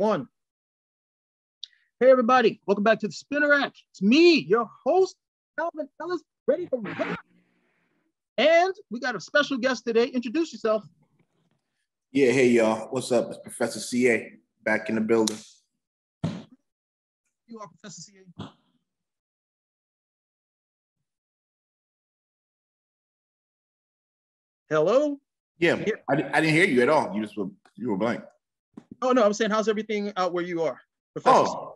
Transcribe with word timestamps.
one. 0.00 0.26
Hey, 2.00 2.10
everybody. 2.10 2.58
Welcome 2.66 2.84
back 2.84 3.00
to 3.00 3.06
the 3.06 3.12
Spinner 3.12 3.50
Rack. 3.50 3.74
It's 3.90 4.00
me, 4.00 4.38
your 4.38 4.66
host, 4.86 5.14
Calvin 5.58 5.90
Ellis, 6.00 6.22
ready 6.46 6.66
to 6.68 6.76
rock. 6.78 7.18
And 8.38 8.74
we 8.90 8.98
got 8.98 9.14
a 9.14 9.20
special 9.20 9.58
guest 9.58 9.84
today. 9.84 10.06
Introduce 10.06 10.54
yourself. 10.54 10.88
Yeah, 12.12 12.32
hey, 12.32 12.48
y'all. 12.48 12.88
What's 12.88 13.12
up? 13.12 13.28
It's 13.28 13.40
Professor 13.40 13.78
CA 13.78 14.32
back 14.64 14.88
in 14.88 14.94
the 14.94 15.02
building. 15.02 15.36
You 17.46 17.60
are 17.60 17.68
Professor 17.68 18.00
CA. 18.00 18.48
Hello? 24.70 25.20
Yeah, 25.58 25.74
I, 26.08 26.14
I 26.14 26.40
didn't 26.40 26.54
hear 26.54 26.64
you 26.64 26.80
at 26.80 26.88
all. 26.88 27.14
You 27.14 27.20
just 27.20 27.36
were 27.36 27.48
you 27.76 27.90
were 27.90 27.98
blank. 27.98 28.22
Oh 29.02 29.12
no, 29.12 29.24
I'm 29.24 29.32
saying 29.32 29.50
how's 29.50 29.68
everything 29.68 30.12
out 30.16 30.32
where 30.32 30.44
you 30.44 30.62
are? 30.62 30.80
Professor? 31.14 31.34
Oh, 31.34 31.74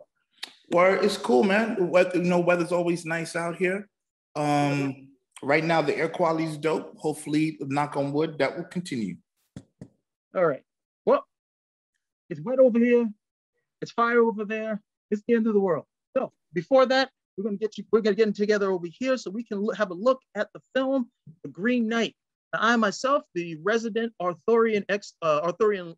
well, 0.69 1.03
it's 1.03 1.17
cool, 1.17 1.43
man. 1.43 1.89
Weather, 1.89 2.17
you 2.17 2.23
know, 2.23 2.39
weather's 2.39 2.71
always 2.71 3.05
nice 3.05 3.35
out 3.35 3.55
here. 3.55 3.87
Um, 4.35 5.09
right 5.43 5.63
now 5.63 5.81
the 5.81 5.95
air 5.95 6.09
quality 6.09 6.45
is 6.45 6.57
dope. 6.57 6.97
Hopefully, 6.97 7.57
knock 7.61 7.97
on 7.97 8.11
wood, 8.11 8.37
that 8.39 8.55
will 8.55 8.65
continue. 8.65 9.17
All 10.35 10.45
right. 10.45 10.63
Well, 11.05 11.25
it's 12.29 12.41
wet 12.41 12.59
over 12.59 12.79
here. 12.79 13.07
It's 13.81 13.91
fire 13.91 14.21
over 14.21 14.45
there. 14.45 14.81
It's 15.11 15.23
the 15.27 15.35
end 15.35 15.47
of 15.47 15.53
the 15.53 15.59
world. 15.59 15.85
So 16.15 16.31
before 16.53 16.85
that, 16.87 17.09
we're 17.37 17.43
gonna 17.43 17.57
get 17.57 17.77
you. 17.77 17.85
We're 17.91 18.01
gonna 18.01 18.15
get 18.15 18.33
together 18.35 18.71
over 18.71 18.87
here 18.89 19.17
so 19.17 19.29
we 19.29 19.43
can 19.43 19.67
have 19.75 19.91
a 19.91 19.95
look 19.95 20.21
at 20.35 20.49
the 20.53 20.61
film, 20.75 21.09
The 21.43 21.49
Green 21.49 21.87
Knight. 21.87 22.15
I 22.53 22.75
myself, 22.77 23.23
the 23.33 23.57
resident 23.63 24.13
Arthurian 24.21 24.85
ex, 24.89 25.13
uh, 25.21 25.41
Arthurian 25.43 25.95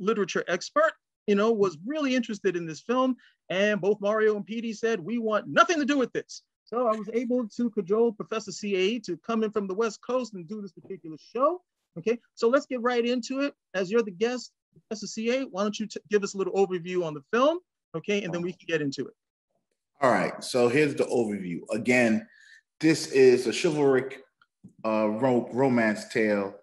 literature 0.00 0.44
expert, 0.48 0.92
you 1.26 1.34
know, 1.34 1.52
was 1.52 1.78
really 1.86 2.14
interested 2.14 2.56
in 2.56 2.66
this 2.66 2.80
film. 2.80 3.16
And 3.50 3.80
both 3.80 4.00
Mario 4.00 4.36
and 4.36 4.46
PD 4.46 4.76
said, 4.76 5.00
we 5.00 5.18
want 5.18 5.46
nothing 5.46 5.78
to 5.78 5.84
do 5.84 5.98
with 5.98 6.12
this. 6.12 6.42
So 6.64 6.86
I 6.86 6.94
was 6.94 7.08
able 7.14 7.48
to 7.48 7.70
cajole 7.70 8.12
Professor 8.12 8.52
CA 8.52 8.98
to 9.00 9.16
come 9.18 9.42
in 9.42 9.50
from 9.50 9.66
the 9.66 9.74
West 9.74 10.00
Coast 10.06 10.34
and 10.34 10.46
do 10.46 10.60
this 10.60 10.72
particular 10.72 11.16
show. 11.34 11.62
Okay, 11.96 12.18
so 12.34 12.48
let's 12.48 12.66
get 12.66 12.82
right 12.82 13.04
into 13.04 13.40
it. 13.40 13.54
As 13.74 13.90
you're 13.90 14.02
the 14.02 14.10
guest, 14.10 14.52
Professor 14.72 15.06
CA, 15.06 15.44
why 15.44 15.62
don't 15.62 15.78
you 15.80 15.88
give 16.10 16.22
us 16.22 16.34
a 16.34 16.38
little 16.38 16.52
overview 16.52 17.04
on 17.04 17.14
the 17.14 17.22
film? 17.32 17.58
Okay, 17.96 18.22
and 18.22 18.32
then 18.32 18.42
we 18.42 18.52
can 18.52 18.66
get 18.66 18.82
into 18.82 19.06
it. 19.06 19.14
All 20.00 20.10
right, 20.10 20.44
so 20.44 20.68
here's 20.68 20.94
the 20.94 21.04
overview. 21.04 21.60
Again, 21.72 22.26
this 22.80 23.08
is 23.08 23.46
a 23.46 23.52
chivalric 23.52 24.18
uh, 24.84 25.08
ro- 25.08 25.48
romance 25.52 26.08
tale 26.08 26.54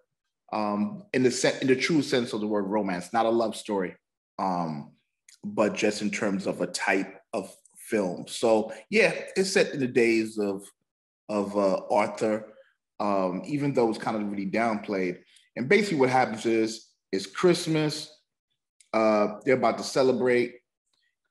um, 0.52 1.04
in 1.12 1.22
the 1.22 1.30
set 1.30 1.60
in 1.62 1.68
the 1.68 1.76
true 1.76 2.02
sense 2.02 2.32
of 2.32 2.40
the 2.40 2.46
word 2.46 2.66
romance, 2.66 3.12
not 3.12 3.26
a 3.26 3.30
love 3.30 3.56
story, 3.56 3.96
um, 4.38 4.92
but 5.44 5.74
just 5.74 6.02
in 6.02 6.10
terms 6.10 6.46
of 6.46 6.60
a 6.60 6.66
type 6.66 7.20
of 7.32 7.54
film. 7.76 8.26
So 8.28 8.72
yeah, 8.90 9.12
it's 9.36 9.52
set 9.52 9.72
in 9.72 9.80
the 9.80 9.86
days 9.86 10.38
of 10.38 10.64
of 11.28 11.56
uh, 11.56 11.80
Arthur, 11.90 12.52
um, 13.00 13.42
even 13.46 13.72
though 13.72 13.88
it's 13.88 13.98
kind 13.98 14.16
of 14.16 14.30
really 14.30 14.46
downplayed. 14.46 15.18
And 15.56 15.68
basically, 15.68 15.98
what 15.98 16.10
happens 16.10 16.46
is 16.46 16.88
it's 17.12 17.26
Christmas. 17.26 18.12
Uh, 18.92 19.38
they're 19.44 19.56
about 19.56 19.78
to 19.78 19.84
celebrate, 19.84 20.54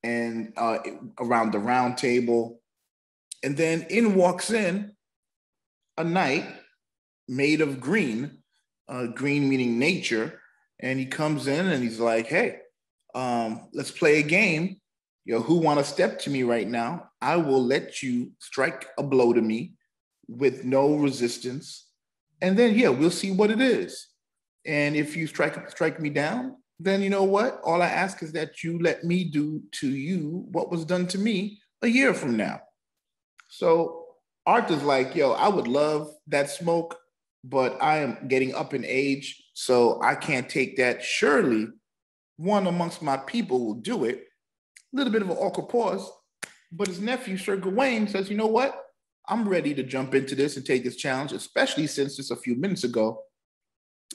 and 0.03 0.53
uh, 0.57 0.79
around 1.19 1.51
the 1.51 1.59
round 1.59 1.97
table, 1.97 2.61
and 3.43 3.55
then 3.55 3.85
in 3.89 4.15
walks 4.15 4.51
in 4.51 4.91
a 5.97 6.03
knight 6.03 6.45
made 7.27 7.61
of 7.61 7.79
green, 7.79 8.39
uh, 8.87 9.07
green 9.07 9.49
meaning 9.49 9.79
nature, 9.79 10.41
and 10.79 10.99
he 10.99 11.05
comes 11.05 11.47
in 11.47 11.67
and 11.67 11.83
he's 11.83 11.99
like, 11.99 12.27
"Hey, 12.27 12.59
um, 13.13 13.69
let's 13.73 13.91
play 13.91 14.19
a 14.19 14.23
game. 14.23 14.81
You 15.25 15.35
know, 15.35 15.41
who 15.41 15.55
want 15.55 15.79
to 15.79 15.85
step 15.85 16.19
to 16.19 16.29
me 16.29 16.43
right 16.43 16.67
now? 16.67 17.09
I 17.21 17.37
will 17.37 17.63
let 17.63 18.03
you 18.03 18.31
strike 18.39 18.87
a 18.97 19.03
blow 19.03 19.33
to 19.33 19.41
me 19.41 19.73
with 20.27 20.63
no 20.63 20.95
resistance, 20.95 21.87
and 22.41 22.57
then 22.57 22.77
yeah, 22.77 22.89
we'll 22.89 23.11
see 23.11 23.31
what 23.31 23.51
it 23.51 23.61
is. 23.61 24.07
And 24.65 24.95
if 24.95 25.15
you 25.15 25.27
strike 25.27 25.69
strike 25.69 25.99
me 25.99 26.09
down, 26.09 26.57
then 26.79 27.01
you 27.01 27.09
know 27.09 27.23
what? 27.23 27.61
All 27.63 27.81
I 27.81 27.87
ask 27.87 28.21
is 28.21 28.31
that 28.33 28.63
you 28.63 28.79
let 28.79 29.03
me 29.03 29.23
do 29.23 29.63
to 29.79 29.89
you 29.89 30.45
what 30.51 30.71
was 30.71 30.85
done 30.85 31.07
to 31.07 31.17
me 31.17 31.59
a 31.81 31.87
year 31.87 32.13
from 32.13 32.35
now. 32.35 32.61
So 33.49 34.05
Arthur's 34.45 34.83
like, 34.83 35.15
yo, 35.15 35.31
I 35.31 35.47
would 35.47 35.67
love 35.67 36.13
that 36.27 36.49
smoke, 36.49 36.97
but 37.47 37.81
I 37.81 37.99
am 37.99 38.27
getting 38.27 38.55
up 38.55 38.73
in 38.73 38.83
age, 38.85 39.43
so 39.53 40.01
I 40.01 40.15
can't 40.15 40.49
take 40.49 40.77
that. 40.77 41.03
Surely 41.03 41.67
one 42.37 42.65
amongst 42.65 43.01
my 43.01 43.17
people 43.17 43.63
will 43.63 43.75
do 43.75 44.05
it. 44.05 44.23
A 44.93 44.97
little 44.97 45.13
bit 45.13 45.21
of 45.21 45.29
an 45.29 45.37
awkward 45.37 45.69
pause, 45.69 46.11
but 46.71 46.87
his 46.87 46.99
nephew, 46.99 47.37
Sir 47.37 47.57
Gawain, 47.57 48.07
says, 48.07 48.29
you 48.29 48.37
know 48.37 48.47
what? 48.47 48.81
I'm 49.27 49.47
ready 49.47 49.73
to 49.75 49.83
jump 49.83 50.15
into 50.15 50.35
this 50.35 50.57
and 50.57 50.65
take 50.65 50.83
this 50.83 50.95
challenge, 50.95 51.33
especially 51.33 51.87
since 51.87 52.15
just 52.15 52.31
a 52.31 52.35
few 52.35 52.55
minutes 52.55 52.83
ago, 52.83 53.21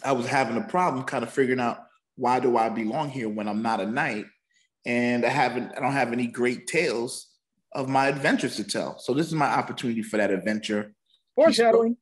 I 0.05 0.13
was 0.13 0.27
having 0.27 0.57
a 0.57 0.63
problem 0.63 1.05
kind 1.05 1.23
of 1.23 1.33
figuring 1.33 1.61
out 1.61 1.79
why 2.17 2.41
do 2.41 2.57
I 2.57 2.69
belong 2.69 3.11
here 3.11 3.29
when 3.29 3.49
I'm 3.49 3.63
not 3.63 3.81
a 3.81 3.87
knight? 3.87 4.27
And 4.87 5.25
I 5.25 5.29
haven't, 5.29 5.73
I 5.77 5.81
don't 5.81 5.93
have 5.93 6.13
any 6.13 6.27
great 6.27 6.67
tales 6.67 7.29
of 7.75 7.89
my 7.89 8.09
adventures 8.09 8.57
to 8.57 8.65
tell. 8.65 8.99
So 8.99 9.15
this 9.15 9.27
is 9.27 9.35
my 9.35 9.47
opportunity 9.47 10.03
for 10.03 10.17
that 10.17 10.31
adventure. 10.31 10.95
Foreshadowing. 11.37 11.97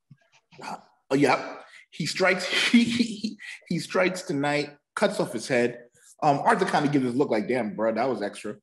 Oh, 1.09 1.15
yep. 1.15 1.65
He 1.91 2.05
strikes. 2.05 2.45
He, 2.71 2.83
he 2.83 3.37
he 3.67 3.79
strikes 3.79 4.21
tonight. 4.23 4.69
Cuts 4.95 5.19
off 5.19 5.33
his 5.33 5.47
head. 5.47 5.79
Um, 6.21 6.39
Arthur 6.39 6.65
kind 6.65 6.85
of 6.85 6.91
gives 6.91 7.05
his 7.05 7.15
look 7.15 7.29
like, 7.29 7.47
"Damn, 7.47 7.75
bro, 7.75 7.93
that 7.93 8.09
was 8.09 8.21
extra." 8.21 8.57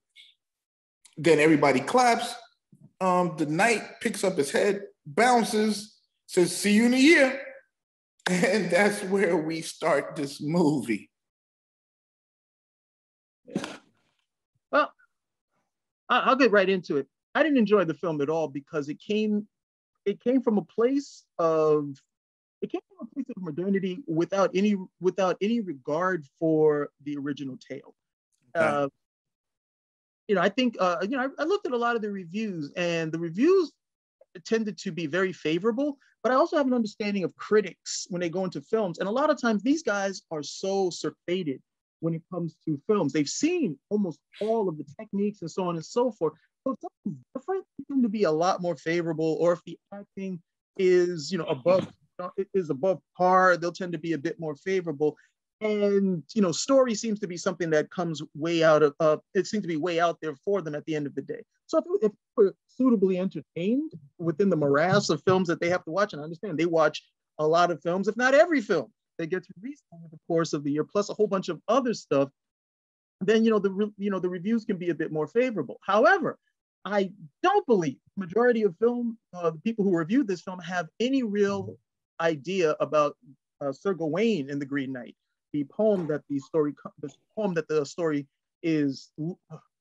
Then 1.17 1.39
everybody 1.39 1.81
claps. 1.81 2.35
Um, 3.01 3.35
the 3.37 3.47
knight 3.47 3.83
picks 4.01 4.25
up 4.25 4.37
his 4.37 4.51
head, 4.51 4.83
bounces, 5.07 5.99
says, 6.27 6.57
"See 6.57 6.73
you 6.73 6.87
in 6.87 6.95
a 6.95 6.99
year," 6.99 7.41
and 8.31 8.71
that's 8.71 9.03
where 9.05 9.37
we 9.37 9.61
start 9.61 10.15
this 10.17 10.41
movie. 10.41 11.11
Well, 14.71 14.93
I'll 16.09 16.37
get 16.37 16.53
right 16.53 16.69
into 16.69 16.99
it. 16.99 17.07
I 17.35 17.43
didn't 17.43 17.59
enjoy 17.59 17.85
the 17.85 17.95
film 17.95 18.21
at 18.21 18.31
all 18.31 18.49
because 18.49 18.89
it 18.89 19.01
came 19.01 19.47
it 20.05 20.21
came 20.21 20.41
from 20.41 20.57
a 20.59 20.63
place 20.63 21.25
of 21.39 22.01
it 22.67 22.73
came 22.73 22.81
from 22.89 23.07
a 23.07 23.15
place 23.15 23.27
of 23.37 23.43
modernity 23.43 23.99
without 24.07 24.51
any 24.55 24.77
without 25.01 25.37
any 25.41 25.61
regard 25.61 26.25
for 26.39 26.91
the 27.05 27.17
original 27.17 27.57
tale. 27.57 27.95
Okay. 28.57 28.67
Uh, 28.67 28.89
you 30.29 30.35
know, 30.35 30.41
I 30.41 30.49
think 30.49 30.77
uh, 30.81 30.99
you 31.03 31.17
know 31.17 31.21
I, 31.21 31.43
I 31.43 31.45
looked 31.45 31.67
at 31.67 31.73
a 31.73 31.77
lot 31.77 31.97
of 31.97 32.03
the 32.03 32.11
reviews, 32.11 32.73
and 32.77 33.13
the 33.13 33.19
reviews 33.19 33.73
tended 34.45 34.77
to 34.79 34.93
be 34.93 35.07
very 35.07 35.33
favorable. 35.33 35.99
But 36.23 36.33
I 36.33 36.35
also 36.35 36.57
have 36.57 36.67
an 36.67 36.75
understanding 36.75 37.23
of 37.23 37.37
critics 37.37 38.07
when 38.11 38.21
they 38.21 38.29
go 38.29 38.45
into 38.45 38.61
films, 38.61 38.99
and 38.99 39.09
a 39.09 39.13
lot 39.13 39.31
of 39.31 39.41
times 39.41 39.63
these 39.63 39.83
guys 39.83 40.23
are 40.31 40.43
so 40.43 40.91
surfeited 40.91 41.63
when 42.01 42.15
it 42.15 42.23
comes 42.33 42.57
to 42.65 42.81
films. 42.87 43.13
They've 43.13 43.29
seen 43.29 43.79
almost 43.89 44.19
all 44.41 44.69
of 44.69 44.77
the 44.77 44.85
techniques 44.99 45.41
and 45.43 45.51
so 45.51 45.69
on 45.69 45.77
and 45.77 45.85
so 45.85 46.11
forth. 46.11 46.35
So 46.65 46.73
if 46.73 46.79
something's 46.81 47.25
different, 47.35 47.65
tend 47.89 48.03
to 48.03 48.09
be 48.09 48.25
a 48.25 48.31
lot 48.31 48.61
more 48.61 48.77
favorable. 48.77 49.37
Or 49.41 49.53
if 49.53 49.61
the 49.65 49.79
acting 49.95 50.41
is, 50.77 51.31
you 51.31 51.39
know, 51.39 51.45
above 51.45 51.87
is 52.55 52.71
above 52.71 53.01
par, 53.17 53.57
they'll 53.57 53.73
tend 53.73 53.93
to 53.93 53.99
be 53.99 54.13
a 54.13 54.19
bit 54.19 54.39
more 54.39 54.55
favorable. 54.57 55.17
And 55.61 56.23
you 56.35 56.43
know, 56.43 56.53
story 56.53 56.95
seems 56.95 57.19
to 57.21 57.27
be 57.27 57.37
something 57.37 57.71
that 57.71 57.91
comes 57.91 58.23
way 58.35 58.63
out 58.63 58.83
of 58.83 58.95
uh, 59.01 59.17
it 59.35 59.47
seems 59.47 59.63
to 59.63 59.69
be 59.69 59.77
way 59.77 59.99
out 60.01 60.19
there 60.21 60.35
for 60.45 60.61
them 60.61 60.75
at 60.75 60.85
the 60.85 60.95
end 60.95 61.07
of 61.07 61.15
the 61.15 61.23
day. 61.23 61.43
So 61.67 61.79
if, 61.79 61.85
if 62.03 62.13
we're 62.37 62.53
suitably 62.67 63.19
entertained 63.19 63.93
within 64.19 64.51
the 64.51 64.57
morass 64.57 65.09
of 65.09 65.23
films 65.25 65.49
that 65.49 65.61
they 65.61 65.71
have 65.71 65.85
to 65.85 65.91
watch, 65.91 66.13
and 66.13 66.21
I 66.21 66.25
understand 66.25 66.59
they 66.59 66.67
watch 66.67 67.03
a 67.39 67.47
lot 67.47 67.71
of 67.71 67.83
films, 67.83 68.07
if 68.07 68.17
not 68.17 68.35
every 68.35 68.61
film 68.61 68.93
that 69.19 69.29
gets 69.29 69.49
released 69.57 69.85
over 69.93 70.09
the 70.11 70.19
course 70.27 70.53
of 70.53 70.63
the 70.63 70.71
year, 70.71 70.85
plus 70.85 71.09
a 71.09 71.15
whole 71.15 71.27
bunch 71.27 71.49
of 71.49 71.61
other 71.69 71.95
stuff, 71.95 72.29
then 73.23 73.45
you 73.45 73.51
know 73.51 73.59
the 73.59 73.93
you 73.97 74.11
know 74.11 74.21
the 74.21 74.29
reviews 74.29 74.65
can 74.65 74.77
be 74.77 74.91
a 74.91 74.95
bit 74.95 75.11
more 75.11 75.27
favorable. 75.27 75.79
However, 75.83 76.39
I 76.85 77.11
don't 77.43 77.67
believe 77.67 77.97
majority 78.17 78.63
of 78.63 78.77
film 78.77 79.19
uh, 79.35 79.53
people 79.65 79.85
who 79.85 79.97
reviewed 79.97 80.29
this 80.29 80.43
film 80.43 80.61
have 80.61 80.89
any 81.01 81.23
real 81.23 81.77
idea 82.21 82.77
about 82.81 83.17
uh, 83.61 83.73
Sir 83.73 83.95
Gawain 83.95 84.51
in 84.51 84.59
the 84.59 84.67
Green 84.67 84.93
Knight, 84.93 85.17
the 85.53 85.65
poem 85.65 86.07
that 86.09 86.23
the 86.29 86.39
story 86.39 86.75
the 87.01 87.11
poem 87.37 87.55
that 87.55 87.69
the 87.69 87.85
story 87.85 88.27
is 88.63 89.13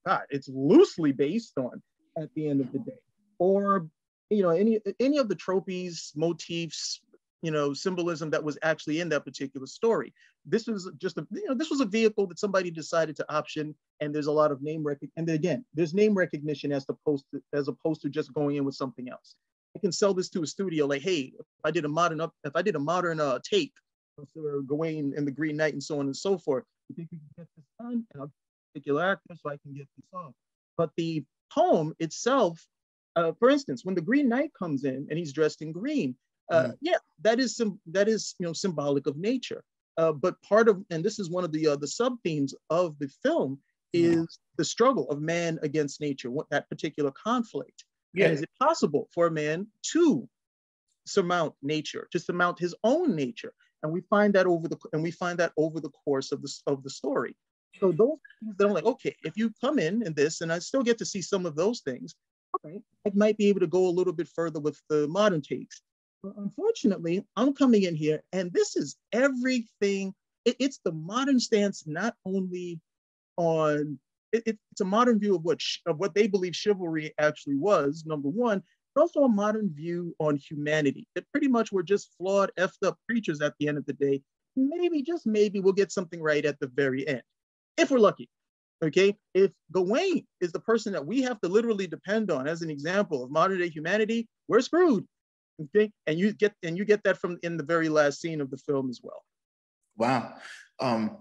God, 0.05 0.23
it's 0.29 0.49
loosely 0.49 1.11
based 1.11 1.57
on 1.57 1.81
at 2.17 2.29
the 2.35 2.47
end 2.47 2.61
of 2.61 2.71
the 2.71 2.79
day, 2.79 2.99
or 3.39 3.87
you 4.29 4.43
know 4.43 4.49
any 4.49 4.79
any 4.99 5.17
of 5.17 5.29
the 5.29 5.35
tropes, 5.35 6.13
motifs, 6.15 7.01
you 7.41 7.51
know 7.51 7.73
symbolism 7.73 8.29
that 8.29 8.43
was 8.43 8.57
actually 8.63 8.99
in 8.99 9.09
that 9.09 9.25
particular 9.25 9.67
story. 9.67 10.13
This 10.45 10.67
was 10.67 10.91
just 10.97 11.17
a 11.17 11.27
you 11.31 11.47
know 11.47 11.55
this 11.55 11.69
was 11.69 11.81
a 11.81 11.85
vehicle 11.85 12.27
that 12.27 12.39
somebody 12.39 12.71
decided 12.71 13.15
to 13.17 13.33
option 13.33 13.75
and 13.99 14.13
there's 14.13 14.27
a 14.27 14.31
lot 14.31 14.51
of 14.51 14.61
name 14.61 14.83
recognition 14.83 15.13
and 15.17 15.29
again 15.29 15.65
there's 15.73 15.93
name 15.93 16.13
recognition 16.13 16.71
as 16.71 16.85
opposed 16.89 17.25
to 17.31 17.41
as 17.53 17.67
opposed 17.67 18.01
to 18.01 18.09
just 18.09 18.33
going 18.33 18.55
in 18.57 18.65
with 18.65 18.75
something 18.75 19.09
else 19.09 19.35
i 19.75 19.79
can 19.79 19.91
sell 19.91 20.13
this 20.13 20.29
to 20.29 20.43
a 20.43 20.47
studio 20.47 20.85
like 20.85 21.01
hey 21.01 21.33
if 21.39 21.45
i 21.63 21.71
did 21.71 21.85
a 21.85 21.89
modern 21.89 22.21
up 22.21 22.33
if 22.43 22.55
i 22.55 22.61
did 22.61 22.75
a 22.75 22.79
modern 22.79 23.19
uh 23.19 23.39
tape 23.49 23.73
of 24.17 24.67
Gawain 24.67 25.13
and 25.17 25.27
the 25.27 25.31
Green 25.31 25.57
Knight 25.57 25.73
and 25.73 25.83
so 25.83 25.99
on 25.99 26.05
and 26.05 26.15
so 26.15 26.37
forth. 26.37 26.63
You 26.87 26.95
think 26.95 27.09
we 27.11 27.17
can 27.17 27.27
get 27.37 27.47
this 27.57 27.65
done? 27.79 28.05
And 28.13 28.21
I'll 28.21 28.31
particular 28.73 29.03
actor 29.03 29.35
so 29.41 29.49
I 29.49 29.57
can 29.57 29.73
get 29.73 29.87
this 29.97 30.05
off. 30.13 30.33
But 30.77 30.91
the 30.97 31.23
poem 31.51 31.93
itself, 31.99 32.61
uh, 33.15 33.31
for 33.39 33.49
instance, 33.49 33.85
when 33.85 33.95
the 33.95 34.01
Green 34.01 34.27
Knight 34.27 34.51
comes 34.57 34.83
in 34.83 35.07
and 35.09 35.17
he's 35.17 35.31
dressed 35.31 35.61
in 35.61 35.71
green, 35.71 36.15
uh, 36.51 36.65
mm. 36.65 36.77
yeah, 36.81 36.97
that 37.21 37.39
is 37.39 37.55
some 37.55 37.79
that 37.87 38.09
is 38.09 38.35
you 38.39 38.45
know 38.45 38.53
symbolic 38.53 39.07
of 39.07 39.17
nature. 39.17 39.63
Uh, 39.97 40.11
but 40.11 40.41
part 40.41 40.67
of 40.67 40.83
and 40.89 41.03
this 41.03 41.19
is 41.19 41.29
one 41.29 41.45
of 41.45 41.51
the 41.53 41.67
uh, 41.67 41.75
the 41.77 41.87
sub 41.87 42.15
themes 42.23 42.53
of 42.69 42.99
the 42.99 43.07
film 43.23 43.57
is 43.93 44.17
mm. 44.17 44.27
the 44.57 44.65
struggle 44.65 45.09
of 45.09 45.21
man 45.21 45.57
against 45.63 46.01
nature, 46.01 46.29
what 46.29 46.49
that 46.49 46.69
particular 46.69 47.11
conflict. 47.11 47.85
Yeah. 48.15 48.25
And 48.25 48.33
is 48.35 48.41
it 48.41 48.49
possible 48.59 49.09
for 49.13 49.27
a 49.27 49.31
man 49.31 49.67
to 49.93 50.27
surmount 51.05 51.53
nature, 51.61 52.07
to 52.11 52.19
surmount 52.19 52.59
his 52.59 52.73
own 52.83 53.15
nature? 53.15 53.53
And 53.83 53.91
we 53.91 54.01
find 54.09 54.33
that 54.33 54.47
over 54.47 54.67
the 54.67 54.77
and 54.93 55.03
we 55.03 55.11
find 55.11 55.37
that 55.39 55.51
over 55.57 55.79
the 55.79 55.89
course 55.89 56.31
of 56.31 56.41
the 56.41 56.51
of 56.65 56.83
the 56.83 56.89
story. 56.89 57.35
So 57.79 57.91
those 57.91 58.17
things 58.39 58.55
that 58.57 58.67
I'm 58.67 58.73
like, 58.73 58.85
okay, 58.85 59.15
if 59.23 59.35
you 59.35 59.51
come 59.61 59.79
in 59.79 60.01
in 60.01 60.13
this, 60.13 60.41
and 60.41 60.51
I 60.51 60.59
still 60.59 60.81
get 60.81 60.97
to 60.99 61.05
see 61.05 61.21
some 61.21 61.45
of 61.45 61.55
those 61.55 61.81
things, 61.81 62.15
okay, 62.55 62.79
I 63.05 63.11
might 63.13 63.37
be 63.37 63.49
able 63.49 63.59
to 63.59 63.67
go 63.67 63.85
a 63.85 63.89
little 63.89 64.13
bit 64.13 64.29
further 64.29 64.59
with 64.59 64.81
the 64.89 65.07
modern 65.07 65.41
takes. 65.41 65.81
But 66.23 66.33
unfortunately, 66.37 67.25
I'm 67.35 67.53
coming 67.53 67.83
in 67.83 67.95
here, 67.95 68.23
and 68.31 68.51
this 68.51 68.75
is 68.75 68.95
everything. 69.11 70.13
It, 70.45 70.55
it's 70.59 70.79
the 70.83 70.93
modern 70.93 71.39
stance, 71.39 71.85
not 71.85 72.15
only 72.25 72.79
on 73.37 73.99
it, 74.45 74.57
it's 74.71 74.81
a 74.81 74.85
modern 74.85 75.19
view 75.19 75.35
of 75.35 75.43
what 75.43 75.59
of 75.85 75.97
what 75.97 76.13
they 76.13 76.27
believe 76.27 76.55
chivalry 76.55 77.13
actually 77.19 77.55
was. 77.55 78.03
Number 78.05 78.29
one, 78.29 78.61
but 78.93 79.01
also 79.01 79.23
a 79.23 79.29
modern 79.29 79.73
view 79.73 80.15
on 80.19 80.37
humanity. 80.37 81.07
That 81.15 81.29
pretty 81.31 81.47
much 81.47 81.71
we're 81.71 81.83
just 81.83 82.11
flawed, 82.17 82.51
effed 82.59 82.85
up 82.85 82.97
creatures 83.07 83.41
at 83.41 83.53
the 83.59 83.67
end 83.67 83.77
of 83.77 83.85
the 83.85 83.93
day. 83.93 84.21
Maybe, 84.55 85.01
just 85.01 85.27
maybe, 85.27 85.59
we'll 85.59 85.73
get 85.73 85.91
something 85.91 86.21
right 86.21 86.45
at 86.45 86.59
the 86.59 86.67
very 86.67 87.05
end 87.07 87.21
if 87.77 87.91
we're 87.91 87.99
lucky. 87.99 88.29
Okay, 88.83 89.15
if 89.33 89.51
Gawain 89.71 90.25
is 90.41 90.51
the 90.51 90.59
person 90.59 90.93
that 90.93 91.05
we 91.05 91.21
have 91.21 91.39
to 91.41 91.47
literally 91.47 91.87
depend 91.87 92.29
on 92.29 92.47
as 92.47 92.61
an 92.61 92.69
example 92.69 93.23
of 93.23 93.31
modern 93.31 93.59
day 93.59 93.69
humanity, 93.69 94.27
we're 94.47 94.61
screwed. 94.61 95.05
Okay, 95.61 95.91
and 96.07 96.19
you 96.19 96.33
get 96.33 96.53
and 96.63 96.77
you 96.77 96.83
get 96.83 97.03
that 97.03 97.17
from 97.17 97.37
in 97.41 97.57
the 97.57 97.63
very 97.63 97.87
last 97.87 98.19
scene 98.19 98.41
of 98.41 98.51
the 98.51 98.57
film 98.57 98.89
as 98.89 98.99
well. 99.01 99.23
Wow, 99.97 100.35
um, 100.79 101.17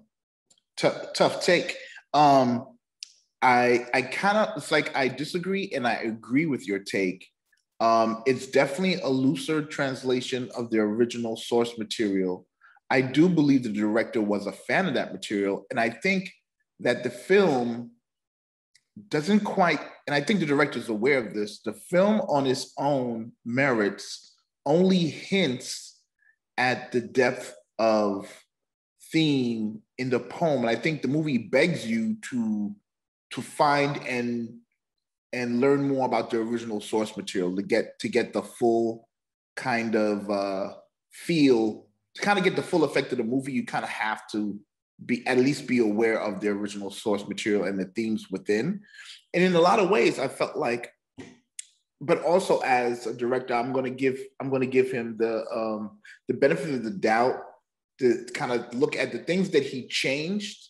tough 0.77 1.13
tough 1.15 1.45
take. 1.45 1.77
Um, 2.13 2.74
I 3.45 3.87
I 3.93 4.03
kind 4.03 4.39
of 4.39 4.57
it's 4.57 4.73
like 4.73 4.97
I 4.97 5.07
disagree 5.07 5.71
and 5.75 5.87
I 5.87 5.95
agree 5.97 6.47
with 6.47 6.67
your 6.67 6.79
take. 6.79 7.29
Um, 7.79 8.23
it's 8.27 8.47
definitely 8.47 8.95
a 9.03 9.09
looser 9.09 9.63
translation 9.63 10.51
of 10.57 10.71
the 10.71 10.79
original 10.79 11.37
source 11.37 11.77
material. 11.77 12.47
I 12.89 13.03
do 13.03 13.29
believe 13.29 13.63
the 13.63 13.69
director 13.69 14.23
was 14.23 14.47
a 14.47 14.53
fan 14.53 14.87
of 14.87 14.95
that 14.95 15.13
material, 15.13 15.67
and 15.71 15.79
I 15.79 15.91
think 15.91 16.33
that 16.81 17.03
the 17.03 17.11
film 17.11 17.91
doesn't 19.09 19.41
quite, 19.41 19.81
and 20.07 20.15
I 20.15 20.23
think 20.23 20.41
the 20.41 20.47
director 20.47 20.79
is 20.79 20.89
aware 20.89 21.19
of 21.19 21.35
this, 21.35 21.61
the 21.61 21.75
film 21.75 22.21
on 22.23 22.47
its 22.47 22.73
own 22.79 23.33
merits 23.45 24.37
only 24.65 24.99
hints 24.99 26.01
at 26.57 26.93
the 26.93 27.01
depth 27.01 27.55
of 27.79 28.27
theme 29.13 29.83
in 29.99 30.09
the 30.09 30.21
poem. 30.21 30.61
And 30.61 30.71
I 30.71 30.77
think 30.77 31.03
the 31.03 31.09
movie 31.09 31.39
begs 31.39 31.87
you 31.87 32.17
to 32.31 32.75
to 33.35 33.43
find 33.43 33.97
and 34.07 34.59
and 35.33 35.61
learn 35.61 35.89
more 35.89 36.07
about 36.07 36.31
the 36.31 36.39
original 36.39 36.81
source 36.81 37.17
material 37.17 37.55
to 37.57 37.63
get 37.63 37.99
to 37.99 38.09
get 38.09 38.33
the 38.33 38.43
full 38.43 39.09
kind 39.57 39.97
of 39.97 40.31
uh, 40.31 40.75
feel 41.11 41.87
to 42.15 42.23
kind 42.23 42.39
of 42.39 42.45
get 42.45 42.55
the 42.55 42.63
full 42.63 42.85
effect 42.85 43.11
of 43.11 43.19
the 43.19 43.25
movie. 43.25 43.53
You 43.53 43.67
kind 43.67 43.85
of 43.85 43.91
have 43.91 44.29
to 44.31 44.59
be 45.05 45.27
at 45.27 45.39
least 45.39 45.67
be 45.67 45.81
aware 45.81 46.21
of 46.21 46.41
the 46.41 46.49
original 46.49 46.91
source 46.91 47.27
material 47.27 47.65
and 47.65 47.79
the 47.79 47.87
themes 47.87 48.31
within. 48.31 48.81
And 49.33 49.43
in 49.43 49.57
a 49.57 49.61
lot 49.61 49.81
of 49.81 49.91
ways, 49.91 50.21
I 50.21 50.29
felt 50.29 50.57
like, 50.57 50.93
but 52.01 52.23
also 52.23 52.61
as 52.61 53.09
a 53.09 53.15
director, 53.15 53.55
I'm 53.55 53.73
going 53.73 53.87
to 53.87 53.91
give 53.91 54.21
I'm 54.41 54.49
going 54.49 54.63
to 54.63 54.69
give 54.79 54.93
him 54.93 55.17
the 55.19 55.45
um, 55.53 55.99
the 56.29 56.35
benefit 56.35 56.73
of 56.73 56.85
the 56.85 56.91
doubt 56.91 57.41
to 57.99 58.25
kind 58.33 58.53
of 58.53 58.73
look 58.75 58.95
at 58.95 59.11
the 59.11 59.19
things 59.19 59.51
that 59.51 59.65
he 59.65 59.89
changed 59.89 60.69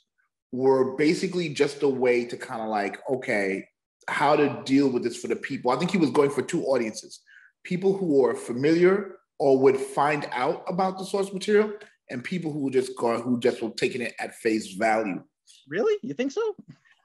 were 0.55 0.95
basically 0.97 1.49
just 1.49 1.83
a 1.83 1.89
way 1.89 2.25
to 2.25 2.37
kind 2.37 2.63
of 2.63 2.69
like 2.69 2.99
okay 3.11 3.67
how 4.07 4.37
to 4.37 4.63
deal 4.65 4.89
with 4.89 5.03
this 5.03 5.17
for 5.17 5.29
the 5.29 5.37
people. 5.37 5.71
I 5.71 5.77
think 5.77 5.91
he 5.91 5.99
was 5.99 6.11
going 6.11 6.31
for 6.31 6.43
two 6.43 6.65
audiences: 6.65 7.21
people 7.65 7.97
who 7.97 8.25
are 8.25 8.35
familiar 8.35 9.17
or 9.39 9.59
would 9.59 9.77
find 9.77 10.29
out 10.31 10.63
about 10.69 10.99
the 10.99 11.05
source 11.05 11.33
material, 11.33 11.73
and 12.11 12.23
people 12.23 12.53
who 12.53 12.71
just 12.71 12.97
go 12.97 13.21
who 13.21 13.41
just 13.41 13.63
were 13.63 13.71
taking 13.71 14.01
it 14.01 14.15
at 14.21 14.35
face 14.37 14.75
value. 14.75 15.23
Really, 15.69 15.97
you 16.03 16.15
think 16.15 16.31
so? 16.33 16.55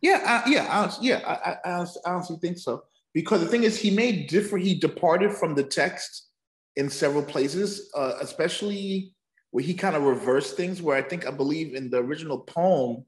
Yeah, 0.01 0.43
yeah, 0.47 0.67
I, 0.69 0.95
yeah. 1.01 1.21
I, 1.25 1.69
I, 1.69 1.81
I 1.81 1.87
honestly 2.05 2.37
think 2.39 2.57
so 2.57 2.83
because 3.13 3.41
the 3.41 3.47
thing 3.47 3.63
is, 3.63 3.79
he 3.79 3.89
made 3.91 4.27
different. 4.27 4.65
He 4.65 4.75
departed 4.75 5.33
from 5.33 5.55
the 5.55 5.63
text 5.63 6.27
in 6.75 6.89
several 6.89 7.23
places, 7.23 7.89
uh, 7.95 8.13
especially 8.21 9.13
where 9.51 9.63
he 9.63 9.73
kind 9.73 9.95
of 9.95 10.03
reversed 10.03 10.55
things. 10.55 10.81
Where 10.81 10.95
I 10.95 11.01
think 11.01 11.27
I 11.27 11.31
believe 11.31 11.73
in 11.73 11.89
the 11.89 11.97
original 11.97 12.39
poem, 12.39 13.05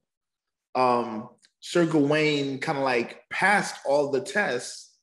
um, 0.76 1.30
Sir 1.60 1.86
Gawain 1.86 2.60
kind 2.60 2.78
of 2.78 2.84
like 2.84 3.22
passed 3.30 3.76
all 3.86 4.12
the 4.12 4.22
tests 4.22 4.96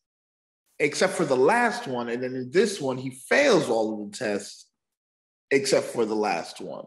except 0.81 1.15
for 1.15 1.25
the 1.25 1.37
last 1.37 1.87
one, 1.87 2.09
and 2.09 2.23
then 2.23 2.35
in 2.35 2.51
this 2.51 2.81
one 2.81 2.99
he 2.99 3.11
fails 3.11 3.69
all 3.69 3.93
of 4.05 4.11
the 4.11 4.17
tests 4.17 4.67
except 5.51 5.87
for 5.87 6.05
the 6.05 6.15
last 6.15 6.61
one. 6.61 6.87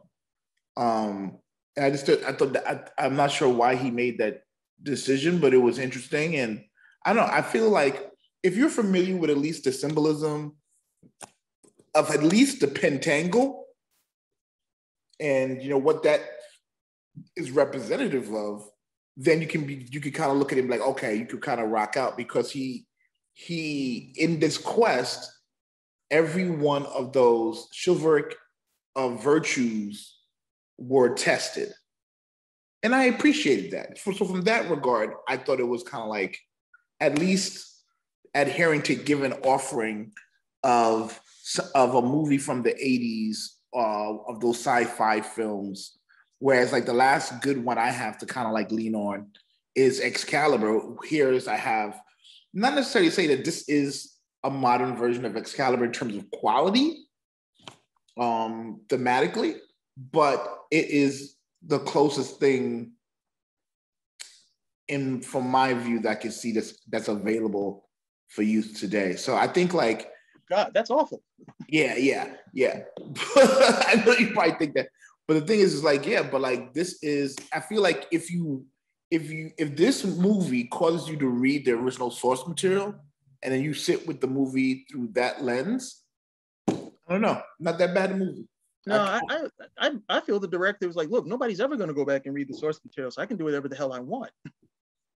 Um, 0.78 1.40
and 1.76 1.86
I 1.86 1.92
just 1.92 2.10
I 2.10 2.34
thought 2.34 2.54
that 2.54 2.68
I, 2.98 3.06
I'm 3.06 3.16
not 3.16 3.32
sure 3.32 3.50
why 3.50 3.76
he 3.76 3.92
made 3.92 4.18
that 4.20 4.44
decision, 4.82 5.40
but 5.40 5.54
it 5.54 5.58
was 5.58 5.80
interesting. 5.80 6.36
And 6.36 6.64
I 7.06 7.14
don't 7.14 7.26
know. 7.26 7.34
I 7.34 7.42
feel 7.42 7.70
like 7.70 8.12
if 8.44 8.56
you're 8.56 8.70
familiar 8.70 9.18
with 9.18 9.30
at 9.30 9.38
least 9.38 9.64
the 9.64 9.72
symbolism 9.72 10.56
of 11.94 12.10
at 12.12 12.24
least 12.24 12.62
the 12.62 12.68
pentangle, 12.68 13.64
and 15.20 15.62
you 15.62 15.70
know 15.70 15.78
what 15.78 16.04
that 16.04 16.22
is 17.36 17.52
representative 17.52 18.34
of, 18.34 18.70
then 19.24 19.40
you 19.40 19.48
can 19.48 19.66
be 19.66 19.88
you 19.92 20.02
can 20.02 20.12
kind 20.12 20.32
of 20.32 20.38
look 20.38 20.52
at 20.52 20.58
him 20.58 20.68
like, 20.68 20.82
okay, 20.82 21.16
you 21.16 21.26
could 21.26 21.42
kind 21.42 21.62
of 21.62 21.70
rock 21.70 21.96
out 21.96 22.18
because 22.18 22.52
he 22.52 22.86
he 23.34 24.14
in 24.18 24.40
this 24.40 24.58
quest, 24.58 25.32
every 26.10 26.50
one 26.50 26.86
of 26.88 27.14
those 27.14 27.68
chivalric 27.72 28.36
of 28.96 29.24
virtues 29.24 30.18
were 30.78 31.14
tested. 31.14 31.72
And 32.84 32.96
I 32.96 33.06
appreciated 33.06 33.72
that. 33.72 34.00
So, 34.00 34.26
from 34.26 34.42
that 34.42 34.70
regard, 34.70 35.12
I 35.28 35.38
thought 35.38 35.60
it 35.60 35.68
was 35.68 35.84
kind 35.84 36.04
of 36.04 36.10
like 36.10 36.40
at 37.00 37.20
least 37.20 37.84
adhering 38.34 38.82
to 38.84 38.96
give 38.96 39.22
an 39.22 39.34
offering 39.44 40.12
of, 40.64 41.20
of 41.76 41.96
a 41.96 42.02
movie 42.02 42.38
from 42.40 42.64
the 42.64 42.74
80s, 42.74 43.38
uh, 43.76 44.18
of 44.28 44.40
those 44.40 44.58
sci-fi 44.58 45.22
films. 45.22 45.98
Whereas 46.42 46.72
like 46.72 46.88
the 46.88 46.94
last 46.94 47.40
good 47.44 47.64
one 47.64 47.78
I 47.78 47.92
have 47.92 48.18
to 48.18 48.26
kind 48.26 48.48
of 48.48 48.54
like 48.54 48.72
lean 48.72 48.96
on 48.96 49.28
is 49.76 50.02
Excalibur. 50.02 50.82
Here's 51.04 51.48
I 51.48 51.56
have 51.56 52.02
not 52.52 52.74
necessarily 52.74 53.12
say 53.12 53.28
that 53.28 53.46
this 53.46 53.70
is 53.70 54.16
a 54.44 54.50
modern 54.50 54.96
version 54.96 55.24
of 55.24 55.38
Excalibur 55.38 55.86
in 55.86 55.92
terms 55.92 56.16
of 56.16 56.30
quality, 56.32 57.06
um, 58.20 58.82
thematically, 58.88 59.58
but 60.12 60.66
it 60.72 60.90
is 60.90 61.36
the 61.68 61.78
closest 61.78 62.40
thing 62.40 62.94
in 64.88 65.22
from 65.22 65.48
my 65.48 65.76
view 65.76 66.00
that 66.00 66.10
I 66.10 66.16
can 66.16 66.32
see 66.32 66.54
that's 66.54 66.80
that's 66.90 67.08
available 67.08 67.88
for 68.30 68.42
youth 68.42 68.80
today. 68.80 69.16
So 69.16 69.36
I 69.36 69.46
think 69.46 69.76
like 69.76 70.10
God, 70.50 70.72
that's 70.74 70.90
awful. 70.90 71.22
Yeah, 71.70 71.96
yeah, 71.98 72.34
yeah. 72.52 72.82
I 73.36 74.04
know 74.04 74.14
you 74.14 74.32
probably 74.32 74.56
think 74.56 74.74
that, 74.74 74.90
but 75.28 75.36
the 75.36 75.42
thing 75.42 75.60
is, 75.60 75.74
is 75.74 75.84
like, 75.84 76.06
yeah, 76.06 76.24
but 76.24 76.42
like 76.42 76.74
this 76.74 77.02
is. 77.02 77.36
I 77.54 77.60
feel 77.60 77.82
like 77.82 78.08
if 78.12 78.32
you, 78.32 78.66
if 79.10 79.30
you, 79.30 79.52
if 79.58 79.76
this 79.76 80.04
movie 80.04 80.66
causes 80.66 81.08
you 81.08 81.18
to 81.18 81.28
read 81.28 81.66
the 81.66 81.72
original 81.72 82.12
source 82.12 82.46
material, 82.48 82.96
and 83.44 83.54
then 83.54 83.62
you 83.62 83.74
sit 83.74 84.08
with 84.08 84.22
the 84.22 84.28
movie 84.28 84.86
through 84.92 85.10
that 85.14 85.44
lens, 85.44 86.04
I 86.68 86.76
don't 87.10 87.22
know. 87.22 87.42
Not 87.60 87.78
that 87.80 87.94
bad 87.94 88.12
a 88.12 88.16
movie. 88.16 88.48
No, 88.88 89.00
I, 89.00 89.22
I, 89.30 89.48
I, 89.78 89.92
I 90.10 90.22
feel 90.22 90.40
the 90.40 90.48
director 90.48 90.88
was 90.88 90.96
like, 90.96 91.10
look, 91.10 91.28
nobody's 91.28 91.62
ever 91.62 91.78
going 91.78 91.90
to 91.90 91.94
go 91.94 92.04
back 92.04 92.26
and 92.26 92.34
read 92.34 92.50
the 92.50 92.56
source 92.56 92.80
material, 92.84 93.12
so 93.12 93.22
I 93.22 93.28
can 93.28 93.38
do 93.38 93.46
whatever 93.46 93.68
the 93.68 93.76
hell 93.76 93.94
I 93.94 94.00
want. 94.00 94.32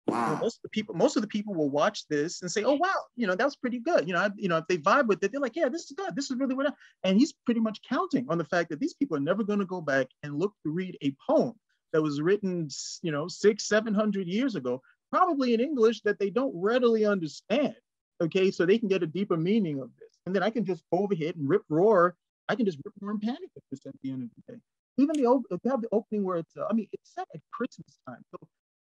Wow. 0.07 0.27
You 0.27 0.35
know, 0.35 0.41
most 0.43 0.57
of 0.57 0.63
the 0.63 0.69
people, 0.69 0.95
most 0.95 1.17
of 1.17 1.23
the 1.23 1.29
people 1.29 1.55
will 1.55 1.71
watch 1.71 2.07
this 2.09 2.43
and 2.43 2.51
say, 2.51 2.63
"Oh 2.63 2.75
wow, 2.75 2.95
you 3.17 3.27
know 3.27 3.35
that 3.35 3.45
was 3.45 3.57
pretty 3.57 3.79
good." 3.79 4.07
You 4.07 4.15
know, 4.15 4.21
I, 4.21 4.31
you 4.37 4.49
know, 4.49 4.59
if 4.59 4.67
they 4.69 4.79
vibe 4.79 5.07
with 5.07 5.23
it, 5.25 5.33
they're 5.33 5.41
like, 5.41 5.57
"Yeah, 5.57 5.69
this 5.69 5.85
is 5.85 5.93
good. 5.97 6.15
This 6.15 6.31
is 6.31 6.37
really 6.37 6.55
what." 6.55 6.69
I... 6.69 6.73
And 7.05 7.19
he's 7.19 7.33
pretty 7.33 7.61
much 7.61 7.81
counting 7.89 8.27
on 8.29 8.39
the 8.39 8.45
fact 8.45 8.71
that 8.71 8.81
these 8.81 8.95
people 8.95 9.17
are 9.17 9.21
never 9.21 9.45
going 9.45 9.61
to 9.61 9.65
go 9.65 9.81
back 9.81 10.09
and 10.23 10.39
look 10.39 10.53
to 10.65 10.71
read 10.71 10.97
a 11.03 11.15
poem 11.27 11.55
that 11.93 12.03
was 12.03 12.21
written, 12.21 12.69
you 13.03 13.13
know, 13.13 13.29
six, 13.29 13.67
seven 13.67 13.95
hundred 13.95 14.27
years 14.27 14.57
ago, 14.57 14.83
probably 15.11 15.55
in 15.55 15.61
English 15.61 16.03
that 16.03 16.19
they 16.19 16.31
don't 16.31 16.55
readily 16.55 17.07
understand. 17.07 17.75
Okay, 18.21 18.51
so 18.51 18.65
they 18.65 18.79
can 18.79 18.89
get 18.89 19.03
a 19.03 19.07
deeper 19.07 19.37
meaning 19.37 19.81
of 19.81 19.91
this 19.99 20.15
and 20.27 20.35
then 20.35 20.43
I 20.43 20.51
can 20.51 20.65
just 20.65 20.83
go 20.93 21.09
and 21.11 21.49
rip 21.49 21.63
roar. 21.69 22.17
I 22.49 22.55
can 22.55 22.67
just 22.67 22.79
rip 22.85 22.95
roar 23.01 23.13
and 23.13 23.21
panic 23.21 23.51
at 23.57 23.63
this 23.71 23.87
at 23.87 23.95
the 24.03 24.11
end 24.11 24.25
of 24.25 24.31
the 24.37 24.55
day. 24.55 24.61
Even 24.97 25.17
the 25.17 25.69
have 25.71 25.83
the 25.83 25.89
opening 25.93 26.25
where 26.25 26.39
it's 26.39 26.57
uh, 26.57 26.67
I 26.71 26.73
mean 26.73 26.89
it's 26.93 27.15
set 27.15 27.27
at 27.35 27.41
Christmas 27.53 27.99
time, 28.07 28.23
so 28.31 28.39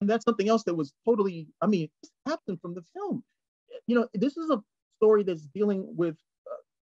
And 0.02 0.10
that's 0.10 0.26
something 0.26 0.48
else 0.48 0.64
that 0.64 0.76
was 0.76 0.94
totally, 1.06 1.48
I 1.62 1.68
mean, 1.68 1.90
absent 2.28 2.62
from 2.62 2.74
the 2.74 2.84
film. 2.96 3.24
You 3.88 3.96
know, 3.96 4.08
this 4.14 4.38
is 4.38 4.50
a 4.50 4.62
story 4.98 5.24
that's 5.24 5.48
dealing 5.54 5.86
with 5.96 6.16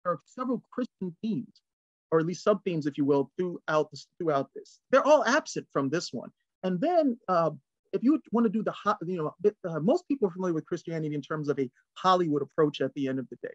uh, 0.06 0.16
several 0.24 0.62
Christian 0.70 1.16
themes, 1.22 1.62
or 2.10 2.20
at 2.20 2.26
least 2.26 2.44
sub 2.44 2.62
themes, 2.64 2.86
if 2.86 2.98
you 2.98 3.04
will, 3.04 3.30
throughout 3.38 3.90
this. 3.90 4.06
Throughout 4.18 4.50
this, 4.54 4.80
they're 4.90 5.06
all 5.06 5.24
absent 5.24 5.66
from 5.72 5.88
this 5.88 6.12
one. 6.12 6.30
And 6.62 6.80
then, 6.80 7.18
uh, 7.28 7.50
if 7.92 8.02
you 8.02 8.20
want 8.32 8.44
to 8.44 8.50
do 8.50 8.62
the, 8.62 8.74
you 9.06 9.16
know, 9.16 9.34
uh, 9.68 9.80
most 9.80 10.06
people 10.08 10.28
are 10.28 10.32
familiar 10.32 10.54
with 10.54 10.66
Christianity 10.66 11.14
in 11.14 11.22
terms 11.22 11.48
of 11.48 11.58
a 11.58 11.70
Hollywood 11.94 12.42
approach 12.42 12.80
at 12.80 12.92
the 12.94 13.08
end 13.08 13.18
of 13.18 13.26
the 13.30 13.36
day, 13.42 13.54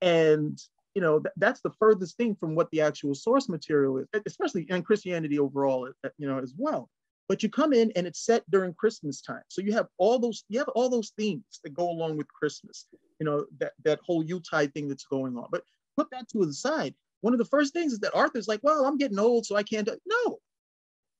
and 0.00 0.58
you 0.94 1.00
know 1.00 1.20
th- 1.20 1.32
that's 1.36 1.60
the 1.60 1.70
furthest 1.78 2.16
thing 2.16 2.34
from 2.34 2.54
what 2.56 2.70
the 2.70 2.80
actual 2.80 3.14
source 3.14 3.48
material 3.48 3.98
is, 3.98 4.06
especially 4.26 4.66
in 4.68 4.82
Christianity 4.82 5.38
overall, 5.38 5.88
uh, 6.04 6.08
you 6.18 6.28
know, 6.28 6.38
as 6.38 6.54
well. 6.56 6.90
But 7.32 7.42
you 7.42 7.48
come 7.48 7.72
in 7.72 7.90
and 7.96 8.06
it's 8.06 8.26
set 8.26 8.42
during 8.50 8.74
Christmas 8.74 9.22
time, 9.22 9.40
so 9.48 9.62
you 9.62 9.72
have 9.72 9.86
all 9.96 10.18
those 10.18 10.44
you 10.50 10.58
have 10.58 10.68
all 10.74 10.90
those 10.90 11.14
themes 11.16 11.60
that 11.64 11.72
go 11.72 11.88
along 11.88 12.18
with 12.18 12.28
Christmas. 12.28 12.88
You 13.20 13.24
know 13.24 13.46
that 13.58 13.72
that 13.86 14.00
whole 14.04 14.22
Yuletide 14.22 14.74
thing 14.74 14.86
that's 14.86 15.06
going 15.06 15.38
on. 15.38 15.46
But 15.50 15.62
put 15.96 16.10
that 16.10 16.28
to 16.28 16.44
the 16.44 16.52
side. 16.52 16.94
One 17.22 17.32
of 17.32 17.38
the 17.38 17.46
first 17.46 17.72
things 17.72 17.94
is 17.94 18.00
that 18.00 18.14
Arthur's 18.14 18.48
like, 18.48 18.60
well, 18.62 18.84
I'm 18.84 18.98
getting 18.98 19.18
old, 19.18 19.46
so 19.46 19.56
I 19.56 19.62
can't. 19.62 19.86
Do-. 19.86 19.96
No, 20.04 20.40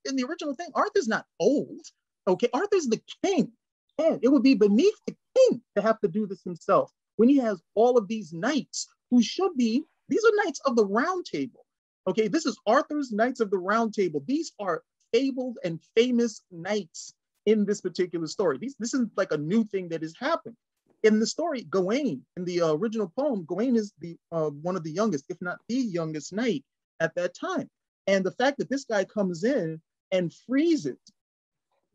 in 0.05 0.15
the 0.15 0.23
original 0.25 0.53
thing, 0.53 0.69
Arthur's 0.75 1.07
not 1.07 1.25
old. 1.39 1.81
Okay, 2.27 2.49
Arthur's 2.53 2.85
the 2.85 3.01
king, 3.25 3.51
and 3.97 4.19
it 4.21 4.27
would 4.27 4.43
be 4.43 4.53
beneath 4.53 4.99
the 5.07 5.15
king 5.35 5.63
to 5.75 5.81
have 5.81 5.99
to 6.01 6.07
do 6.07 6.27
this 6.27 6.43
himself 6.43 6.91
when 7.15 7.27
he 7.27 7.37
has 7.37 7.59
all 7.73 7.97
of 7.97 8.07
these 8.07 8.31
knights 8.31 8.87
who 9.09 9.23
should 9.23 9.57
be, 9.57 9.83
these 10.09 10.23
are 10.23 10.45
knights 10.45 10.61
of 10.67 10.75
the 10.75 10.85
round 10.85 11.25
table. 11.25 11.65
Okay, 12.05 12.27
this 12.27 12.45
is 12.45 12.55
Arthur's 12.67 13.11
Knights 13.11 13.39
of 13.39 13.49
the 13.49 13.57
Round 13.57 13.93
Table. 13.93 14.21
These 14.27 14.51
are 14.59 14.83
fabled 15.13 15.57
and 15.63 15.79
famous 15.95 16.41
knights 16.51 17.13
in 17.45 17.65
this 17.65 17.81
particular 17.81 18.27
story. 18.27 18.57
These, 18.57 18.75
this 18.79 18.93
is 18.93 19.07
like 19.15 19.31
a 19.31 19.37
new 19.37 19.63
thing 19.65 19.87
that 19.89 20.01
has 20.01 20.15
happened. 20.19 20.55
In 21.03 21.19
the 21.19 21.27
story, 21.27 21.67
Gawain, 21.69 22.21
in 22.37 22.45
the 22.45 22.61
uh, 22.61 22.73
original 22.73 23.11
poem, 23.17 23.45
Gawain 23.45 23.75
is 23.75 23.93
the 23.99 24.17
uh, 24.31 24.49
one 24.49 24.75
of 24.75 24.83
the 24.83 24.91
youngest, 24.91 25.25
if 25.29 25.37
not 25.41 25.59
the 25.67 25.75
youngest 25.75 26.31
knight 26.33 26.63
at 26.99 27.13
that 27.15 27.33
time. 27.35 27.69
And 28.07 28.25
the 28.25 28.31
fact 28.31 28.57
that 28.57 28.69
this 28.69 28.85
guy 28.85 29.03
comes 29.03 29.43
in 29.43 29.81
and 30.11 30.33
freezes, 30.47 30.99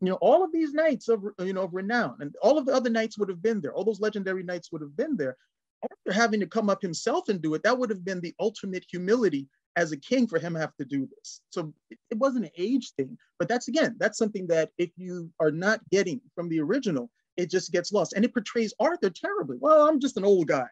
you 0.01 0.09
know, 0.09 0.15
all 0.21 0.43
of 0.43 0.51
these 0.51 0.73
knights 0.73 1.09
of 1.09 1.23
you 1.39 1.53
know 1.53 1.63
of 1.63 1.73
renown, 1.73 2.17
and 2.19 2.35
all 2.41 2.57
of 2.57 2.65
the 2.65 2.73
other 2.73 2.89
knights 2.89 3.17
would 3.17 3.29
have 3.29 3.41
been 3.41 3.61
there. 3.61 3.73
All 3.73 3.83
those 3.83 3.99
legendary 3.99 4.43
knights 4.43 4.71
would 4.71 4.81
have 4.81 4.95
been 4.95 5.17
there. 5.17 5.35
After 5.83 6.13
having 6.13 6.39
to 6.41 6.47
come 6.47 6.69
up 6.69 6.81
himself 6.81 7.29
and 7.29 7.41
do 7.41 7.53
it, 7.55 7.63
that 7.63 7.77
would 7.77 7.89
have 7.89 8.05
been 8.05 8.21
the 8.21 8.35
ultimate 8.39 8.85
humility 8.89 9.47
as 9.75 9.91
a 9.91 9.97
king 9.97 10.27
for 10.27 10.39
him 10.39 10.53
to 10.53 10.59
have 10.59 10.75
to 10.77 10.85
do 10.85 11.07
this. 11.17 11.41
So 11.49 11.73
it, 11.89 11.97
it 12.11 12.17
wasn't 12.17 12.45
an 12.45 12.51
age 12.57 12.91
thing, 12.97 13.17
but 13.37 13.47
that's 13.47 13.67
again, 13.67 13.95
that's 13.99 14.17
something 14.17 14.47
that 14.47 14.71
if 14.77 14.89
you 14.97 15.31
are 15.39 15.51
not 15.51 15.81
getting 15.91 16.21
from 16.35 16.49
the 16.49 16.59
original, 16.59 17.09
it 17.37 17.49
just 17.49 17.71
gets 17.71 17.91
lost. 17.93 18.13
And 18.13 18.25
it 18.25 18.33
portrays 18.33 18.73
Arthur 18.79 19.09
terribly. 19.09 19.57
Well, 19.59 19.87
I'm 19.87 19.99
just 19.99 20.17
an 20.17 20.25
old 20.25 20.47
guy. 20.47 20.67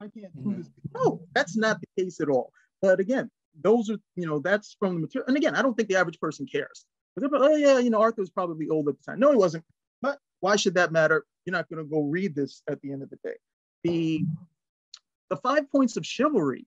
I 0.00 0.08
can't 0.08 0.34
do 0.36 0.54
this. 0.56 0.68
Mm-hmm. 0.68 1.04
No, 1.04 1.20
that's 1.34 1.56
not 1.56 1.80
the 1.80 2.02
case 2.02 2.20
at 2.20 2.28
all. 2.28 2.52
But 2.80 3.00
again, 3.00 3.30
those 3.60 3.90
are, 3.90 3.98
you 4.16 4.26
know, 4.26 4.38
that's 4.38 4.76
from 4.78 4.94
the 4.94 5.00
material. 5.00 5.28
And 5.28 5.36
again, 5.36 5.54
I 5.54 5.62
don't 5.62 5.74
think 5.74 5.88
the 5.88 5.96
average 5.96 6.20
person 6.20 6.46
cares. 6.46 6.84
But 7.16 7.30
oh 7.34 7.56
yeah, 7.56 7.78
you 7.78 7.90
know, 7.90 8.00
Arthur 8.00 8.22
was 8.22 8.30
probably 8.30 8.68
old 8.68 8.88
at 8.88 8.96
the 8.98 9.04
time. 9.04 9.20
No, 9.20 9.30
he 9.30 9.36
wasn't. 9.36 9.64
But 10.00 10.18
why 10.40 10.56
should 10.56 10.74
that 10.74 10.92
matter? 10.92 11.24
You're 11.44 11.52
not 11.52 11.68
going 11.68 11.84
to 11.84 11.90
go 11.90 12.02
read 12.02 12.34
this 12.34 12.62
at 12.68 12.80
the 12.80 12.92
end 12.92 13.02
of 13.02 13.10
the 13.10 13.18
day. 13.22 13.36
The 13.84 14.24
the 15.28 15.36
five 15.36 15.70
points 15.70 15.96
of 15.96 16.06
chivalry, 16.06 16.66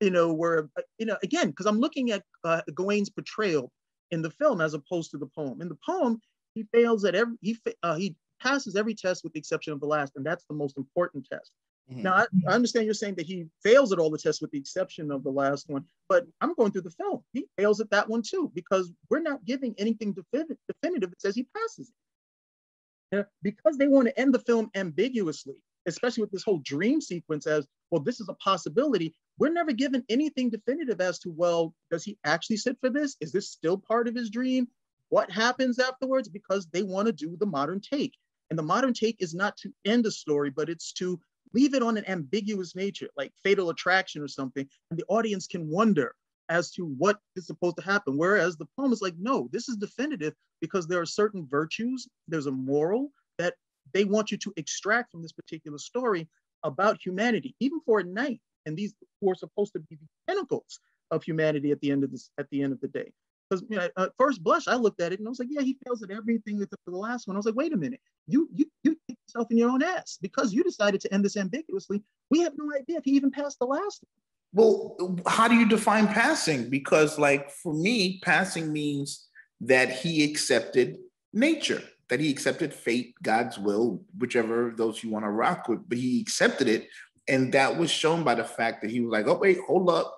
you 0.00 0.10
know, 0.10 0.32
where, 0.32 0.68
you 0.98 1.06
know, 1.06 1.16
again, 1.22 1.50
because 1.50 1.66
I'm 1.66 1.80
looking 1.80 2.10
at 2.10 2.22
uh, 2.44 2.62
Gawain's 2.74 3.10
portrayal 3.10 3.70
in 4.10 4.22
the 4.22 4.30
film 4.30 4.60
as 4.60 4.74
opposed 4.74 5.10
to 5.12 5.18
the 5.18 5.26
poem. 5.26 5.60
In 5.60 5.68
the 5.68 5.78
poem, 5.84 6.20
he 6.54 6.64
fails 6.72 7.04
at 7.04 7.14
every, 7.14 7.36
he, 7.40 7.58
uh, 7.82 7.96
he 7.96 8.16
passes 8.40 8.76
every 8.76 8.94
test 8.94 9.24
with 9.24 9.32
the 9.32 9.38
exception 9.38 9.72
of 9.72 9.80
the 9.80 9.86
last, 9.86 10.12
and 10.16 10.24
that's 10.24 10.44
the 10.46 10.54
most 10.54 10.76
important 10.76 11.26
test. 11.30 11.50
Mm-hmm. 11.90 12.02
Now, 12.02 12.14
I, 12.14 12.26
I, 12.48 12.52
understand 12.52 12.84
you're 12.84 12.94
saying 12.94 13.14
that 13.14 13.26
he 13.26 13.46
fails 13.62 13.92
at 13.92 13.98
all 13.98 14.10
the 14.10 14.18
tests 14.18 14.42
with 14.42 14.50
the 14.50 14.58
exception 14.58 15.10
of 15.10 15.22
the 15.22 15.30
last 15.30 15.68
one, 15.68 15.84
but 16.08 16.26
I'm 16.40 16.54
going 16.54 16.72
through 16.72 16.82
the 16.82 16.90
film. 16.90 17.22
He 17.32 17.46
fails 17.56 17.80
at 17.80 17.90
that 17.90 18.08
one 18.08 18.22
too, 18.22 18.50
because 18.54 18.92
we're 19.08 19.20
not 19.20 19.44
giving 19.44 19.74
anything 19.78 20.12
definitive, 20.12 20.56
definitive 20.66 21.10
that 21.10 21.20
says 21.20 21.36
he 21.36 21.46
passes 21.56 21.88
it. 21.88 23.16
Yeah, 23.16 23.22
because 23.40 23.76
they 23.76 23.86
want 23.86 24.08
to 24.08 24.18
end 24.18 24.34
the 24.34 24.40
film 24.40 24.68
ambiguously, 24.74 25.62
especially 25.86 26.22
with 26.22 26.30
this 26.30 26.42
whole 26.42 26.58
dream 26.58 27.00
sequence 27.00 27.46
as 27.46 27.66
well 27.90 28.02
this 28.02 28.20
is 28.20 28.28
a 28.28 28.34
possibility. 28.34 29.14
We're 29.38 29.52
never 29.52 29.72
given 29.72 30.04
anything 30.08 30.50
definitive 30.50 31.00
as 31.00 31.18
to 31.20 31.30
well 31.30 31.74
does 31.90 32.04
he 32.04 32.18
actually 32.24 32.56
sit 32.56 32.76
for 32.80 32.90
this? 32.90 33.16
Is 33.20 33.32
this 33.32 33.50
still 33.50 33.78
part 33.78 34.08
of 34.08 34.14
his 34.14 34.30
dream? 34.30 34.68
What 35.08 35.30
happens 35.30 35.78
afterwards? 35.78 36.28
Because 36.28 36.66
they 36.72 36.82
want 36.82 37.06
to 37.06 37.12
do 37.12 37.36
the 37.38 37.46
modern 37.46 37.80
take. 37.80 38.14
And 38.50 38.58
the 38.58 38.64
modern 38.64 38.92
take 38.92 39.16
is 39.20 39.34
not 39.34 39.56
to 39.58 39.72
end 39.84 40.06
a 40.06 40.10
story 40.10 40.50
but 40.50 40.68
it's 40.68 40.92
to 40.94 41.18
leave 41.54 41.74
it 41.74 41.82
on 41.82 41.96
an 41.96 42.08
ambiguous 42.08 42.74
nature 42.74 43.08
like 43.16 43.32
fatal 43.42 43.70
attraction 43.70 44.20
or 44.20 44.28
something 44.28 44.68
and 44.90 44.98
the 44.98 45.04
audience 45.08 45.46
can 45.46 45.68
wonder 45.68 46.14
as 46.48 46.70
to 46.72 46.86
what 46.98 47.18
is 47.34 47.46
supposed 47.46 47.76
to 47.76 47.82
happen. 47.82 48.16
Whereas 48.16 48.56
the 48.56 48.66
poem 48.76 48.92
is 48.92 49.02
like 49.02 49.14
no 49.18 49.48
this 49.52 49.68
is 49.68 49.76
definitive 49.76 50.34
because 50.60 50.86
there 50.86 51.00
are 51.00 51.06
certain 51.06 51.46
virtues 51.46 52.08
there's 52.26 52.46
a 52.46 52.52
moral 52.52 53.10
that 53.38 53.54
they 53.92 54.04
want 54.04 54.30
you 54.30 54.36
to 54.38 54.52
extract 54.56 55.10
from 55.10 55.22
this 55.22 55.32
particular 55.32 55.78
story 55.78 56.28
about 56.62 56.98
humanity, 57.04 57.54
even 57.60 57.80
for 57.84 58.00
a 58.00 58.04
knight. 58.04 58.40
And 58.64 58.76
these 58.76 58.94
who 59.20 59.30
are 59.30 59.34
supposed 59.34 59.72
to 59.74 59.80
be 59.80 59.96
the 59.96 60.06
pinnacles 60.26 60.80
of 61.10 61.22
humanity 61.22 61.70
at 61.70 61.80
the 61.80 61.92
end 61.92 62.04
of 62.04 62.10
this, 62.10 62.30
at 62.38 62.48
the 62.50 62.62
end 62.62 62.72
of 62.72 62.80
the 62.80 62.88
day. 62.88 63.12
Because 63.48 63.64
you 63.68 63.76
know, 63.76 63.88
at 63.96 64.12
first 64.18 64.42
blush, 64.42 64.66
I 64.66 64.74
looked 64.74 65.00
at 65.00 65.12
it 65.12 65.20
and 65.20 65.28
I 65.28 65.30
was 65.30 65.38
like, 65.38 65.48
yeah, 65.50 65.62
he 65.62 65.76
fails 65.84 66.02
at 66.02 66.10
everything 66.10 66.56
except 66.56 66.82
for 66.84 66.90
the 66.90 66.96
last 66.96 67.28
one. 67.28 67.36
I 67.36 67.38
was 67.38 67.46
like, 67.46 67.54
wait 67.54 67.72
a 67.72 67.76
minute, 67.76 68.00
you 68.26 68.48
you 68.52 68.66
you 68.82 68.96
kick 69.06 69.16
yourself 69.28 69.46
in 69.52 69.58
your 69.58 69.70
own 69.70 69.84
ass 69.84 70.18
because 70.20 70.52
you 70.52 70.64
decided 70.64 71.00
to 71.02 71.14
end 71.14 71.24
this 71.24 71.36
ambiguously. 71.36 72.02
We 72.28 72.40
have 72.40 72.54
no 72.56 72.68
idea 72.76 72.98
if 72.98 73.04
he 73.04 73.12
even 73.12 73.30
passed 73.30 73.60
the 73.60 73.66
last 73.66 74.02
one. 74.02 74.10
Well, 74.52 75.20
how 75.26 75.48
do 75.48 75.54
you 75.54 75.68
define 75.68 76.08
passing? 76.08 76.70
Because, 76.70 77.18
like, 77.18 77.50
for 77.50 77.74
me, 77.74 78.20
passing 78.20 78.72
means 78.72 79.28
that 79.60 79.90
he 79.90 80.24
accepted 80.24 80.96
nature 81.32 81.82
that 82.08 82.20
he 82.20 82.30
accepted 82.30 82.72
fate, 82.72 83.14
God's 83.22 83.58
will, 83.58 84.02
whichever 84.16 84.72
those 84.76 85.02
you 85.02 85.10
want 85.10 85.24
to 85.24 85.30
rock 85.30 85.68
with, 85.68 85.88
but 85.88 85.98
he 85.98 86.20
accepted 86.20 86.68
it. 86.68 86.88
And 87.28 87.52
that 87.54 87.76
was 87.76 87.90
shown 87.90 88.22
by 88.22 88.36
the 88.36 88.44
fact 88.44 88.82
that 88.82 88.90
he 88.90 89.00
was 89.00 89.10
like, 89.10 89.26
oh, 89.26 89.38
wait, 89.38 89.58
hold 89.66 89.90
up, 89.90 90.16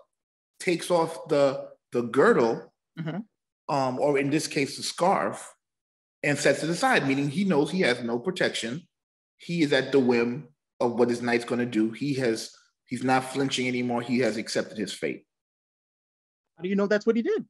takes 0.61 0.91
off 0.91 1.29
the 1.29 1.69
the 1.93 2.03
girdle, 2.03 2.71
mm-hmm. 2.99 3.75
um, 3.75 3.99
or 3.99 4.19
in 4.19 4.29
this 4.29 4.47
case, 4.47 4.77
the 4.77 4.83
scarf, 4.83 5.55
and 6.23 6.39
sets 6.39 6.63
it 6.63 6.69
aside, 6.69 7.09
meaning 7.09 7.31
he 7.31 7.45
knows 7.45 7.71
he 7.71 7.81
has 7.81 8.03
no 8.03 8.19
protection. 8.19 8.83
He 9.39 9.63
is 9.63 9.73
at 9.73 9.93
the 9.93 10.01
whim 10.01 10.49
of 10.81 10.99
what 10.99 11.09
his 11.09 11.23
knight's 11.23 11.47
going 11.47 11.61
to 11.61 11.67
do. 11.67 11.91
He 11.93 12.15
has 12.15 12.51
he's 12.87 13.05
not 13.05 13.25
flinching 13.25 13.69
anymore. 13.69 14.03
He 14.03 14.19
has 14.19 14.37
accepted 14.37 14.77
his 14.77 14.93
fate. 14.93 15.25
How 16.57 16.63
do 16.63 16.69
you 16.69 16.77
know 16.77 16.87
that's 16.87 17.07
what 17.07 17.17
he 17.17 17.23
did? 17.23 17.47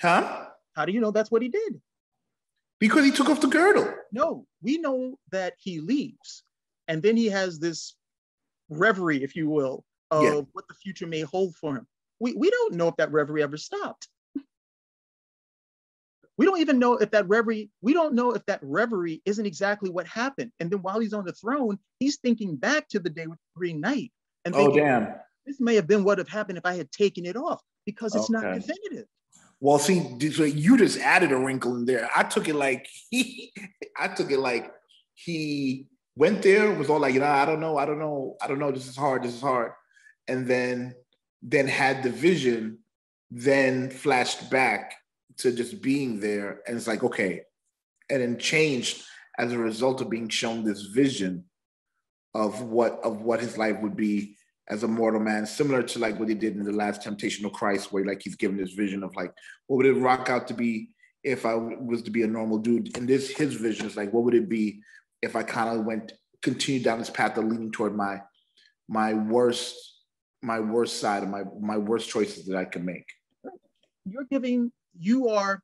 Huh? 0.00 0.46
How 0.74 0.84
do 0.84 0.92
you 0.92 1.00
know 1.00 1.10
that's 1.10 1.30
what 1.30 1.42
he 1.42 1.48
did? 1.48 1.80
Because 2.80 3.04
he 3.04 3.12
took 3.12 3.28
off 3.28 3.40
the 3.40 3.46
girdle. 3.46 3.92
No, 4.10 4.46
we 4.62 4.78
know 4.78 5.18
that 5.30 5.54
he 5.58 5.80
leaves. 5.80 6.42
And 6.88 7.02
then 7.02 7.16
he 7.16 7.26
has 7.26 7.60
this 7.60 7.94
reverie, 8.70 9.22
if 9.22 9.36
you 9.36 9.48
will, 9.48 9.84
of 10.10 10.24
yeah. 10.24 10.40
what 10.52 10.66
the 10.66 10.74
future 10.74 11.06
may 11.06 11.20
hold 11.20 11.54
for 11.54 11.76
him. 11.76 11.86
We, 12.18 12.34
we 12.34 12.50
don't 12.50 12.74
know 12.74 12.88
if 12.88 12.96
that 12.96 13.12
reverie 13.12 13.42
ever 13.42 13.56
stopped. 13.56 14.08
We 16.36 16.46
don't 16.46 16.60
even 16.60 16.78
know 16.78 16.94
if 16.94 17.10
that 17.10 17.28
reverie, 17.28 17.70
we 17.82 17.92
don't 17.92 18.14
know 18.14 18.32
if 18.32 18.44
that 18.46 18.60
reverie 18.62 19.20
isn't 19.26 19.44
exactly 19.44 19.90
what 19.90 20.06
happened. 20.06 20.52
And 20.58 20.70
then 20.70 20.80
while 20.80 20.98
he's 20.98 21.12
on 21.12 21.26
the 21.26 21.32
throne, 21.32 21.78
he's 21.98 22.16
thinking 22.16 22.56
back 22.56 22.88
to 22.88 22.98
the 22.98 23.10
day 23.10 23.26
with 23.26 23.38
the 23.38 23.58
Green 23.58 23.78
Knight. 23.78 24.10
And 24.46 24.54
oh, 24.56 24.74
damn. 24.74 25.14
This 25.44 25.60
may 25.60 25.74
have 25.74 25.86
been 25.86 26.02
what 26.02 26.16
have 26.16 26.28
happened 26.28 26.56
if 26.56 26.64
I 26.64 26.76
had 26.76 26.90
taken 26.92 27.26
it 27.26 27.36
off 27.36 27.60
because 27.84 28.14
it's 28.14 28.30
okay. 28.30 28.46
not 28.46 28.54
definitive. 28.54 29.06
Well, 29.60 29.78
see, 29.78 29.98
you 30.18 30.78
just 30.78 30.98
added 30.98 31.32
a 31.32 31.36
wrinkle 31.36 31.76
in 31.76 31.84
there. 31.84 32.08
I 32.16 32.22
took 32.22 32.48
it 32.48 32.54
like 32.54 32.88
he, 33.10 33.52
I 33.98 34.08
took 34.08 34.30
it 34.30 34.38
like 34.38 34.72
he 35.14 35.86
went 36.16 36.42
there, 36.42 36.72
was 36.72 36.88
all 36.88 36.98
like, 36.98 37.14
know, 37.14 37.26
I 37.26 37.44
don't 37.44 37.60
know, 37.60 37.76
I 37.76 37.84
don't 37.84 37.98
know, 37.98 38.36
I 38.40 38.46
don't 38.46 38.58
know, 38.58 38.72
this 38.72 38.88
is 38.88 38.96
hard, 38.96 39.22
this 39.22 39.34
is 39.34 39.42
hard. 39.42 39.72
And 40.28 40.46
then 40.46 40.94
then 41.42 41.66
had 41.66 42.02
the 42.02 42.10
vision, 42.10 42.78
then 43.30 43.90
flashed 43.90 44.50
back 44.50 44.94
to 45.38 45.52
just 45.52 45.80
being 45.80 46.20
there. 46.20 46.60
And 46.66 46.76
it's 46.76 46.86
like, 46.86 47.02
okay, 47.02 47.42
and 48.10 48.20
then 48.20 48.38
changed 48.38 49.02
as 49.38 49.52
a 49.52 49.58
result 49.58 50.00
of 50.00 50.10
being 50.10 50.28
shown 50.28 50.64
this 50.64 50.82
vision 50.82 51.44
of 52.34 52.62
what 52.62 53.00
of 53.02 53.22
what 53.22 53.40
his 53.40 53.58
life 53.58 53.80
would 53.80 53.96
be 53.96 54.36
as 54.70 54.84
a 54.84 54.88
mortal 54.88 55.20
man, 55.20 55.44
similar 55.44 55.82
to 55.82 55.98
like 55.98 56.18
what 56.18 56.28
he 56.28 56.34
did 56.34 56.56
in 56.56 56.64
the 56.64 56.72
last 56.72 57.02
Temptation 57.02 57.44
of 57.44 57.52
Christ, 57.52 57.92
where 57.92 58.04
like 58.04 58.22
he's 58.22 58.36
given 58.36 58.56
this 58.56 58.72
vision 58.72 59.02
of 59.02 59.14
like, 59.16 59.32
what 59.66 59.78
would 59.78 59.86
it 59.86 59.94
rock 59.94 60.30
out 60.30 60.46
to 60.48 60.54
be 60.54 60.90
if 61.24 61.44
I 61.44 61.54
was 61.54 62.02
to 62.02 62.10
be 62.10 62.22
a 62.22 62.26
normal 62.26 62.58
dude? 62.58 62.96
And 62.96 63.08
this 63.08 63.30
his 63.30 63.54
vision 63.54 63.86
is 63.86 63.96
like, 63.96 64.12
what 64.12 64.24
would 64.24 64.34
it 64.34 64.48
be 64.48 64.80
if 65.22 65.36
I 65.36 65.42
kind 65.42 65.78
of 65.78 65.84
went 65.84 66.12
continued 66.42 66.84
down 66.84 66.98
this 66.98 67.10
path 67.10 67.36
of 67.36 67.44
leaning 67.44 67.70
toward 67.70 67.94
my 67.94 68.20
my 68.88 69.12
worst 69.12 69.76
my 70.42 70.58
worst 70.58 71.00
side 71.00 71.22
of 71.22 71.28
my 71.28 71.42
my 71.60 71.76
worst 71.76 72.08
choices 72.08 72.46
that 72.46 72.56
I 72.56 72.64
can 72.64 72.84
make. 72.84 73.06
You're 74.04 74.24
giving 74.24 74.72
you 74.98 75.28
are 75.28 75.62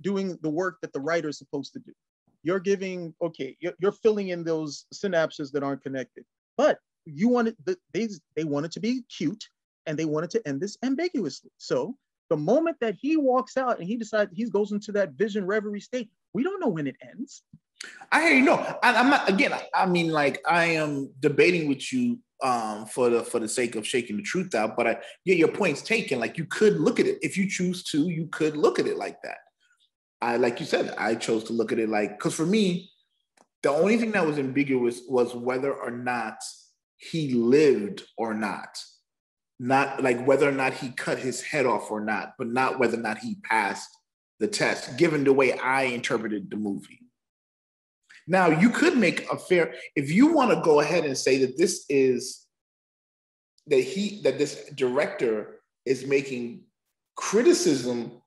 doing 0.00 0.38
the 0.42 0.50
work 0.50 0.78
that 0.82 0.92
the 0.92 1.00
writer 1.00 1.28
is 1.28 1.38
supposed 1.38 1.72
to 1.74 1.80
do. 1.80 1.92
You're 2.42 2.60
giving, 2.60 3.14
okay, 3.20 3.56
you're, 3.60 3.74
you're 3.80 3.92
filling 3.92 4.28
in 4.28 4.44
those 4.44 4.86
synapses 4.94 5.50
that 5.52 5.62
aren't 5.62 5.82
connected. 5.82 6.24
But 6.56 6.78
you 7.14 7.28
wanted 7.28 7.56
the, 7.64 7.76
they 7.92 8.08
they 8.36 8.44
wanted 8.44 8.72
to 8.72 8.80
be 8.80 9.02
cute 9.02 9.44
and 9.86 9.98
they 9.98 10.04
wanted 10.04 10.30
to 10.30 10.46
end 10.46 10.60
this 10.60 10.76
ambiguously. 10.82 11.50
So 11.56 11.96
the 12.30 12.36
moment 12.36 12.76
that 12.80 12.94
he 13.00 13.16
walks 13.16 13.56
out 13.56 13.78
and 13.78 13.86
he 13.86 13.96
decides 13.96 14.30
he 14.34 14.44
goes 14.44 14.72
into 14.72 14.92
that 14.92 15.12
vision 15.12 15.46
reverie 15.46 15.80
state, 15.80 16.10
we 16.34 16.42
don't 16.42 16.60
know 16.60 16.68
when 16.68 16.86
it 16.86 16.96
ends. 17.02 17.42
I 18.10 18.22
hear 18.22 18.38
you. 18.38 18.44
No, 18.44 18.54
I, 18.82 18.92
am 18.94 19.10
not. 19.10 19.28
Again, 19.28 19.52
I 19.74 19.86
mean, 19.86 20.10
like 20.10 20.42
I 20.46 20.66
am 20.66 21.10
debating 21.20 21.68
with 21.68 21.92
you 21.92 22.18
um, 22.42 22.86
for 22.86 23.08
the 23.08 23.22
for 23.22 23.38
the 23.38 23.48
sake 23.48 23.76
of 23.76 23.86
shaking 23.86 24.16
the 24.16 24.22
truth 24.22 24.54
out. 24.54 24.76
But 24.76 24.86
I, 24.86 24.98
yeah, 25.24 25.36
your 25.36 25.48
point's 25.48 25.82
taken. 25.82 26.18
Like 26.18 26.36
you 26.36 26.44
could 26.44 26.80
look 26.80 26.98
at 27.00 27.06
it 27.06 27.18
if 27.22 27.36
you 27.36 27.48
choose 27.48 27.84
to. 27.84 28.08
You 28.08 28.28
could 28.30 28.56
look 28.56 28.78
at 28.78 28.86
it 28.86 28.96
like 28.96 29.22
that. 29.22 29.38
I, 30.20 30.36
like 30.36 30.58
you 30.58 30.66
said, 30.66 30.94
I 30.98 31.14
chose 31.14 31.44
to 31.44 31.52
look 31.52 31.70
at 31.70 31.78
it 31.78 31.88
like 31.88 32.18
because 32.18 32.34
for 32.34 32.46
me, 32.46 32.90
the 33.62 33.70
only 33.70 33.96
thing 33.96 34.12
that 34.12 34.26
was 34.26 34.38
ambiguous 34.38 35.02
was 35.08 35.34
whether 35.34 35.72
or 35.72 35.90
not 35.90 36.38
he 36.98 37.32
lived 37.32 38.02
or 38.16 38.34
not 38.34 38.78
not 39.58 40.02
like 40.02 40.24
whether 40.24 40.48
or 40.48 40.52
not 40.52 40.74
he 40.74 40.90
cut 40.90 41.18
his 41.18 41.42
head 41.42 41.66
off 41.66 41.90
or 41.90 42.00
not, 42.00 42.34
but 42.38 42.46
not 42.46 42.78
whether 42.78 42.96
or 42.96 43.02
not 43.02 43.18
he 43.18 43.36
passed 43.42 43.88
the 44.38 44.46
test, 44.46 44.96
given 44.96 45.24
the 45.24 45.32
way 45.32 45.52
I 45.52 45.84
interpreted 45.84 46.50
the 46.50 46.56
movie. 46.56 47.00
Now, 48.28 48.48
you 48.48 48.70
could 48.70 48.96
make 48.96 49.30
a 49.32 49.38
fair, 49.38 49.74
if 49.96 50.12
you 50.12 50.32
want 50.32 50.50
to 50.50 50.60
go 50.62 50.80
ahead 50.80 51.04
and 51.04 51.16
say 51.16 51.38
that 51.38 51.56
this 51.56 51.84
is 51.88 52.44
that 53.66 53.80
he 53.80 54.22
that 54.22 54.38
this 54.38 54.70
director 54.74 55.60
is 55.84 56.06
making 56.06 56.62
criticism 57.16 58.22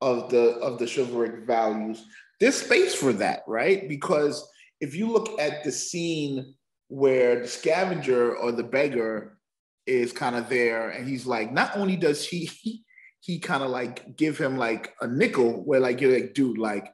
of 0.00 0.30
the 0.30 0.54
of 0.58 0.78
the 0.78 0.86
chivalric 0.86 1.46
values, 1.46 2.04
there's 2.40 2.62
space 2.62 2.94
for 2.94 3.12
that, 3.12 3.42
right? 3.46 3.88
Because 3.88 4.48
if 4.80 4.94
you 4.94 5.08
look 5.08 5.38
at 5.38 5.64
the 5.64 5.72
scene 5.72 6.54
where 6.92 7.40
the 7.40 7.48
scavenger 7.48 8.36
or 8.36 8.52
the 8.52 8.62
beggar 8.62 9.38
is 9.86 10.12
kind 10.12 10.36
of 10.36 10.50
there, 10.50 10.90
and 10.90 11.08
he's 11.08 11.24
like, 11.24 11.50
not 11.50 11.74
only 11.74 11.96
does 11.96 12.22
he 12.26 12.44
he, 12.44 12.84
he 13.20 13.38
kind 13.38 13.62
of 13.62 13.70
like 13.70 14.14
give 14.14 14.36
him 14.36 14.58
like 14.58 14.94
a 15.00 15.06
nickel, 15.06 15.64
where 15.64 15.80
like 15.80 16.02
you're 16.02 16.12
like, 16.12 16.34
dude, 16.34 16.58
like 16.58 16.92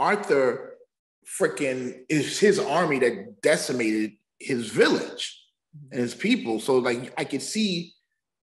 Arthur 0.00 0.74
freaking 1.40 2.00
is 2.08 2.40
his 2.40 2.58
army 2.58 2.98
that 2.98 3.40
decimated 3.40 4.12
his 4.40 4.70
village 4.70 5.40
and 5.92 6.00
his 6.00 6.16
people. 6.16 6.58
So 6.58 6.78
like 6.78 7.14
I 7.16 7.22
could 7.22 7.42
see 7.42 7.94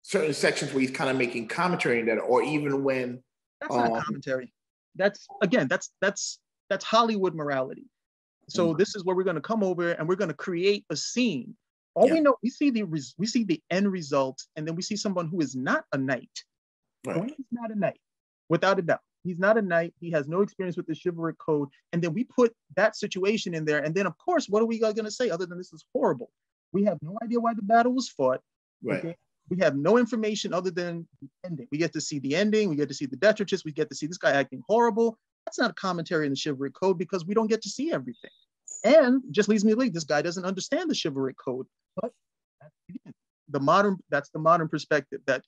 certain 0.02 0.34
sections 0.34 0.72
where 0.72 0.80
he's 0.80 0.92
kind 0.92 1.10
of 1.10 1.18
making 1.18 1.50
commentary 1.50 2.00
in 2.00 2.06
that, 2.06 2.20
or 2.20 2.42
even 2.42 2.86
when 2.86 3.22
that's 3.60 3.76
um, 3.76 3.90
not 3.90 4.06
commentary. 4.06 4.54
That's 4.96 5.28
again, 5.42 5.68
that's 5.68 5.92
that's 6.00 6.40
that's 6.70 6.86
Hollywood 6.86 7.36
morality. 7.36 7.84
So 8.50 8.70
mm-hmm. 8.70 8.78
this 8.78 8.96
is 8.96 9.04
where 9.04 9.16
we're 9.16 9.24
going 9.24 9.36
to 9.36 9.42
come 9.42 9.64
over 9.64 9.92
and 9.92 10.08
we're 10.08 10.16
going 10.16 10.30
to 10.30 10.36
create 10.36 10.86
a 10.90 10.96
scene 10.96 11.56
all 11.96 12.08
yeah. 12.08 12.14
we 12.14 12.20
know, 12.20 12.36
we 12.44 12.50
see 12.50 12.70
the 12.70 12.84
res- 12.84 13.16
we 13.18 13.26
see 13.26 13.44
the 13.46 13.62
end 13.70 13.92
result, 13.92 14.44
and 14.56 14.68
then 14.68 14.76
we 14.76 14.82
see 14.82 14.98
someone 14.98 15.28
who 15.28 15.40
is 15.40 15.56
not 15.56 15.86
a 15.94 15.98
knight. 15.98 16.44
Right. 17.08 17.34
He's 17.38 17.48
not 17.52 17.72
a 17.72 17.80
knight, 17.80 18.00
without 18.50 18.80
a 18.80 18.82
doubt. 18.82 19.00
He's 19.24 19.40
not 19.40 19.58
a 19.58 19.62
knight. 19.62 19.94
He 20.00 20.12
has 20.12 20.28
no 20.28 20.42
experience 20.42 20.78
with 20.78 20.88
the 20.88 20.96
chivalric 21.02 21.38
code. 21.40 21.70
And 21.94 22.02
then 22.02 22.14
we 22.14 22.26
put 22.26 22.54
that 22.76 22.96
situation 22.96 23.56
in 23.56 23.66
there. 23.66 23.80
And 23.80 23.96
then, 23.96 24.06
of 24.06 24.16
course, 24.18 24.48
what 24.48 24.62
are 24.62 24.66
we 24.66 24.78
going 24.78 24.96
to 24.96 25.10
say 25.10 25.30
other 25.32 25.48
than 25.48 25.58
this 25.58 25.74
is 25.74 25.84
horrible? 25.94 26.30
We 26.74 26.84
have 26.84 27.00
no 27.02 27.18
idea 27.24 27.40
why 27.40 27.56
the 27.56 27.64
battle 27.64 27.94
was 27.94 28.10
fought. 28.10 28.42
Right. 28.84 29.00
Okay? 29.00 29.16
We 29.50 29.58
have 29.62 29.76
no 29.76 29.98
information 29.98 30.54
other 30.54 30.70
than 30.70 31.08
the 31.22 31.30
ending. 31.44 31.68
We 31.72 31.80
get 31.80 31.94
to 31.94 32.02
see 32.02 32.20
the 32.20 32.36
ending. 32.36 32.70
We 32.70 32.76
get 32.76 32.90
to 32.90 32.94
see 32.94 33.08
the 33.08 33.16
detritus. 33.16 33.66
We 33.66 33.72
get 33.72 33.90
to 33.90 33.96
see 33.96 34.06
this 34.06 34.18
guy 34.18 34.32
acting 34.32 34.62
horrible. 34.68 35.18
That's 35.46 35.60
not 35.60 35.72
a 35.72 35.76
commentary 35.76 36.26
in 36.26 36.34
the 36.34 36.42
chivalric 36.42 36.74
code 36.74 36.98
because 36.98 37.26
we 37.26 37.34
don't 37.34 37.48
get 37.48 37.62
to 37.64 37.70
see 37.70 37.92
everything. 37.92 38.32
And 38.84 39.22
just 39.32 39.50
leaves 39.50 39.66
me 39.66 39.74
to 39.74 39.90
this 39.90 40.04
guy 40.04 40.22
doesn't 40.22 40.46
understand 40.46 40.90
the 40.90 41.00
chivalric 41.02 41.38
code. 41.38 41.68
But 42.02 42.12
the 43.50 43.60
modern 43.60 43.98
that's 44.10 44.30
the 44.30 44.40
modern 44.40 44.68
perspective 44.68 45.22
that 45.28 45.44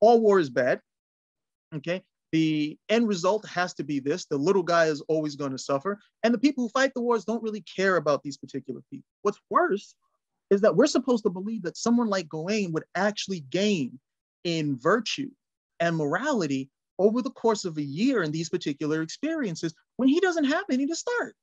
all 0.00 0.20
war 0.20 0.38
is 0.38 0.50
bad. 0.50 0.80
Okay. 1.74 2.02
The 2.32 2.78
end 2.88 3.08
result 3.08 3.46
has 3.48 3.74
to 3.74 3.84
be 3.84 3.98
this 3.98 4.26
the 4.26 4.36
little 4.36 4.62
guy 4.62 4.86
is 4.86 5.00
always 5.02 5.36
going 5.36 5.52
to 5.52 5.58
suffer. 5.58 5.98
And 6.22 6.32
the 6.32 6.38
people 6.38 6.64
who 6.64 6.70
fight 6.70 6.92
the 6.94 7.02
wars 7.02 7.24
don't 7.24 7.42
really 7.42 7.62
care 7.62 7.96
about 7.96 8.22
these 8.22 8.36
particular 8.36 8.80
people. 8.90 9.06
What's 9.22 9.40
worse 9.50 9.94
is 10.50 10.60
that 10.60 10.74
we're 10.74 10.86
supposed 10.86 11.24
to 11.24 11.30
believe 11.30 11.62
that 11.62 11.76
someone 11.76 12.08
like 12.08 12.28
Gawain 12.28 12.72
would 12.72 12.84
actually 12.94 13.40
gain 13.50 13.98
in 14.44 14.78
virtue 14.78 15.30
and 15.80 15.96
morality 15.96 16.70
over 17.00 17.22
the 17.22 17.30
course 17.30 17.64
of 17.64 17.78
a 17.78 17.82
year 17.82 18.22
in 18.22 18.30
these 18.30 18.50
particular 18.50 19.00
experiences 19.00 19.74
when 19.96 20.08
he 20.08 20.20
doesn't 20.20 20.44
have 20.44 20.64
any 20.70 20.86
to 20.86 20.94
start. 20.94 21.34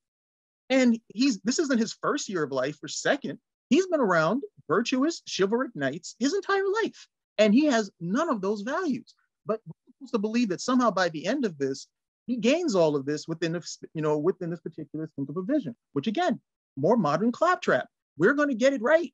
And 0.70 1.00
he's 1.08 1.42
this 1.42 1.58
isn't 1.60 1.80
his 1.80 1.98
first 2.00 2.30
year 2.30 2.44
of 2.44 2.52
life 2.52 2.78
or 2.84 2.88
second. 2.88 3.40
He's 3.70 3.88
been 3.88 4.00
around 4.00 4.44
virtuous, 4.68 5.24
chivalric 5.28 5.76
knights 5.76 6.16
his 6.20 6.36
entire 6.36 6.68
life, 6.84 7.08
and 7.40 7.54
he 7.54 7.66
has 7.66 7.90
none 8.00 8.30
of 8.30 8.40
those 8.40 8.62
values. 8.62 9.16
But 9.46 9.60
we're 9.66 9.74
supposed 9.98 10.14
to 10.14 10.20
believe 10.20 10.50
that 10.50 10.62
somehow 10.62 10.92
by 10.92 11.10
the 11.10 11.26
end 11.26 11.44
of 11.44 11.58
this, 11.58 11.88
he 12.28 12.38
gains 12.38 12.76
all 12.76 12.96
of 12.96 13.06
this 13.06 13.28
within 13.28 13.54
this, 13.54 13.80
you 13.94 14.02
know, 14.04 14.18
within 14.18 14.52
this 14.52 14.60
particular 14.60 15.10
think 15.16 15.30
of 15.30 15.38
a 15.38 15.42
vision, 15.42 15.76
which 15.94 16.08
again, 16.08 16.40
more 16.76 16.98
modern 16.98 17.32
claptrap. 17.32 17.88
We're 18.18 18.36
going 18.36 18.50
to 18.50 18.56
get 18.56 18.74
it 18.74 18.82
right. 18.82 19.14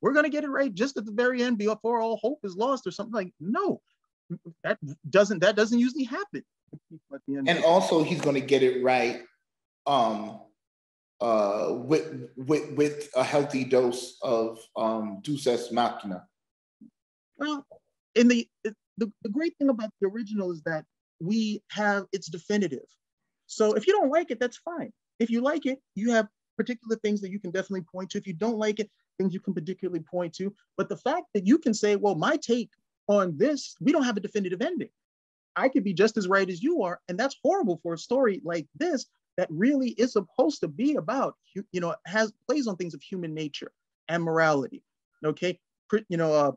We're 0.00 0.12
going 0.12 0.24
to 0.24 0.30
get 0.30 0.44
it 0.44 0.50
right 0.50 0.72
just 0.74 0.96
at 0.96 1.04
the 1.04 1.12
very 1.12 1.42
end 1.42 1.58
before 1.58 2.00
all 2.00 2.16
hope 2.16 2.40
is 2.42 2.56
lost 2.56 2.86
or 2.86 2.90
something 2.90 3.14
like 3.14 3.32
no 3.38 3.80
that 4.64 4.78
doesn't 5.10 5.40
that 5.40 5.56
doesn't 5.56 5.78
usually 5.78 6.04
happen 6.04 6.42
and 7.28 7.64
also 7.64 8.02
he's 8.02 8.20
going 8.20 8.34
to 8.34 8.40
get 8.40 8.62
it 8.62 8.82
right 8.82 9.22
um 9.86 10.40
uh, 11.20 11.68
with 11.70 12.28
with 12.36 12.70
with 12.72 13.08
a 13.16 13.24
healthy 13.24 13.64
dose 13.64 14.18
of 14.22 14.58
um, 14.76 15.20
Deus 15.22 15.46
Ex 15.46 15.70
Machina. 15.72 16.26
Well, 17.38 17.66
in 18.14 18.28
the, 18.28 18.48
the 18.64 18.74
the 19.22 19.28
great 19.30 19.56
thing 19.58 19.68
about 19.68 19.90
the 20.00 20.08
original 20.08 20.52
is 20.52 20.62
that 20.62 20.84
we 21.20 21.62
have 21.70 22.04
it's 22.12 22.28
definitive. 22.28 22.84
So 23.46 23.74
if 23.74 23.86
you 23.86 23.92
don't 23.92 24.10
like 24.10 24.30
it, 24.30 24.40
that's 24.40 24.58
fine. 24.58 24.92
If 25.18 25.30
you 25.30 25.40
like 25.40 25.66
it, 25.66 25.78
you 25.94 26.10
have 26.10 26.28
particular 26.56 26.96
things 26.96 27.20
that 27.20 27.30
you 27.30 27.38
can 27.38 27.50
definitely 27.50 27.82
point 27.90 28.10
to. 28.10 28.18
If 28.18 28.26
you 28.26 28.34
don't 28.34 28.58
like 28.58 28.80
it, 28.80 28.90
things 29.18 29.32
you 29.32 29.40
can 29.40 29.54
particularly 29.54 30.00
point 30.00 30.34
to. 30.34 30.52
But 30.76 30.88
the 30.88 30.96
fact 30.96 31.26
that 31.34 31.46
you 31.46 31.58
can 31.58 31.72
say, 31.72 31.96
well, 31.96 32.14
my 32.14 32.36
take 32.36 32.70
on 33.08 33.36
this, 33.36 33.76
we 33.80 33.92
don't 33.92 34.04
have 34.04 34.16
a 34.16 34.20
definitive 34.20 34.62
ending. 34.62 34.88
I 35.54 35.68
could 35.68 35.84
be 35.84 35.94
just 35.94 36.16
as 36.16 36.28
right 36.28 36.48
as 36.48 36.62
you 36.62 36.82
are, 36.82 37.00
and 37.08 37.18
that's 37.18 37.36
horrible 37.42 37.80
for 37.82 37.94
a 37.94 37.98
story 37.98 38.40
like 38.44 38.66
this 38.78 39.06
that 39.36 39.48
really 39.50 39.90
is 39.90 40.12
supposed 40.12 40.60
to 40.60 40.68
be 40.68 40.96
about, 40.96 41.34
you 41.54 41.80
know, 41.80 41.94
has 42.06 42.32
plays 42.46 42.66
on 42.66 42.76
things 42.76 42.94
of 42.94 43.02
human 43.02 43.34
nature 43.34 43.70
and 44.08 44.22
morality. 44.22 44.82
Okay, 45.24 45.58
you 46.08 46.16
know, 46.16 46.32
uh, 46.32 46.52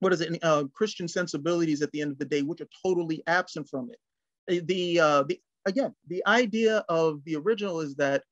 what 0.00 0.12
is 0.12 0.20
it? 0.20 0.38
Uh, 0.42 0.64
Christian 0.72 1.08
sensibilities 1.08 1.82
at 1.82 1.90
the 1.92 2.00
end 2.00 2.12
of 2.12 2.18
the 2.18 2.24
day, 2.24 2.42
which 2.42 2.60
are 2.60 2.68
totally 2.84 3.22
absent 3.26 3.68
from 3.68 3.90
it. 3.90 4.66
The 4.66 5.00
uh, 5.00 5.22
the 5.24 5.40
again, 5.66 5.94
the 6.08 6.22
idea 6.26 6.84
of 6.88 7.22
the 7.24 7.36
original 7.36 7.80
is 7.80 7.94
that 7.96 8.22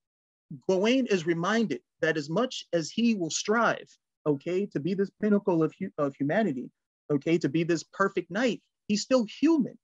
Gawain 0.68 1.07
is 1.07 1.26
reminded 1.26 1.80
that 2.00 2.16
as 2.16 2.28
much 2.30 2.66
as 2.72 2.90
he 2.90 3.14
will 3.14 3.30
strive, 3.30 3.88
okay, 4.26 4.66
to 4.66 4.80
be 4.80 4.94
this 4.94 5.11
pinnacle 5.20 5.62
of, 5.62 5.74
of 5.98 6.14
humanity, 6.14 6.70
okay, 7.11 7.38
to 7.38 7.49
be 7.49 7.64
this 7.64 7.83
perfect 7.83 8.31
knight, 8.31 8.62
he's 8.88 9.03
still 9.03 9.25
human. 9.25 9.79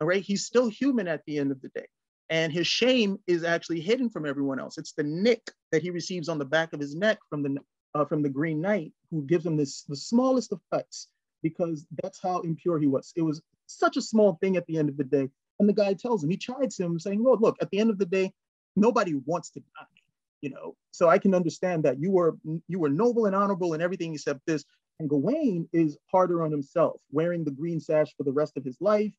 All 0.00 0.08
right, 0.08 0.22
he's 0.22 0.44
still 0.44 0.68
human 0.68 1.08
at 1.08 1.22
the 1.26 1.38
end 1.38 1.52
of 1.52 1.60
the 1.60 1.68
day 1.68 1.86
and 2.32 2.50
his 2.50 2.66
shame 2.66 3.18
is 3.26 3.44
actually 3.44 3.78
hidden 3.78 4.08
from 4.08 4.24
everyone 4.24 4.58
else. 4.58 4.78
It's 4.78 4.92
the 4.92 5.02
nick 5.02 5.50
that 5.70 5.82
he 5.82 5.90
receives 5.90 6.30
on 6.30 6.38
the 6.38 6.46
back 6.46 6.72
of 6.72 6.80
his 6.80 6.94
neck 6.94 7.18
from 7.28 7.42
the 7.42 7.58
uh, 7.94 8.06
from 8.06 8.22
the 8.22 8.30
Green 8.30 8.58
Knight, 8.58 8.90
who 9.10 9.22
gives 9.24 9.44
him 9.44 9.54
this 9.54 9.82
the 9.82 9.96
smallest 9.96 10.50
of 10.50 10.60
cuts 10.72 11.08
because 11.42 11.84
that's 12.02 12.22
how 12.22 12.40
impure 12.40 12.78
he 12.78 12.86
was. 12.86 13.12
It 13.16 13.22
was 13.22 13.42
such 13.66 13.98
a 13.98 14.02
small 14.02 14.38
thing 14.40 14.56
at 14.56 14.66
the 14.66 14.78
end 14.78 14.88
of 14.88 14.96
the 14.96 15.04
day. 15.04 15.28
And 15.60 15.68
the 15.68 15.74
guy 15.74 15.92
tells 15.92 16.24
him, 16.24 16.30
he 16.30 16.38
chides 16.38 16.78
him, 16.80 16.98
saying, 16.98 17.22
"Well, 17.22 17.36
look, 17.38 17.56
at 17.60 17.68
the 17.70 17.78
end 17.78 17.90
of 17.90 17.98
the 17.98 18.06
day, 18.06 18.32
nobody 18.76 19.12
wants 19.26 19.50
to 19.50 19.60
die, 19.60 20.00
you 20.40 20.48
know. 20.48 20.74
So 20.90 21.10
I 21.10 21.18
can 21.18 21.34
understand 21.34 21.82
that 21.82 22.00
you 22.00 22.10
were 22.10 22.38
you 22.66 22.78
were 22.78 22.88
noble 22.88 23.26
and 23.26 23.36
honorable 23.36 23.74
and 23.74 23.82
everything 23.82 24.14
except 24.14 24.40
this." 24.46 24.64
And 24.98 25.08
Gawain 25.08 25.68
is 25.72 25.98
harder 26.10 26.42
on 26.42 26.50
himself, 26.50 27.00
wearing 27.10 27.44
the 27.44 27.50
green 27.50 27.80
sash 27.80 28.14
for 28.16 28.24
the 28.24 28.32
rest 28.32 28.56
of 28.56 28.64
his 28.64 28.76
life, 28.80 29.12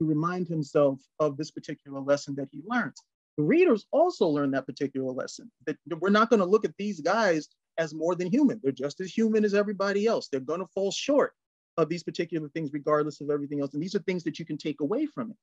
to 0.00 0.06
remind 0.06 0.48
himself 0.48 1.00
of 1.20 1.36
this 1.36 1.50
particular 1.50 2.00
lesson 2.00 2.34
that 2.36 2.48
he 2.50 2.62
learned. 2.66 2.96
The 3.36 3.44
readers 3.44 3.86
also 3.92 4.26
learn 4.26 4.50
that 4.52 4.66
particular 4.66 5.12
lesson 5.12 5.50
that 5.66 5.76
we're 6.00 6.10
not 6.10 6.30
going 6.30 6.40
to 6.40 6.46
look 6.46 6.64
at 6.64 6.76
these 6.76 7.00
guys 7.00 7.48
as 7.78 7.94
more 7.94 8.16
than 8.16 8.30
human. 8.30 8.60
They're 8.62 8.72
just 8.72 9.00
as 9.00 9.12
human 9.12 9.44
as 9.44 9.54
everybody 9.54 10.06
else. 10.06 10.28
They're 10.28 10.40
going 10.40 10.60
to 10.60 10.66
fall 10.66 10.90
short 10.90 11.32
of 11.76 11.88
these 11.88 12.02
particular 12.02 12.48
things, 12.48 12.72
regardless 12.72 13.20
of 13.20 13.30
everything 13.30 13.60
else. 13.60 13.74
And 13.74 13.82
these 13.82 13.94
are 13.94 14.00
things 14.00 14.24
that 14.24 14.40
you 14.40 14.44
can 14.44 14.58
take 14.58 14.80
away 14.80 15.06
from 15.06 15.30
it. 15.30 15.36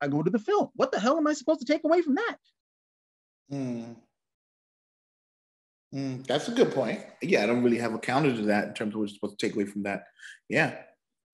I 0.00 0.08
go 0.08 0.22
to 0.22 0.30
the 0.30 0.38
film. 0.38 0.70
What 0.74 0.90
the 0.90 0.98
hell 0.98 1.18
am 1.18 1.26
I 1.26 1.34
supposed 1.34 1.60
to 1.60 1.70
take 1.70 1.84
away 1.84 2.00
from 2.00 2.14
that? 2.14 2.36
Mm. 3.52 3.96
Mm, 5.94 6.26
that's 6.26 6.48
a 6.48 6.52
good 6.52 6.72
point. 6.72 7.00
Yeah, 7.22 7.44
I 7.44 7.46
don't 7.46 7.62
really 7.62 7.78
have 7.78 7.94
a 7.94 7.98
counter 7.98 8.34
to 8.34 8.42
that 8.42 8.68
in 8.68 8.74
terms 8.74 8.94
of 8.94 9.00
what 9.00 9.08
you're 9.08 9.14
supposed 9.14 9.38
to 9.38 9.46
take 9.46 9.54
away 9.54 9.66
from 9.66 9.84
that. 9.84 10.04
Yeah. 10.48 10.76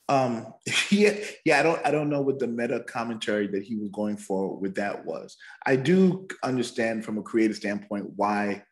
Um, 0.09 0.53
yeah, 0.91 1.17
yeah. 1.45 1.61
I 1.61 1.63
don't, 1.63 1.87
I 1.87 1.91
don't 1.91 2.11
know 2.11 2.21
what 2.21 2.39
the 2.39 2.47
meta 2.47 2.81
commentary 2.81 3.47
that 3.49 3.63
he 3.63 3.77
was 3.77 3.89
going 3.91 4.19
for 4.19 4.57
with 4.57 4.75
that 4.75 5.05
was. 5.07 5.37
I 5.65 5.77
do 5.77 6.29
understand 6.45 7.05
from 7.05 7.17
a 7.17 7.23
creative 7.23 7.57
standpoint 7.57 8.07
why 8.17 8.65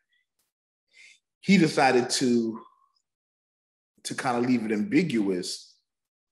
he 1.41 1.57
decided 1.57 2.09
to 2.11 2.59
to 4.03 4.15
kind 4.15 4.37
of 4.37 4.49
leave 4.49 4.63
it 4.63 4.71
ambiguous, 4.71 5.75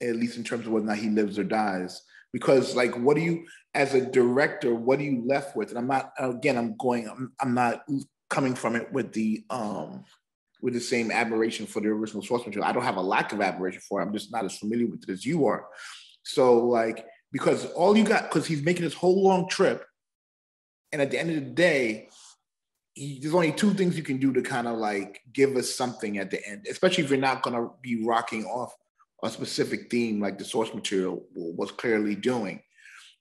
at 0.02 0.16
least 0.16 0.38
in 0.38 0.44
terms 0.44 0.66
of 0.66 0.72
whether 0.72 0.86
or 0.86 0.90
not 0.90 0.98
he 0.98 1.10
lives 1.10 1.38
or 1.38 1.44
dies. 1.44 2.02
Because, 2.32 2.76
like, 2.76 2.96
what 2.98 3.16
do 3.16 3.22
you, 3.22 3.46
as 3.74 3.94
a 3.94 4.06
director, 4.06 4.74
what 4.74 5.00
are 5.00 5.04
you 5.04 5.24
left 5.26 5.56
with? 5.56 5.70
And 5.70 5.78
I'm 5.78 5.88
not, 5.88 6.12
again, 6.18 6.58
I'm 6.58 6.76
going, 6.78 7.10
I'm, 7.10 7.34
I'm 7.42 7.54
not 7.54 7.84
coming 8.30 8.56
from 8.56 8.76
it 8.76 8.92
with 8.92 9.14
the 9.14 9.44
um 9.50 10.04
with 10.62 10.74
the 10.74 10.80
same 10.80 11.12
admiration 11.12 11.66
for 11.66 11.82
the 11.82 11.88
original 11.88 12.24
source 12.24 12.46
material. 12.46 12.68
I 12.68 12.74
don't 12.74 12.84
have 12.84 12.98
a 12.98 13.02
lack 13.02 13.32
of 13.32 13.42
admiration 13.42 13.82
for 13.88 14.02
it. 14.02 14.06
I'm 14.06 14.14
just 14.14 14.32
not 14.32 14.46
as 14.46 14.58
familiar 14.58 14.88
with 14.88 15.04
it 15.04 15.12
as 15.12 15.26
you 15.26 15.46
are. 15.46 15.68
So 16.24 16.66
like 16.66 17.06
because 17.32 17.66
all 17.72 17.96
you 17.98 18.04
got 18.04 18.24
because 18.24 18.48
he's 18.48 18.64
making 18.64 18.84
this 18.84 18.94
whole 18.94 19.24
long 19.24 19.48
trip, 19.48 19.86
and 20.92 21.02
at 21.02 21.12
the 21.12 21.20
end 21.20 21.30
of 21.30 21.36
the 21.36 21.42
day, 21.52 22.10
he, 22.94 23.20
there's 23.20 23.34
only 23.36 23.52
two 23.52 23.74
things 23.74 23.98
you 23.98 24.04
can 24.04 24.18
do 24.18 24.34
to 24.34 24.42
kind 24.42 24.68
of 24.68 24.78
like 24.78 25.22
give 25.32 25.56
us 25.56 25.74
something 25.74 26.18
at 26.18 26.32
the 26.32 26.46
end, 26.48 26.66
especially 26.70 27.04
if 27.04 27.10
you're 27.10 27.20
not 27.20 27.44
gonna 27.44 27.70
be 27.82 28.04
rocking 28.04 28.46
off 28.46 28.74
a 29.24 29.30
specific 29.30 29.90
theme 29.90 30.22
like 30.22 30.38
the 30.38 30.46
source 30.46 30.74
material 30.74 31.24
was 31.34 31.72
clearly 31.72 32.16
doing, 32.16 32.62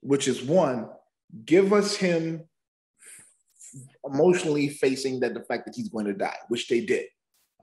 which 0.01 0.29
is 0.29 0.43
one, 0.43 0.89
give 1.45 1.73
us 1.73 1.97
him 1.97 2.45
emotionally 4.05 4.69
facing 4.69 5.21
that 5.21 5.35
the 5.35 5.43
fact 5.43 5.67
that 5.67 5.75
he's 5.75 5.89
going 5.89 6.07
to 6.07 6.13
die, 6.13 6.37
which 6.49 6.69
they 6.69 6.81
did. 6.81 7.07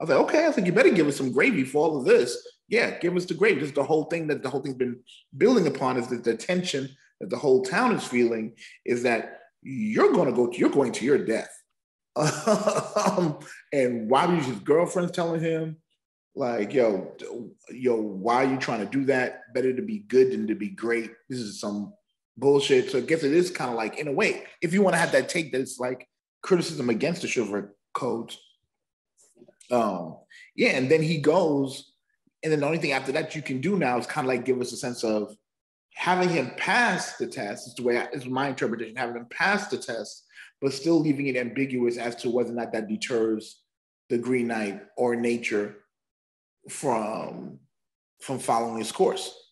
I 0.00 0.04
was 0.04 0.10
like, 0.10 0.18
okay, 0.20 0.46
I 0.46 0.52
think 0.52 0.66
you 0.66 0.72
better 0.72 0.90
give 0.90 1.06
us 1.06 1.16
some 1.16 1.32
gravy 1.32 1.64
for 1.64 1.86
all 1.86 1.98
of 1.98 2.04
this. 2.04 2.36
Yeah, 2.68 2.98
give 2.98 3.16
us 3.16 3.26
the 3.26 3.34
gravy. 3.34 3.60
Just 3.60 3.74
the 3.74 3.84
whole 3.84 4.04
thing 4.04 4.26
that 4.28 4.42
the 4.42 4.50
whole 4.50 4.60
thing's 4.60 4.76
been 4.76 5.00
building 5.36 5.66
upon 5.66 5.96
is 5.96 6.08
that 6.08 6.24
the 6.24 6.36
tension 6.36 6.88
that 7.20 7.30
the 7.30 7.36
whole 7.36 7.62
town 7.62 7.94
is 7.94 8.04
feeling 8.04 8.54
is 8.84 9.02
that 9.04 9.40
you're 9.62 10.12
going 10.12 10.28
to 10.28 10.34
go, 10.34 10.48
to, 10.48 10.58
you're 10.58 10.70
going 10.70 10.92
to 10.92 11.04
your 11.04 11.24
death. 11.24 11.50
um, 12.16 13.38
and 13.72 14.08
why 14.08 14.26
was 14.26 14.46
his 14.46 14.58
girlfriend's 14.60 15.12
telling 15.12 15.40
him, 15.40 15.76
like, 16.36 16.72
yo, 16.72 17.12
yo, 17.70 17.96
why 17.96 18.44
are 18.44 18.50
you 18.50 18.58
trying 18.58 18.80
to 18.80 18.86
do 18.86 19.04
that? 19.04 19.52
Better 19.54 19.72
to 19.74 19.82
be 19.82 20.00
good 20.00 20.32
than 20.32 20.48
to 20.48 20.54
be 20.54 20.68
great. 20.68 21.12
This 21.28 21.38
is 21.38 21.60
some 21.60 21.92
bullshit. 22.36 22.90
So 22.90 22.98
I 22.98 23.02
guess 23.02 23.22
it 23.22 23.32
is 23.32 23.50
kind 23.50 23.70
of 23.70 23.76
like, 23.76 23.98
in 23.98 24.08
a 24.08 24.12
way, 24.12 24.44
if 24.60 24.72
you 24.72 24.82
want 24.82 24.94
to 24.94 25.00
have 25.00 25.12
that 25.12 25.28
take 25.28 25.52
that 25.52 25.60
it's 25.60 25.78
like 25.78 26.08
criticism 26.42 26.90
against 26.90 27.22
the 27.22 27.28
chivalric 27.28 27.68
codes. 27.92 28.38
Um, 29.70 30.18
yeah, 30.54 30.70
and 30.70 30.90
then 30.90 31.02
he 31.02 31.18
goes, 31.18 31.92
and 32.42 32.52
then 32.52 32.60
the 32.60 32.66
only 32.66 32.78
thing 32.78 32.92
after 32.92 33.12
that 33.12 33.34
you 33.34 33.42
can 33.42 33.60
do 33.60 33.78
now 33.78 33.98
is 33.98 34.06
kind 34.06 34.26
of 34.26 34.28
like 34.28 34.44
give 34.44 34.60
us 34.60 34.72
a 34.72 34.76
sense 34.76 35.02
of 35.02 35.34
having 35.94 36.28
him 36.28 36.52
pass 36.56 37.16
the 37.16 37.26
test. 37.26 37.68
Is 37.68 37.74
the 37.74 37.82
way 37.82 37.98
I, 37.98 38.04
is 38.12 38.26
my 38.26 38.48
interpretation. 38.48 38.96
Having 38.96 39.16
him 39.16 39.26
pass 39.30 39.68
the 39.68 39.78
test, 39.78 40.24
but 40.60 40.72
still 40.72 41.00
leaving 41.00 41.28
it 41.28 41.36
ambiguous 41.36 41.96
as 41.96 42.14
to 42.16 42.30
whether 42.30 42.50
or 42.50 42.54
not 42.54 42.72
that 42.72 42.88
deters 42.88 43.62
the 44.10 44.18
Green 44.18 44.48
Knight 44.48 44.82
or 44.96 45.16
nature 45.16 45.76
from 46.68 47.58
from 48.20 48.38
following 48.38 48.78
his 48.78 48.92
course 48.92 49.43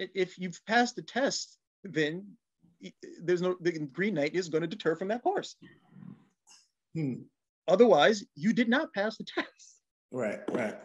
if 0.00 0.38
you've 0.38 0.60
passed 0.66 0.96
the 0.96 1.02
test, 1.02 1.58
then 1.84 2.26
there's 3.22 3.42
no 3.42 3.56
the 3.60 3.72
Green 3.92 4.14
Knight 4.14 4.34
is 4.34 4.48
going 4.48 4.62
to 4.62 4.68
deter 4.68 4.96
from 4.96 5.08
that 5.08 5.22
course. 5.22 5.56
Hmm. 6.94 7.22
Otherwise, 7.68 8.24
you 8.34 8.52
did 8.52 8.68
not 8.68 8.92
pass 8.94 9.16
the 9.16 9.24
test. 9.24 9.76
Right, 10.10 10.40
right. 10.50 10.76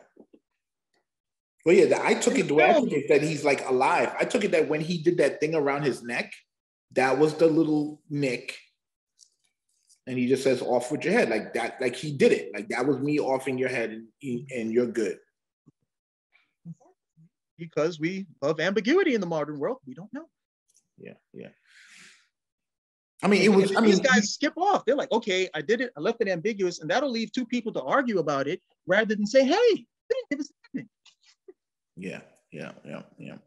Well, 1.66 1.74
yeah, 1.74 2.00
I 2.04 2.14
took 2.14 2.38
it 2.38 2.48
the 2.48 2.54
way 2.54 2.70
I 2.70 2.74
took 2.74 2.92
it 2.92 3.10
that 3.10 3.24
he's 3.24 3.44
like 3.44 3.68
alive. 3.68 4.14
I 4.20 4.26
took 4.26 4.44
it 4.44 4.52
that 4.52 4.68
when 4.68 4.82
he 4.82 5.00
did 5.00 5.18
that 5.18 5.40
thing 5.40 5.56
around 5.56 5.82
his 5.82 6.04
neck, 6.04 6.32
that 6.92 7.18
was 7.18 7.34
the 7.34 7.48
little 7.48 8.02
nick. 8.08 8.56
And 10.06 10.16
he 10.16 10.28
just 10.28 10.44
says, 10.44 10.62
off 10.62 10.92
with 10.92 11.04
your 11.04 11.14
head. 11.14 11.30
Like 11.30 11.56
that, 11.56 11.82
like 11.82 11.96
he 11.96 12.12
did 12.12 12.34
it. 12.34 12.52
Like 12.54 12.70
that 12.70 12.86
was 12.86 13.00
me 13.00 13.20
offing 13.20 13.58
your 13.58 13.70
head 13.70 13.90
and, 13.90 14.08
and 14.52 14.72
you're 14.72 14.86
good 14.86 15.18
because 17.58 18.00
we 18.00 18.28
love 18.42 18.60
ambiguity 18.60 19.16
in 19.16 19.22
the 19.22 19.28
modern 19.28 19.60
world. 19.60 19.78
We 19.86 19.94
don't 19.94 20.14
know. 20.14 20.26
Yeah, 20.98 21.14
yeah. 21.34 21.50
I 23.24 23.28
mean, 23.28 23.42
it 23.42 23.50
was. 23.50 23.76
I 23.76 23.82
mean, 23.82 23.92
these 23.92 24.00
guys 24.00 24.34
skip 24.34 24.54
off. 24.58 24.86
They're 24.86 24.96
like, 24.96 25.12
okay, 25.12 25.50
I 25.54 25.62
did 25.62 25.82
it. 25.82 25.92
I 25.98 26.00
left 26.00 26.22
it 26.22 26.28
ambiguous, 26.28 26.80
and 26.82 26.90
that'll 26.90 27.12
leave 27.12 27.32
two 27.32 27.46
people 27.46 27.72
to 27.74 27.82
argue 27.82 28.20
about 28.20 28.48
it 28.48 28.62
rather 28.86 29.16
than 29.16 29.26
say, 29.26 29.44
hey, 29.44 29.86
didn't 30.10 30.30
give 30.30 30.40
us 30.42 30.52
anything. 30.74 30.90
Yeah, 31.96 32.22
yeah, 32.52 32.72
yeah, 32.86 33.02
yeah. 33.18 33.38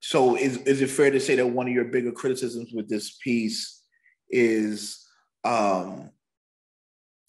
So, 0.00 0.36
is 0.36 0.56
is 0.58 0.80
it 0.80 0.90
fair 0.90 1.10
to 1.10 1.20
say 1.20 1.36
that 1.36 1.46
one 1.46 1.68
of 1.68 1.74
your 1.74 1.84
bigger 1.84 2.12
criticisms 2.12 2.72
with 2.72 2.88
this 2.88 3.18
piece 3.22 3.82
is 4.30 5.06
um, 5.44 6.10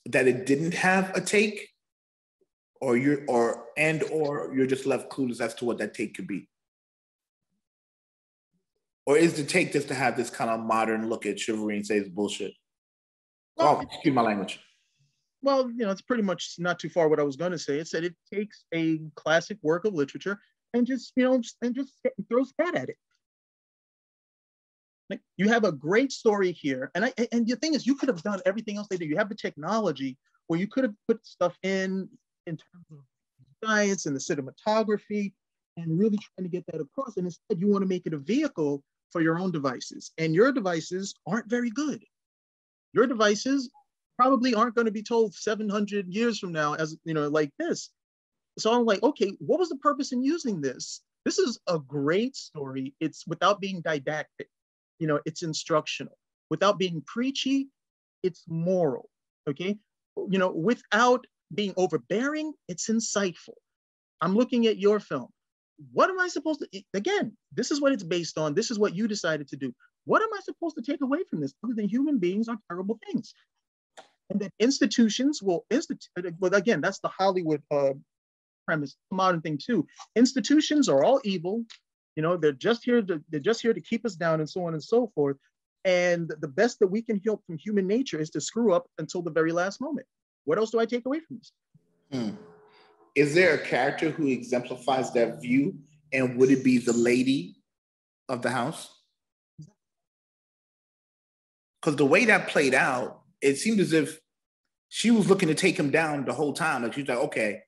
that 0.06 0.28
it 0.28 0.46
didn't 0.46 0.74
have 0.74 1.16
a 1.16 1.22
take? 1.22 1.71
Or 2.82 2.98
you're 2.98 3.20
or 3.28 3.66
and 3.78 4.04
or 4.12 4.52
you're 4.54 4.66
just 4.66 4.86
left 4.86 5.10
clueless 5.10 5.40
as 5.40 5.54
to 5.56 5.66
what 5.66 5.78
that 5.78 5.94
take 5.94 6.16
could 6.16 6.28
be. 6.28 6.48
Or 9.06 9.18
is 9.18 9.34
the 9.34 9.44
take 9.44 9.72
just 9.72 9.88
to 9.88 9.96
have 9.96 10.18
this 10.18 10.30
kind 10.30 10.50
of 10.50 10.60
modern 10.60 11.08
look 11.08 11.26
at 11.26 11.40
chivalry 11.40 11.78
and 11.78 11.86
say 11.86 11.98
it's 11.98 12.10
bullshit? 12.10 12.54
Well, 13.56 13.78
oh 13.78 13.82
excuse 13.82 14.14
my 14.14 14.22
language. 14.22 14.60
Well 15.44 15.70
you 15.70 15.86
know 15.86 15.92
it's 15.92 16.02
pretty 16.02 16.24
much 16.24 16.56
not 16.58 16.80
too 16.80 16.90
far 16.90 17.08
what 17.08 17.20
i 17.20 17.24
was 17.24 17.36
going 17.36 17.52
to 17.52 17.60
say. 17.60 17.80
It 17.80 17.88
said 17.88 18.04
it 18.04 18.16
takes 18.34 18.66
a 18.74 19.00
classic 19.16 19.58
work 19.62 19.86
of 19.86 19.94
literature 19.94 20.40
and 20.74 20.86
just 20.86 21.14
you 21.16 21.24
know 21.24 21.42
and 21.62 21.76
just 21.76 21.94
throws 22.30 22.52
cat 22.60 22.76
at 22.76 22.90
it. 22.90 22.98
Like 25.10 25.22
you 25.38 25.50
have 25.50 25.66
a 25.66 25.72
great 25.72 26.12
story 26.12 26.52
here 26.52 26.90
and 26.96 27.06
i 27.06 27.14
and 27.32 27.46
the 27.48 27.58
thing 27.58 27.76
is 27.76 27.86
you 27.86 27.96
could 27.96 28.10
have 28.10 28.24
done 28.24 28.40
everything 28.46 28.78
else 28.78 28.88
they 28.90 28.98
do 28.98 29.06
you 29.06 29.18
have 29.18 29.30
the 29.30 29.36
technology 29.36 30.18
where 30.48 30.60
you 30.60 30.68
could 30.68 30.84
have 30.86 30.94
put 31.08 31.26
stuff 31.26 31.58
in 31.64 32.08
in 32.48 32.58
terms 32.58 32.86
of 32.92 33.00
science 33.64 34.06
and 34.06 34.16
the 34.16 34.20
cinematography 34.20 35.34
and 35.78 35.98
really 36.00 36.18
trying 36.18 36.44
to 36.44 36.50
get 36.50 36.66
that 36.68 36.82
across. 36.82 37.18
And 37.18 37.26
instead, 37.26 37.60
you 37.60 37.68
want 37.68 37.84
to 37.84 37.88
make 37.88 38.06
it 38.06 38.14
a 38.14 38.18
vehicle 38.18 38.84
for 39.12 39.22
your 39.22 39.40
own 39.40 39.52
devices. 39.52 40.12
And 40.18 40.34
your 40.34 40.52
devices 40.52 41.14
aren't 41.28 41.50
very 41.50 41.70
good. 41.70 42.04
Your 42.94 43.08
devices 43.08 43.70
probably 44.18 44.54
aren't 44.54 44.76
going 44.76 44.86
to 44.86 44.92
be 44.92 45.04
told 45.04 45.34
700 45.34 46.08
years 46.08 46.40
from 46.40 46.52
now 46.52 46.74
as, 46.74 46.98
you 47.06 47.14
know, 47.14 47.28
like 47.28 47.52
this. 47.58 47.90
So 48.60 48.74
I'm 48.74 48.86
like, 48.86 49.02
okay, 49.02 49.32
what 49.40 49.60
was 49.60 49.70
the 49.70 49.78
purpose 49.78 50.12
in 50.12 50.24
using 50.24 50.62
this? 50.62 51.02
This 51.26 51.40
is 51.40 51.60
a 51.68 51.80
great 51.80 52.36
story. 52.36 52.94
It's 53.00 53.26
without 53.28 53.62
being 53.62 53.82
didactic, 53.82 54.50
you 55.00 55.08
know, 55.08 55.20
it's 55.26 55.44
instructional. 55.44 56.18
Without 56.50 56.78
being 56.78 57.02
preachy, 57.06 57.70
it's 58.24 58.44
moral, 58.48 59.10
okay? 59.50 59.78
You 60.18 60.38
know, 60.38 60.52
without 60.52 61.26
being 61.54 61.74
overbearing, 61.78 62.54
it's 62.68 62.90
insightful. 62.90 63.56
I'm 64.22 64.36
looking 64.36 64.68
at 64.68 64.78
your 64.78 65.00
film. 65.00 65.28
What 65.94 66.10
am 66.10 66.20
I 66.20 66.28
supposed 66.28 66.60
to, 66.60 66.84
again, 66.94 67.36
this 67.54 67.72
is 67.72 67.82
what 67.82 67.92
it's 67.92 68.04
based 68.04 68.38
on. 68.38 68.54
This 68.54 68.70
is 68.72 68.78
what 68.78 68.96
you 68.96 69.08
decided 69.08 69.48
to 69.50 69.56
do. 69.56 69.74
What 70.06 70.22
am 70.22 70.30
I 70.34 70.40
supposed 70.42 70.76
to 70.76 70.84
take 70.84 71.02
away 71.02 71.20
from 71.30 71.42
this 71.42 71.54
other 71.64 71.74
than 71.74 71.90
human 71.90 72.20
beings 72.20 72.48
are 72.48 72.58
terrible 72.70 73.00
things? 73.06 73.34
And 74.30 74.40
that 74.40 74.54
institutions 74.60 75.42
will 75.42 75.66
institute, 75.70 76.36
but 76.40 76.56
again, 76.56 76.82
that's 76.82 77.00
the 77.00 77.10
Hollywood 77.10 77.62
uh, 77.72 77.94
premise, 78.66 78.96
modern 79.12 79.42
thing 79.42 79.60
too. 79.64 79.88
Institutions 80.16 80.88
are 80.88 81.04
all 81.04 81.20
evil. 81.24 81.66
You 82.16 82.24
know, 82.24 82.38
they're 82.38 82.52
just 82.52 82.84
here 82.86 83.02
to, 83.02 83.22
they're 83.30 83.40
just 83.40 83.62
here 83.62 83.74
to 83.74 83.82
keep 83.82 84.06
us 84.06 84.16
down 84.16 84.40
and 84.40 84.50
so 84.50 84.66
on 84.66 84.74
and 84.74 84.84
so 84.84 85.12
forth. 85.16 85.38
And 85.84 86.32
the 86.40 86.48
best 86.48 86.80
that 86.80 86.88
we 86.88 87.02
can 87.02 87.20
help 87.26 87.44
from 87.46 87.58
human 87.58 87.88
nature 87.88 88.20
is 88.20 88.30
to 88.32 88.42
screw 88.42 88.74
up 88.74 88.86
until 89.00 89.22
the 89.22 89.32
very 89.32 89.52
last 89.52 89.82
moment. 89.82 90.08
What 90.46 90.58
else 90.58 90.72
do 90.72 90.80
I 90.80 90.86
take 90.86 91.06
away 91.06 91.20
from 91.20 91.38
this? 91.38 91.52
Hmm. 92.12 92.36
Is 93.16 93.34
there 93.36 93.56
a 93.56 93.60
character 93.60 94.10
who 94.10 94.28
exemplifies 94.28 95.12
that 95.14 95.42
view? 95.42 95.76
And 96.14 96.38
would 96.38 96.52
it 96.52 96.64
be 96.64 96.78
the 96.78 96.94
lady 96.94 97.56
of 98.30 98.42
the 98.42 98.50
house? 98.50 98.90
Because 101.82 101.96
the 101.96 102.06
way 102.06 102.26
that 102.26 102.48
played 102.48 102.74
out, 102.74 103.22
it 103.42 103.58
seemed 103.58 103.80
as 103.80 103.92
if 103.94 104.20
she 104.90 105.10
was 105.10 105.30
looking 105.30 105.48
to 105.48 105.56
take 105.56 105.78
him 105.78 105.90
down 105.90 106.26
the 106.26 106.34
whole 106.34 106.54
time. 106.54 106.84
Like 106.84 106.94
she's 106.94 107.08
like, 107.08 107.18
okay, 107.18 107.62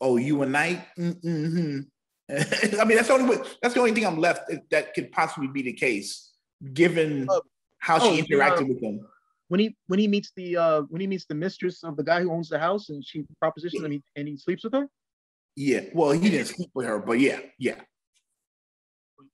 oh, 0.00 0.16
you 0.16 0.42
a 0.42 0.46
knight? 0.46 0.84
Mm-hmm. 0.98 1.80
I 2.80 2.84
mean, 2.84 2.96
that's 2.96 3.08
the 3.08 3.14
only 3.14 3.36
way, 3.36 3.42
that's 3.60 3.74
the 3.74 3.80
only 3.80 3.92
thing 3.92 4.06
I'm 4.06 4.18
left 4.18 4.50
that 4.70 4.94
could 4.94 5.12
possibly 5.12 5.48
be 5.48 5.62
the 5.62 5.74
case, 5.74 6.32
given 6.72 7.28
uh, 7.28 7.40
how 7.78 7.98
she 7.98 8.20
oh, 8.20 8.24
interacted 8.24 8.68
with 8.68 8.82
him 8.82 9.06
when 9.48 9.60
he 9.60 9.76
when 9.86 9.98
he 9.98 10.08
meets 10.08 10.32
the 10.36 10.56
uh 10.56 10.82
when 10.88 11.00
he 11.00 11.06
meets 11.06 11.26
the 11.26 11.34
mistress 11.34 11.84
of 11.84 11.96
the 11.96 12.02
guy 12.02 12.22
who 12.22 12.32
owns 12.32 12.48
the 12.48 12.58
house 12.58 12.88
and 12.88 13.04
she 13.04 13.24
propositions 13.40 13.84
him 13.84 14.02
and 14.16 14.28
he 14.28 14.36
sleeps 14.36 14.64
with 14.64 14.72
her? 14.72 14.88
Yeah 15.56 15.82
well 15.94 16.12
he 16.12 16.30
didn't 16.30 16.46
sleep 16.46 16.70
with 16.74 16.86
her 16.86 16.98
but 16.98 17.18
yeah 17.20 17.40
yeah. 17.58 17.80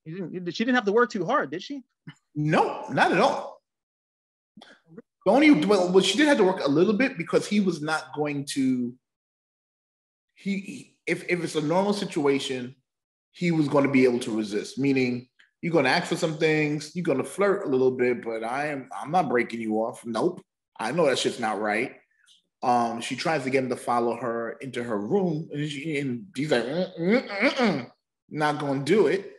Didn't, 0.06 0.54
she 0.54 0.64
didn't 0.64 0.76
have 0.76 0.86
to 0.86 0.92
work 0.92 1.10
too 1.10 1.24
hard 1.24 1.50
did 1.50 1.62
she? 1.62 1.82
No 2.34 2.84
not 2.90 3.12
at 3.12 3.20
all. 3.20 3.60
The 5.26 5.32
only 5.32 5.50
well, 5.66 5.92
well 5.92 6.02
she 6.02 6.16
did 6.16 6.28
have 6.28 6.38
to 6.38 6.44
work 6.44 6.64
a 6.64 6.68
little 6.68 6.94
bit 6.94 7.18
because 7.18 7.46
he 7.46 7.60
was 7.60 7.82
not 7.82 8.14
going 8.14 8.46
to 8.52 8.94
he 10.34 10.96
if 11.06 11.24
if 11.28 11.42
it's 11.42 11.56
a 11.56 11.60
normal 11.60 11.92
situation, 11.92 12.74
he 13.32 13.50
was 13.50 13.68
going 13.68 13.84
to 13.84 13.90
be 13.90 14.04
able 14.04 14.20
to 14.20 14.36
resist. 14.36 14.78
Meaning, 14.78 15.28
you're 15.62 15.82
to 15.82 15.88
ask 15.88 16.08
for 16.08 16.16
some 16.16 16.38
things, 16.38 16.92
you're 16.94 17.14
to 17.14 17.24
flirt 17.24 17.66
a 17.66 17.68
little 17.68 17.90
bit, 17.90 18.24
but 18.24 18.42
I 18.44 18.68
am 18.68 18.88
I'm 18.98 19.10
not 19.10 19.28
breaking 19.28 19.60
you 19.60 19.76
off. 19.76 20.04
Nope, 20.04 20.42
I 20.78 20.92
know 20.92 21.06
that 21.06 21.18
shit's 21.18 21.40
not 21.40 21.60
right. 21.60 21.96
Um, 22.62 23.00
she 23.00 23.16
tries 23.16 23.44
to 23.44 23.50
get 23.50 23.64
him 23.64 23.70
to 23.70 23.76
follow 23.76 24.16
her 24.16 24.52
into 24.60 24.82
her 24.82 24.98
room, 24.98 25.48
and, 25.52 25.68
she, 25.68 25.98
and 25.98 26.26
he's 26.36 26.50
like, 26.50 26.64
mm, 26.64 26.98
mm, 26.98 27.28
mm, 27.28 27.90
not 28.30 28.60
to 28.60 28.78
do 28.84 29.06
it. 29.06 29.32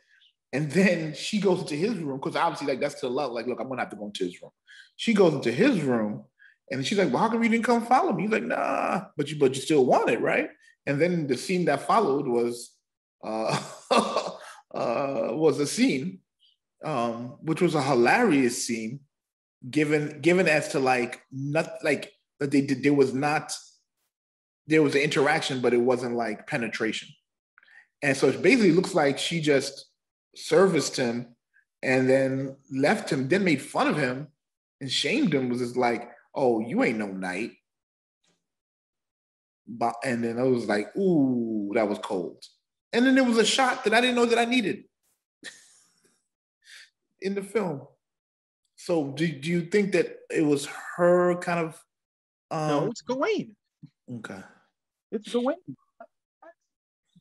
And 0.54 0.70
then 0.72 1.14
she 1.14 1.40
goes 1.40 1.62
into 1.62 1.76
his 1.76 1.96
room 1.98 2.18
because 2.18 2.36
obviously, 2.36 2.68
like 2.68 2.82
that's 2.82 3.00
to 3.02 3.08
love. 3.08 3.32
Like, 3.32 3.48
look, 3.48 3.60
I'm 3.60 3.70
gonna 3.70 3.82
have 3.82 3.92
to 3.92 3.96
go 3.96 4.06
into 4.06 4.26
his 4.26 4.42
room. 4.42 4.52
She 4.96 5.14
goes 5.14 5.34
into 5.34 5.52
his 5.52 5.82
room, 5.82 6.26
and 6.70 6.86
she's 6.86 6.98
like, 6.98 7.12
"Well, 7.12 7.22
how 7.22 7.30
come 7.30 7.44
you 7.44 7.50
didn't 7.50 7.66
come 7.66 7.86
follow 7.86 8.12
me?" 8.12 8.24
He's 8.24 8.32
like, 8.32 8.44
"Nah, 8.44 9.06
but 9.16 9.30
you, 9.30 9.40
but 9.40 9.56
you 9.56 9.62
still 9.62 9.86
want 9.86 10.10
it, 10.10 10.20
right?" 10.20 10.50
And 10.86 11.00
then 11.00 11.28
the 11.28 11.38
scene 11.38 11.66
that 11.66 11.88
followed 11.88 12.28
was, 12.28 12.76
uh, 13.24 13.58
uh, 14.74 15.30
was 15.32 15.60
a 15.60 15.68
scene, 15.68 16.20
um, 16.84 17.38
which 17.42 17.62
was 17.62 17.76
a 17.76 17.82
hilarious 17.82 18.66
scene, 18.66 19.02
given 19.70 20.22
given 20.22 20.48
as 20.48 20.70
to 20.70 20.80
like 20.80 21.22
not 21.32 21.70
like 21.84 22.12
that 22.40 22.52
they 22.52 22.62
did. 22.62 22.84
There 22.84 22.94
was 22.94 23.14
not, 23.14 23.54
there 24.68 24.82
was 24.82 24.96
an 24.96 25.02
interaction, 25.02 25.62
but 25.62 25.74
it 25.74 25.82
wasn't 25.82 26.16
like 26.16 26.48
penetration. 26.48 27.10
And 28.02 28.18
so 28.18 28.30
it 28.30 28.42
basically 28.42 28.72
looks 28.72 28.96
like 28.96 29.20
she 29.20 29.42
just 29.42 29.86
serviced 30.36 30.98
him 30.98 31.36
and 31.84 32.10
then 32.10 32.56
left 32.72 33.10
him, 33.12 33.28
then 33.28 33.44
made 33.44 33.62
fun 33.62 33.88
of 33.88 33.98
him 33.98 34.28
and 34.80 34.92
shamed 34.92 35.34
him, 35.34 35.50
was 35.50 35.60
just 35.60 35.78
like, 35.78 36.10
oh, 36.34 36.60
you 36.60 36.84
ain't 36.84 36.98
no 36.98 37.08
knight. 37.08 37.52
But 39.68 39.96
and 40.04 40.24
then 40.24 40.40
I 40.40 40.44
was 40.44 40.66
like, 40.68 40.96
ooh, 40.98 41.72
that 41.76 41.88
was 41.88 42.00
cold. 42.00 42.44
And 42.94 43.06
then 43.06 43.16
there 43.16 43.24
was 43.24 43.38
a 43.38 43.46
shot 43.46 43.84
that 43.84 43.94
I 43.94 44.02
didn't 44.02 44.16
know 44.16 44.26
that 44.26 44.38
I 44.38 44.46
needed 44.46 44.84
in 47.22 47.36
the 47.36 47.44
film. 47.44 47.88
So 48.76 49.12
do, 49.12 49.32
do 49.32 49.50
you 49.50 49.62
think 49.62 49.94
that 49.94 50.18
it 50.30 50.42
was 50.42 50.68
her 50.98 51.36
kind 51.36 51.60
of 51.60 51.84
um, 52.50 52.68
No, 52.68 52.86
it's 52.88 53.02
Gawain. 53.02 53.56
Okay. 54.18 54.42
It's 55.12 55.32
Gawain 55.32 55.58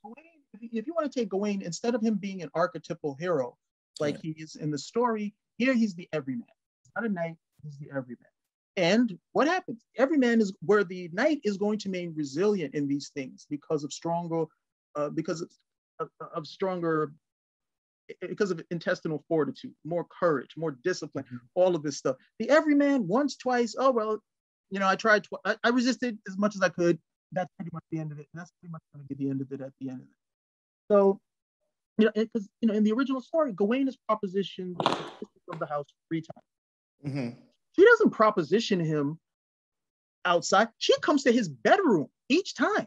Gawain. 0.03 0.71
if 0.73 0.87
you 0.87 0.95
want 0.95 1.11
to 1.11 1.21
take 1.21 1.29
Gawain, 1.29 1.63
instead 1.63 1.95
of 1.95 2.03
him 2.03 2.15
being 2.15 2.43
an 2.43 2.51
archetypal 2.55 3.17
hero, 3.19 3.57
like 3.99 4.17
yeah. 4.17 4.33
he 4.35 4.43
is 4.43 4.57
in 4.57 4.71
the 4.71 4.79
story, 4.79 5.35
here 5.59 5.75
he's 5.75 5.95
the 5.95 6.09
everyman. 6.13 6.47
He's 6.83 6.93
not 6.97 7.05
a 7.05 7.13
knight, 7.13 7.37
he's 7.63 7.79
the 7.79 7.89
everyman. 7.91 8.27
And 8.77 9.19
what 9.33 9.47
happens? 9.47 9.85
Everyman 9.97 10.41
is 10.41 10.53
where 10.65 10.85
the 10.85 11.11
knight 11.13 11.41
is 11.45 11.57
going 11.57 11.79
to 11.81 11.89
remain 11.89 12.15
resilient 12.17 12.75
in 12.75 12.89
these 12.89 13.11
things 13.11 13.47
because 13.51 13.85
of 13.85 13.93
stronger, 13.93 14.45
uh, 14.97 15.09
because 15.11 15.41
of, 15.99 16.09
of, 16.35 16.47
stronger, 16.47 17.13
because 18.21 18.51
of 18.51 18.63
intestinal 18.71 19.25
fortitude, 19.29 19.75
more 19.85 20.07
courage, 20.19 20.51
more 20.57 20.77
discipline, 20.83 21.25
mm-hmm. 21.25 21.37
all 21.55 21.75
of 21.75 21.83
this 21.83 21.97
stuff. 21.97 22.17
The 22.39 22.51
everyman, 22.51 23.07
once, 23.07 23.37
twice, 23.37 23.75
oh 23.79 23.91
well, 23.91 24.19
you 24.71 24.79
know, 24.79 24.89
I 24.89 24.97
tried, 24.97 25.25
tw- 25.25 25.45
I, 25.45 25.57
I 25.65 25.71
resisted 25.71 26.19
as 26.29 26.39
much 26.39 26.55
as 26.55 26.63
I 26.63 26.69
could. 26.69 26.99
That's 27.33 27.51
pretty 27.57 27.71
much 27.73 27.85
the 27.91 27.99
end 27.99 28.13
of 28.13 28.19
it. 28.19 28.27
And 28.33 28.41
that's 28.41 28.51
pretty 28.61 28.73
much 28.73 28.83
going 28.95 29.07
to 29.07 29.15
be 29.15 29.25
the 29.25 29.31
end 29.31 29.41
of 29.41 29.53
it 29.53 29.61
at 29.61 29.73
the 29.81 29.89
end 29.89 30.01
of 30.01 30.07
it. 30.07 30.91
So, 30.91 31.21
you 31.99 32.07
know, 32.07 32.13
because 32.15 32.49
you 32.61 32.69
know, 32.69 32.75
in 32.75 32.83
the 32.83 32.93
original 32.93 33.21
story, 33.21 33.53
Gawain 33.53 33.87
is 33.87 33.97
propositioned 34.11 34.75
of 35.53 35.59
the 35.59 35.67
house 35.67 35.87
three 36.09 36.23
times. 36.23 37.07
Mm-hmm. 37.07 37.41
She 37.77 37.85
doesn't 37.85 38.11
proposition 38.11 38.81
him 38.81 39.19
outside. 40.25 40.69
She 40.79 40.99
comes 41.01 41.25
to 41.25 41.33
his 41.33 41.49
bedroom 41.49 42.09
each 42.29 42.55
time. 42.55 42.87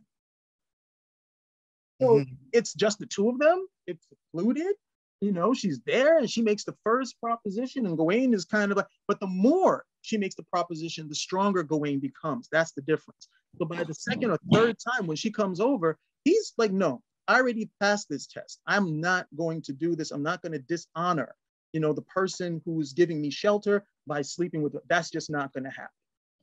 So 2.02 2.20
mm-hmm. 2.20 2.34
it's 2.52 2.74
just 2.74 3.00
the 3.00 3.06
two 3.06 3.30
of 3.30 3.40
them. 3.40 3.68
It's 3.88 4.06
secluded. 4.08 4.76
You 5.22 5.32
know, 5.32 5.54
she's 5.54 5.80
there 5.86 6.18
and 6.18 6.30
she 6.30 6.42
makes 6.42 6.66
the 6.66 6.76
first 6.84 7.18
proposition, 7.22 7.86
and 7.86 7.96
Gawain 7.98 8.34
is 8.34 8.44
kind 8.44 8.72
of 8.72 8.78
like, 8.78 8.88
but 9.08 9.22
the 9.22 9.28
more 9.28 9.86
she 10.02 10.18
makes 10.18 10.36
the 10.36 10.44
proposition, 10.44 11.08
the 11.08 11.16
stronger 11.16 11.64
Gawain 11.64 12.00
becomes. 12.00 12.50
That's 12.52 12.74
the 12.74 12.82
difference. 12.82 13.30
So 13.58 13.66
by 13.66 13.84
the 13.84 13.94
second 13.94 14.32
or 14.32 14.38
third 14.52 14.76
time 14.92 15.08
when 15.08 15.16
she 15.16 15.32
comes 15.32 15.62
over, 15.62 15.98
he's 16.26 16.54
like, 16.58 16.72
no, 16.72 17.02
I 17.30 17.38
already 17.38 17.70
passed 17.80 18.10
this 18.10 18.28
test. 18.28 18.60
I'm 18.68 19.00
not 19.00 19.28
going 19.38 19.62
to 19.62 19.72
do 19.72 19.96
this. 19.96 20.12
I'm 20.12 20.24
not 20.24 20.42
going 20.42 20.52
to 20.54 20.60
dishonor, 20.60 21.34
you 21.72 21.80
know, 21.80 21.94
the 21.94 22.02
person 22.02 22.62
who's 22.66 22.92
giving 22.92 23.22
me 23.22 23.30
shelter 23.30 23.86
by 24.06 24.24
sleeping 24.24 24.62
with. 24.62 24.76
That's 24.90 25.10
just 25.10 25.30
not 25.30 25.54
going 25.54 25.64
to 25.64 25.70
happen. 25.70 25.88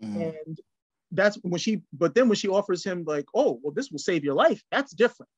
Mm-hmm. 0.02 0.22
And 0.22 0.60
that's 1.10 1.36
when 1.42 1.58
she. 1.58 1.82
But 1.92 2.14
then 2.14 2.28
when 2.28 2.36
she 2.36 2.48
offers 2.48 2.82
him 2.82 3.04
like, 3.06 3.26
oh, 3.34 3.60
well, 3.62 3.74
this 3.74 3.90
will 3.90 3.98
save 3.98 4.24
your 4.24 4.34
life. 4.34 4.62
That's 4.70 4.94
different. 4.94 5.28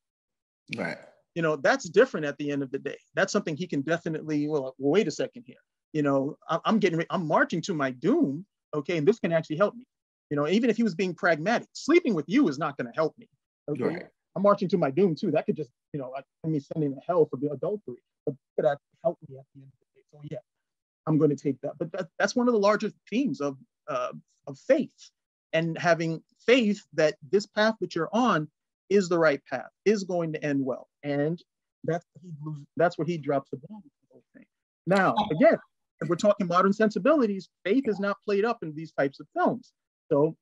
Right. 0.76 0.98
You 1.34 1.42
know, 1.42 1.56
that's 1.56 1.88
different 1.88 2.26
at 2.26 2.36
the 2.38 2.50
end 2.50 2.62
of 2.62 2.70
the 2.70 2.78
day. 2.78 2.98
That's 3.14 3.32
something 3.32 3.56
he 3.56 3.66
can 3.66 3.80
definitely. 3.82 4.48
Well, 4.48 4.74
wait 4.78 5.08
a 5.08 5.10
second 5.10 5.44
here. 5.46 5.56
You 5.92 6.02
know, 6.02 6.36
I'm 6.64 6.78
getting. 6.78 7.04
I'm 7.10 7.26
marching 7.26 7.62
to 7.62 7.74
my 7.74 7.90
doom. 7.90 8.44
Okay, 8.74 8.96
and 8.96 9.06
this 9.06 9.18
can 9.18 9.32
actually 9.32 9.56
help 9.56 9.74
me. 9.74 9.86
You 10.30 10.36
know, 10.36 10.48
even 10.48 10.70
if 10.70 10.76
he 10.76 10.82
was 10.82 10.94
being 10.94 11.14
pragmatic, 11.14 11.68
sleeping 11.72 12.14
with 12.14 12.24
you 12.26 12.48
is 12.48 12.58
not 12.58 12.76
going 12.76 12.86
to 12.86 12.92
help 12.94 13.14
me. 13.18 13.28
Okay. 13.68 13.84
Right. 13.84 14.06
I'm 14.34 14.42
marching 14.42 14.68
to 14.70 14.78
my 14.78 14.90
doom 14.90 15.14
too. 15.14 15.30
That 15.30 15.44
could 15.44 15.56
just, 15.56 15.70
you 15.92 16.00
know, 16.00 16.10
like 16.10 16.24
me 16.46 16.58
sending 16.58 16.94
to 16.94 17.00
hell 17.06 17.26
for 17.26 17.36
the 17.36 17.50
adultery, 17.50 18.02
but 18.24 18.34
could 18.56 18.64
actually 18.64 18.98
help 19.04 19.18
me 19.28 19.36
at 19.36 19.44
the 19.54 19.60
end 19.60 19.68
of 19.68 19.78
the 19.78 20.00
day. 20.00 20.04
So 20.10 20.20
yeah, 20.30 20.38
I'm 21.06 21.18
going 21.18 21.30
to 21.30 21.36
take 21.36 21.60
that. 21.60 21.72
But 21.78 21.92
that, 21.92 22.08
that's 22.18 22.34
one 22.34 22.48
of 22.48 22.54
the 22.54 22.60
largest 22.60 22.94
themes 23.10 23.40
of 23.40 23.58
uh, 23.88 24.12
of 24.46 24.58
faith 24.58 25.10
and 25.52 25.76
having 25.78 26.22
faith 26.46 26.82
that 26.94 27.16
this 27.30 27.46
path 27.46 27.74
that 27.80 27.94
you're 27.94 28.08
on 28.12 28.48
is 28.92 29.08
the 29.08 29.18
right 29.18 29.40
path, 29.50 29.68
is 29.84 30.04
going 30.04 30.32
to 30.34 30.44
end 30.44 30.64
well, 30.64 30.88
and 31.02 31.42
that's 31.84 32.06
he 32.22 32.30
that's 32.76 32.98
where 32.98 33.06
he 33.06 33.18
drops 33.18 33.50
the 33.50 33.56
bomb. 33.56 33.82
The 33.84 34.08
whole 34.12 34.24
thing. 34.34 34.46
Now 34.86 35.14
again, 35.30 35.58
if 36.00 36.08
we're 36.08 36.16
talking 36.16 36.46
modern 36.46 36.72
sensibilities, 36.72 37.48
faith 37.64 37.84
is 37.86 38.00
not 38.00 38.16
played 38.24 38.44
up 38.44 38.58
in 38.62 38.74
these 38.74 38.92
types 38.92 39.20
of 39.20 39.26
films. 39.36 39.72
So 40.10 40.36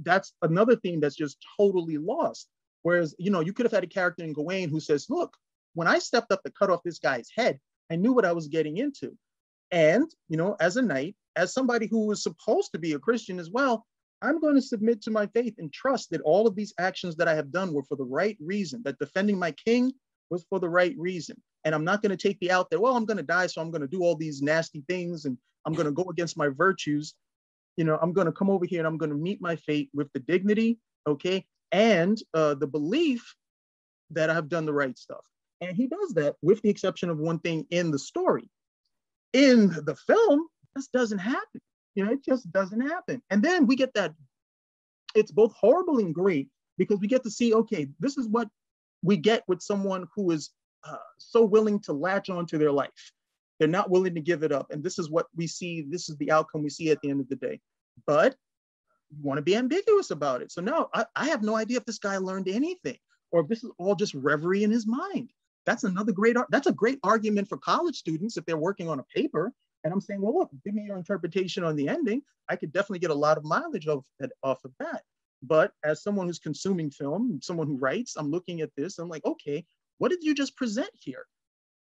that's 0.00 0.34
another 0.42 0.76
theme 0.76 1.00
that's 1.00 1.16
just 1.16 1.38
totally 1.58 1.96
lost 1.96 2.48
Whereas, 2.86 3.16
you 3.18 3.32
know, 3.32 3.40
you 3.40 3.52
could 3.52 3.66
have 3.66 3.72
had 3.72 3.82
a 3.82 3.88
character 3.88 4.22
in 4.22 4.32
Gawain 4.32 4.68
who 4.68 4.78
says, 4.78 5.06
look, 5.10 5.36
when 5.74 5.88
I 5.88 5.98
stepped 5.98 6.30
up 6.30 6.44
to 6.44 6.52
cut 6.52 6.70
off 6.70 6.84
this 6.84 7.00
guy's 7.00 7.28
head, 7.36 7.58
I 7.90 7.96
knew 7.96 8.12
what 8.12 8.24
I 8.24 8.30
was 8.30 8.46
getting 8.46 8.76
into. 8.76 9.18
And, 9.72 10.08
you 10.28 10.36
know, 10.36 10.54
as 10.60 10.76
a 10.76 10.82
knight, 10.82 11.16
as 11.34 11.52
somebody 11.52 11.88
who 11.88 12.06
was 12.06 12.22
supposed 12.22 12.70
to 12.74 12.78
be 12.78 12.92
a 12.92 13.00
Christian 13.00 13.40
as 13.40 13.50
well, 13.50 13.84
I'm 14.22 14.40
going 14.40 14.54
to 14.54 14.62
submit 14.62 15.02
to 15.02 15.10
my 15.10 15.26
faith 15.26 15.54
and 15.58 15.72
trust 15.72 16.10
that 16.10 16.22
all 16.22 16.46
of 16.46 16.56
these 16.56 16.72
actions 16.78 17.16
that 17.16 17.28
I 17.28 17.34
have 17.34 17.52
done 17.52 17.72
were 17.72 17.82
for 17.82 17.96
the 17.96 18.04
right 18.04 18.36
reason, 18.40 18.82
that 18.84 18.98
defending 18.98 19.38
my 19.38 19.52
king 19.52 19.92
was 20.30 20.44
for 20.48 20.58
the 20.58 20.68
right 20.68 20.94
reason. 20.98 21.36
And 21.64 21.74
I'm 21.74 21.84
not 21.84 22.02
going 22.02 22.16
to 22.16 22.28
take 22.28 22.38
the 22.40 22.50
out 22.50 22.70
that, 22.70 22.80
well, 22.80 22.96
I'm 22.96 23.04
going 23.04 23.18
to 23.18 23.22
die, 23.22 23.46
so 23.46 23.60
I'm 23.60 23.70
going 23.70 23.82
to 23.82 23.88
do 23.88 24.02
all 24.02 24.16
these 24.16 24.40
nasty 24.42 24.84
things 24.88 25.24
and 25.24 25.36
I'm 25.66 25.74
going 25.74 25.86
to 25.86 25.92
go 25.92 26.04
against 26.10 26.36
my 26.36 26.48
virtues. 26.48 27.14
You 27.76 27.84
know, 27.84 27.98
I'm 28.00 28.12
going 28.12 28.26
to 28.26 28.32
come 28.32 28.50
over 28.50 28.64
here 28.64 28.80
and 28.80 28.86
I'm 28.86 28.96
going 28.96 29.10
to 29.10 29.16
meet 29.16 29.42
my 29.42 29.56
fate 29.56 29.90
with 29.92 30.10
the 30.12 30.20
dignity, 30.20 30.78
okay, 31.06 31.44
and 31.72 32.18
uh, 32.32 32.54
the 32.54 32.66
belief 32.66 33.34
that 34.10 34.30
I've 34.30 34.48
done 34.48 34.64
the 34.64 34.72
right 34.72 34.96
stuff. 34.96 35.24
And 35.60 35.76
he 35.76 35.86
does 35.86 36.14
that 36.14 36.36
with 36.42 36.62
the 36.62 36.70
exception 36.70 37.10
of 37.10 37.18
one 37.18 37.38
thing 37.40 37.66
in 37.70 37.90
the 37.90 37.98
story. 37.98 38.48
In 39.32 39.68
the 39.68 39.96
film, 40.06 40.46
this 40.74 40.88
doesn't 40.88 41.18
happen. 41.18 41.60
You 41.96 42.04
know, 42.04 42.12
it 42.12 42.24
just 42.24 42.52
doesn't 42.52 42.80
happen. 42.80 43.20
And 43.30 43.42
then 43.42 43.66
we 43.66 43.74
get 43.74 43.94
that 43.94 44.14
it's 45.16 45.32
both 45.32 45.54
horrible 45.54 45.98
and 45.98 46.14
great 46.14 46.48
because 46.76 47.00
we 47.00 47.08
get 47.08 47.24
to 47.24 47.30
see, 47.30 47.54
okay, 47.54 47.88
this 47.98 48.18
is 48.18 48.28
what 48.28 48.48
we 49.02 49.16
get 49.16 49.42
with 49.48 49.62
someone 49.62 50.06
who 50.14 50.30
is 50.30 50.50
uh, 50.84 50.96
so 51.18 51.44
willing 51.44 51.80
to 51.80 51.92
latch 51.92 52.28
onto 52.28 52.58
their 52.58 52.70
life. 52.70 53.12
They're 53.58 53.68
not 53.68 53.90
willing 53.90 54.14
to 54.14 54.20
give 54.20 54.42
it 54.42 54.52
up. 54.52 54.70
And 54.70 54.84
this 54.84 54.98
is 54.98 55.10
what 55.10 55.26
we 55.34 55.46
see. 55.46 55.86
This 55.88 56.10
is 56.10 56.16
the 56.18 56.30
outcome 56.30 56.62
we 56.62 56.68
see 56.68 56.90
at 56.90 57.00
the 57.00 57.08
end 57.08 57.20
of 57.20 57.28
the 57.28 57.36
day. 57.36 57.60
But 58.06 58.36
you 59.10 59.22
want 59.22 59.38
to 59.38 59.42
be 59.42 59.56
ambiguous 59.56 60.10
about 60.10 60.42
it. 60.42 60.52
So 60.52 60.60
no, 60.60 60.90
I, 60.92 61.06
I 61.16 61.28
have 61.28 61.42
no 61.42 61.56
idea 61.56 61.78
if 61.78 61.86
this 61.86 61.98
guy 61.98 62.18
learned 62.18 62.48
anything 62.48 62.98
or 63.32 63.40
if 63.40 63.48
this 63.48 63.64
is 63.64 63.70
all 63.78 63.94
just 63.94 64.14
reverie 64.14 64.64
in 64.64 64.70
his 64.70 64.86
mind. 64.86 65.30
That's 65.64 65.84
another 65.84 66.12
great, 66.12 66.36
that's 66.50 66.66
a 66.66 66.72
great 66.72 66.98
argument 67.02 67.48
for 67.48 67.56
college 67.56 67.96
students 67.96 68.36
if 68.36 68.44
they're 68.44 68.58
working 68.58 68.88
on 68.88 69.00
a 69.00 69.04
paper. 69.04 69.52
And 69.86 69.92
I'm 69.92 70.00
saying, 70.00 70.20
well, 70.20 70.34
look, 70.34 70.50
give 70.64 70.74
me 70.74 70.82
your 70.82 70.96
interpretation 70.96 71.62
on 71.62 71.76
the 71.76 71.88
ending. 71.88 72.20
I 72.48 72.56
could 72.56 72.72
definitely 72.72 72.98
get 72.98 73.12
a 73.12 73.14
lot 73.14 73.38
of 73.38 73.44
mileage 73.44 73.86
off, 73.86 74.04
off 74.42 74.64
of 74.64 74.72
that. 74.80 75.02
But 75.44 75.70
as 75.84 76.02
someone 76.02 76.26
who's 76.26 76.40
consuming 76.40 76.90
film, 76.90 77.38
someone 77.40 77.68
who 77.68 77.76
writes, 77.76 78.16
I'm 78.16 78.28
looking 78.28 78.62
at 78.62 78.70
this. 78.76 78.98
I'm 78.98 79.08
like, 79.08 79.24
okay, 79.24 79.64
what 79.98 80.08
did 80.08 80.24
you 80.24 80.34
just 80.34 80.56
present 80.56 80.90
here? 80.92 81.24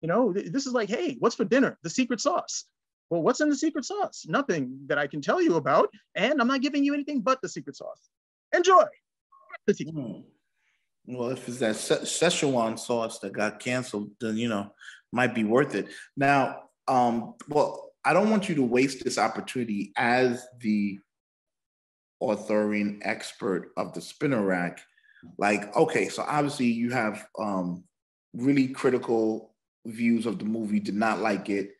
You 0.00 0.06
know, 0.06 0.32
this 0.32 0.64
is 0.64 0.74
like, 0.74 0.88
hey, 0.88 1.16
what's 1.18 1.34
for 1.34 1.44
dinner? 1.44 1.76
The 1.82 1.90
secret 1.90 2.20
sauce. 2.20 2.66
Well, 3.11 3.20
what's 3.20 3.40
in 3.40 3.50
the 3.50 3.56
secret 3.56 3.84
sauce? 3.84 4.26
Nothing 4.28 4.78
that 4.87 4.98
I 4.98 5.08
can 5.08 5.20
tell 5.20 5.42
you 5.42 5.56
about. 5.56 5.90
And 6.14 6.40
I'm 6.40 6.46
not 6.46 6.61
giving 6.61 6.84
you 6.84 6.94
anything 6.94 7.20
but 7.20 7.42
the 7.42 7.48
secret 7.48 7.74
sauce. 7.74 8.11
Enjoy. 8.54 8.84
Mm. 9.68 10.22
Well, 11.04 11.30
if 11.30 11.48
it's 11.48 11.58
that 11.58 11.74
Szechuan 11.74 12.78
sauce 12.78 13.18
that 13.18 13.32
got 13.32 13.58
canceled, 13.58 14.12
then, 14.20 14.37
you 14.37 14.48
know, 14.48 14.72
might 15.11 15.34
be 15.34 15.42
worth 15.42 15.74
it. 15.74 15.88
Now, 16.16 16.68
um, 16.87 17.34
well, 17.48 17.88
I 18.09 18.14
don't 18.14 18.31
want 18.31 18.49
you 18.49 18.55
to 18.55 18.62
waste 18.62 19.05
this 19.05 19.18
opportunity 19.18 19.92
as 19.94 20.47
the 20.61 20.99
Arthurian 22.23 23.01
expert 23.03 23.71
of 23.77 23.92
the 23.92 24.01
spinner 24.01 24.42
rack 24.42 24.81
Like, 25.37 25.77
okay, 25.77 26.09
so 26.09 26.25
obviously 26.27 26.68
you 26.68 26.90
have 26.90 27.27
um, 27.38 27.85
really 28.33 28.68
critical 28.68 29.55
views 29.85 30.25
of 30.25 30.38
the 30.38 30.47
movie, 30.47 30.81
did 30.81 30.94
not 30.94 31.21
like 31.21 31.51
it, 31.51 31.73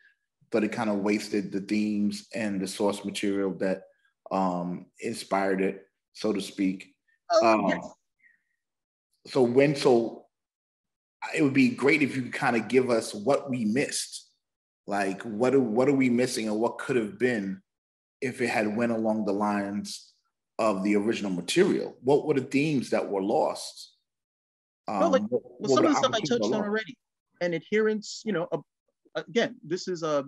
but 0.51 0.65
it 0.65 0.71
kind 0.71 0.91
of 0.91 0.99
wasted 0.99 1.51
the 1.51 1.61
themes 1.61 2.29
and 2.35 2.61
the 2.61 2.67
source 2.67 3.07
material 3.07 3.55
that 3.61 3.85
um, 4.31 4.85
inspired 5.01 5.63
it, 5.63 5.87
so 6.13 6.35
to 6.35 6.43
speak. 6.43 6.95
Oh, 7.31 7.47
um, 7.47 7.69
yes. 7.69 7.91
So 9.29 9.43
when 9.43 9.75
so 9.75 10.27
it 11.35 11.41
would 11.41 11.55
be 11.55 11.71
great 11.71 12.03
if 12.03 12.15
you 12.15 12.21
could 12.21 12.35
kind 12.35 12.57
of 12.57 12.69
give 12.69 12.91
us 12.91 13.15
what 13.15 13.49
we 13.49 13.65
missed. 13.65 14.28
Like 14.89 15.21
what 15.21 15.55
are 15.55 15.61
what 15.61 15.87
are 15.87 15.95
we 15.95 16.09
missing 16.09 16.49
and 16.49 16.59
what 16.59 16.79
could 16.79 16.97
have 16.97 17.19
been 17.19 17.61
if 18.23 18.41
it 18.41 18.49
had 18.49 18.75
went 18.75 18.91
along 18.91 19.27
the 19.27 19.35
lines 19.35 20.15
of 20.59 20.83
the 20.83 20.97
original 20.97 21.31
material? 21.31 21.95
What 22.01 22.27
were 22.27 22.33
the 22.33 22.41
themes 22.41 22.89
that 22.89 23.07
were 23.07 23.23
lost? 23.23 23.93
Um, 24.89 25.01
well, 25.01 25.11
like, 25.11 25.23
well, 25.31 25.77
some 25.77 25.85
of 25.85 25.93
the 25.93 25.99
stuff 25.99 26.15
I 26.15 26.21
touched 26.21 26.43
on 26.43 26.55
already, 26.55 26.97
and 27.43 27.53
adherence. 27.53 28.23
You 28.25 28.33
know, 28.33 28.49
uh, 28.51 28.63
again, 29.15 29.57
this 29.63 29.89
is 29.89 30.03
a 30.03 30.25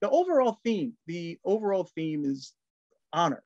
the 0.00 0.10
overall 0.10 0.58
theme. 0.64 0.94
The 1.06 1.38
overall 1.44 1.88
theme 1.94 2.24
is 2.24 2.54
honor. 3.12 3.44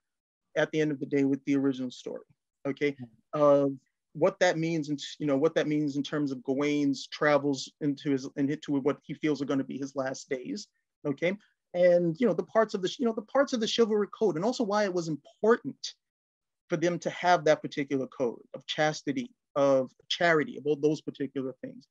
At 0.57 0.71
the 0.71 0.81
end 0.81 0.91
of 0.91 0.99
the 0.99 1.05
day, 1.05 1.25
with 1.25 1.45
the 1.45 1.55
original 1.57 1.91
story, 1.91 2.25
okay, 2.67 2.97
of 3.35 3.73
what 4.17 4.39
that 4.41 4.57
means, 4.57 4.89
and 4.89 4.99
you 5.19 5.27
know 5.27 5.37
what 5.37 5.55
that 5.55 5.69
means 5.69 5.97
in 5.97 6.03
terms 6.03 6.33
of 6.33 6.43
Gawain's 6.43 7.07
travels 7.07 7.71
into 7.81 8.11
his 8.11 8.29
and 8.37 8.51
into 8.51 8.73
what 8.73 8.99
he 9.03 9.15
feels 9.15 9.43
are 9.43 9.47
going 9.47 9.59
to 9.59 9.65
be 9.65 9.79
his 9.79 9.95
last 9.95 10.29
days, 10.31 10.69
okay, 11.07 11.37
and 11.75 12.17
you 12.19 12.27
know 12.27 12.33
the 12.33 12.43
parts 12.45 12.75
of 12.75 12.81
the 12.81 12.95
you 12.99 13.05
know 13.05 13.13
the 13.13 13.23
parts 13.23 13.53
of 13.53 13.61
the 13.61 13.67
chivalry 13.67 14.09
code, 14.19 14.37
and 14.37 14.45
also 14.45 14.65
why 14.65 14.85
it 14.85 14.95
was 14.95 15.09
important 15.09 15.95
for 16.69 16.77
them 16.77 16.99
to 16.99 17.11
have 17.11 17.45
that 17.45 17.63
particular 17.63 18.07
code 18.07 18.41
of 18.55 18.67
chastity, 18.67 19.31
of 19.55 19.91
charity, 20.09 20.57
of 20.57 20.67
all 20.67 20.77
those 20.77 21.01
particular 21.03 21.55
things. 21.63 21.87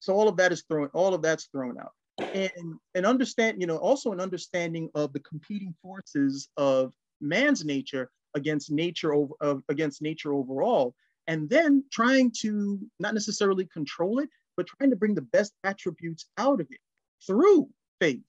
So 0.00 0.14
all 0.14 0.28
of 0.28 0.36
that 0.38 0.52
is 0.52 0.64
thrown, 0.68 0.88
all 0.94 1.14
of 1.14 1.22
that's 1.22 1.46
thrown 1.46 1.76
out. 1.78 1.92
And 2.34 2.74
and 2.94 3.04
understand, 3.04 3.60
you 3.60 3.66
know, 3.66 3.76
also 3.76 4.12
an 4.12 4.20
understanding 4.20 4.88
of 4.94 5.12
the 5.12 5.20
competing 5.20 5.74
forces 5.82 6.48
of 6.56 6.92
man's 7.20 7.64
nature 7.64 8.10
against 8.34 8.70
nature 8.70 9.12
over 9.12 9.62
against 9.68 10.00
nature 10.00 10.32
overall, 10.32 10.94
and 11.26 11.48
then 11.48 11.84
trying 11.90 12.30
to 12.40 12.78
not 12.98 13.14
necessarily 13.14 13.66
control 13.66 14.18
it, 14.18 14.28
but 14.56 14.66
trying 14.66 14.90
to 14.90 14.96
bring 14.96 15.14
the 15.14 15.22
best 15.22 15.52
attributes 15.64 16.26
out 16.38 16.60
of 16.60 16.66
it 16.70 16.80
through 17.26 17.68
faith, 18.00 18.24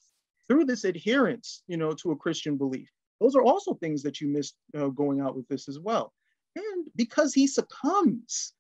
through 0.48 0.66
this 0.66 0.84
adherence, 0.84 1.64
you 1.68 1.78
know, 1.78 1.94
to 1.94 2.12
a 2.12 2.16
Christian 2.16 2.58
belief. 2.58 2.90
Those 3.20 3.36
are 3.36 3.44
also 3.44 3.74
things 3.76 4.04
that 4.04 4.20
you 4.22 4.28
missed 4.28 4.56
uh, 4.78 4.88
going 4.88 5.22
out 5.22 5.36
with 5.36 5.48
this 5.48 5.68
as 5.68 5.80
well. 5.80 6.14
And 6.56 6.88
because 6.96 7.34
he 7.34 7.48
succumbs, 7.48 8.54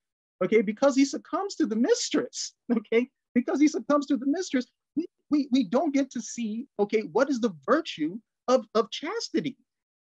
okay, 0.44 0.62
because 0.62 0.96
he 0.96 1.06
succumbs 1.06 1.56
to 1.56 1.66
the 1.66 1.76
mistress, 1.76 2.54
okay, 2.78 3.10
because 3.34 3.60
he 3.60 3.68
succumbs 3.68 4.06
to 4.08 4.18
the 4.18 4.26
mistress, 4.28 4.66
we, 4.96 5.06
we, 5.30 5.48
we 5.52 5.64
don't 5.64 5.94
get 5.94 6.10
to 6.12 6.22
see, 6.22 6.68
okay, 6.80 7.02
what 7.12 7.30
is 7.30 7.40
the 7.40 7.54
virtue 7.66 8.18
of, 8.48 8.66
of 8.76 8.92
chastity 8.92 9.58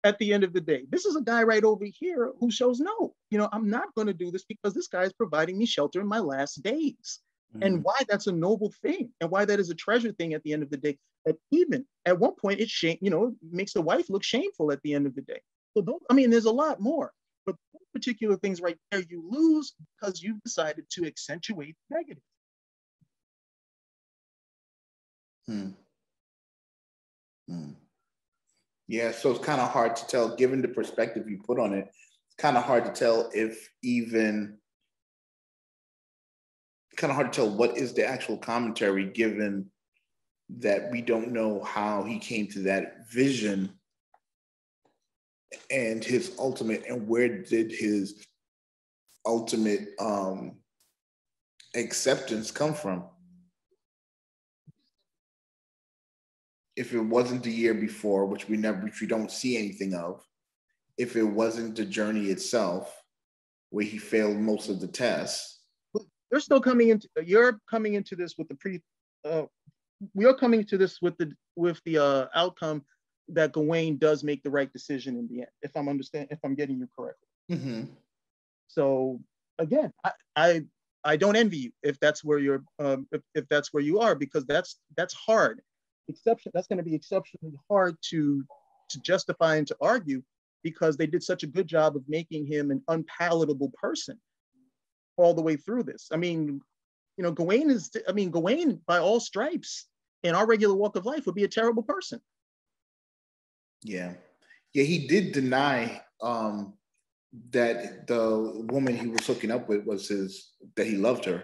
at 0.04 0.18
the 0.20 0.34
end 0.34 0.44
of 0.44 0.54
the 0.54 0.62
day? 0.62 0.84
This 0.90 1.06
is 1.06 1.16
a 1.16 1.22
guy 1.22 1.44
right 1.44 1.64
over 1.64 1.86
here 1.86 2.32
who 2.40 2.52
shows 2.52 2.80
no, 2.80 3.14
you 3.30 3.38
know, 3.38 3.50
I'm 3.52 3.70
not 3.70 3.94
going 3.96 4.08
to 4.08 4.14
do 4.14 4.32
this 4.32 4.46
because 4.46 4.74
this 4.74 4.88
guy 4.88 5.04
is 5.04 5.14
providing 5.14 5.58
me 5.58 5.66
shelter 5.66 6.02
in 6.02 6.08
my 6.08 6.20
last 6.20 6.62
days. 6.64 7.20
Mm-hmm. 7.54 7.64
And 7.64 7.84
why 7.84 7.96
that's 8.08 8.28
a 8.28 8.32
noble 8.32 8.74
thing 8.82 9.10
and 9.22 9.32
why 9.32 9.46
that 9.46 9.60
is 9.60 9.70
a 9.70 9.76
treasure 9.76 10.12
thing 10.12 10.34
at 10.34 10.44
the 10.44 10.54
end 10.54 10.64
of 10.64 10.70
the 10.70 10.78
day. 10.78 10.98
That 11.26 11.38
even 11.52 11.86
at 12.06 12.20
one 12.20 12.36
point, 12.36 12.60
it 12.60 12.70
shame, 12.70 12.98
you 13.02 13.10
know, 13.10 13.36
makes 13.52 13.74
the 13.74 13.82
wife 13.82 14.10
look 14.10 14.24
shameful 14.24 14.72
at 14.72 14.82
the 14.82 14.94
end 14.94 15.08
of 15.08 15.16
the 15.16 15.22
day. 15.22 15.42
So, 15.76 15.82
those, 15.82 16.00
I 16.10 16.14
mean, 16.14 16.30
there's 16.30 16.46
a 16.46 16.52
lot 16.52 16.80
more, 16.80 17.12
but 17.46 17.56
those 17.74 17.88
particular 17.94 18.38
things 18.38 18.62
right 18.62 18.78
there 18.92 19.04
you 19.10 19.24
lose 19.30 19.74
because 20.00 20.22
you've 20.22 20.42
decided 20.44 20.86
to 20.92 21.06
accentuate 21.06 21.76
negative. 21.90 22.24
Hmm. 25.48 25.70
Hmm. 27.48 27.72
Yeah, 28.88 29.12
so 29.12 29.32
it's 29.32 29.46
kind 29.46 29.60
of 29.60 29.70
hard 29.70 29.96
to 29.98 30.08
tell, 30.08 30.36
given 30.36 30.62
the 30.62 30.70
perspective 30.70 31.30
you 31.30 31.40
put 31.46 31.60
on 31.60 31.74
it, 31.74 31.88
it's 31.88 32.36
kind 32.38 32.56
of 32.56 32.64
hard 32.64 32.86
to 32.86 32.92
tell 32.92 33.30
if 33.34 33.70
even 33.84 34.58
kind 36.96 37.12
of 37.12 37.16
hard 37.16 37.32
to 37.32 37.42
tell 37.42 37.50
what 37.50 37.78
is 37.78 37.94
the 37.94 38.06
actual 38.06 38.38
commentary 38.38 39.06
given 39.06 39.70
that 40.50 40.90
we 40.92 41.02
don't 41.02 41.32
know 41.32 41.62
how 41.64 42.04
he 42.04 42.18
came 42.18 42.48
to 42.48 42.60
that 42.60 43.08
vision 43.12 43.70
and 45.70 46.04
his 46.04 46.36
ultimate 46.40 46.84
and 46.88 47.08
where 47.08 47.44
did 47.44 47.72
his 47.72 48.26
ultimate 49.26 49.90
um 50.00 50.56
acceptance 51.76 52.50
come 52.50 52.74
from 52.74 53.04
if 56.78 56.94
it 56.94 57.02
wasn't 57.02 57.44
the 57.44 57.52
year 57.52 57.74
before 57.74 58.26
which 58.26 58.48
we 58.48 58.56
never 58.56 58.80
which 58.80 59.02
we 59.02 59.08
don't 59.08 59.32
see 59.32 59.58
anything 59.58 59.94
of 59.94 60.24
if 60.98 61.16
it 61.16 61.24
wasn't 61.24 61.76
the 61.76 61.84
journey 61.86 62.28
itself 62.28 63.04
where 63.70 63.86
he 63.86 63.98
failed 63.98 64.38
most 64.38 64.70
of 64.70 64.80
the 64.80 64.88
tests. 64.88 65.60
They're 66.32 66.40
still 66.40 66.62
coming 66.62 66.90
into 66.90 67.08
you're 67.26 67.60
coming 67.70 67.96
into 67.96 68.16
this 68.16 68.36
with 68.38 68.48
the 68.48 68.56
pre 68.56 68.82
uh, 69.26 69.44
we 70.14 70.26
are 70.26 70.34
coming 70.34 70.64
to 70.66 70.78
this 70.78 71.02
with 71.02 71.18
the 71.18 71.32
with 71.56 71.82
the 71.86 71.98
uh, 71.98 72.28
outcome 72.36 72.84
that 73.30 73.54
Gawain 73.54 73.98
does 73.98 74.24
make 74.24 74.44
the 74.44 74.50
right 74.50 74.72
decision 74.72 75.18
in 75.18 75.28
the 75.28 75.40
end 75.40 75.52
if 75.62 75.72
i'm 75.76 75.90
understand 75.90 76.28
if 76.32 76.40
i'm 76.44 76.56
getting 76.56 76.80
you 76.80 76.88
correctly. 76.98 77.28
Mm-hmm. 77.52 77.84
so 78.68 79.20
again 79.58 79.92
I, 80.04 80.12
I 80.36 80.66
i 81.06 81.16
don't 81.16 81.38
envy 81.38 81.58
you 81.58 81.72
if 81.82 81.98
that's 82.00 82.24
where 82.24 82.40
you're 82.40 82.64
um, 82.80 83.08
if, 83.12 83.22
if 83.36 83.48
that's 83.50 83.74
where 83.74 83.84
you 83.84 84.00
are 84.00 84.16
because 84.16 84.46
that's 84.46 84.80
that's 84.98 85.14
hard 85.14 85.62
exception 86.10 86.52
that's 86.54 86.68
going 86.68 86.78
to 86.78 86.84
be 86.84 86.96
exceptionally 86.96 87.58
hard 87.70 87.96
to 88.10 88.44
to 88.90 89.00
justify 89.02 89.56
and 89.56 89.68
to 89.68 89.76
argue 89.82 90.22
because 90.64 90.98
they 90.98 91.08
did 91.08 91.24
such 91.24 91.44
a 91.44 91.48
good 91.48 91.68
job 91.68 91.96
of 91.96 92.04
making 92.08 92.46
him 92.46 92.72
an 92.72 92.82
unpalatable 92.88 93.72
person 93.80 94.20
all 95.18 95.34
the 95.34 95.42
way 95.42 95.56
through 95.56 95.84
this. 95.84 96.10
I 96.12 96.18
mean, 96.18 96.62
you 97.18 97.24
know, 97.24 97.32
Gawain 97.32 97.70
is, 97.70 97.92
I 98.08 98.12
mean, 98.12 98.32
Gawain 98.32 98.80
by 98.86 99.00
all 99.00 99.20
stripes 99.20 99.88
in 100.24 100.36
our 100.36 100.46
regular 100.46 100.76
walk 100.76 100.96
of 100.96 101.06
life 101.06 101.26
would 101.26 101.36
be 101.36 101.44
a 101.44 101.50
terrible 101.50 101.84
person. 101.84 102.22
Yeah. 103.84 104.14
Yeah, 104.74 104.84
he 104.84 105.08
did 105.08 105.32
deny 105.32 106.02
um, 106.22 106.74
that 107.52 108.08
the 108.08 108.66
woman 108.70 108.98
he 108.98 109.08
was 109.08 109.26
hooking 109.26 109.52
up 109.52 109.68
with 109.68 109.86
was 109.86 110.08
his, 110.08 110.52
that 110.76 110.86
he 110.86 110.98
loved 110.98 111.26
her. 111.26 111.44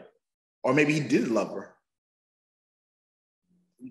Or 0.64 0.74
maybe 0.74 0.94
he 0.94 1.00
did 1.00 1.28
love 1.30 1.54
her. 1.54 1.76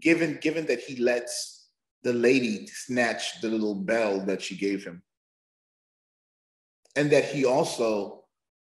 Given, 0.01 0.39
given 0.41 0.67
that 0.67 0.81
he 0.81 0.97
lets 0.97 1.69
the 2.03 2.13
lady 2.13 2.67
snatch 2.67 3.41
the 3.41 3.49
little 3.49 3.75
bell 3.75 4.25
that 4.27 4.43
she 4.43 4.57
gave 4.57 4.85
him. 4.85 5.03
And 6.97 7.11
that 7.11 7.25
he 7.25 7.45
also 7.45 8.25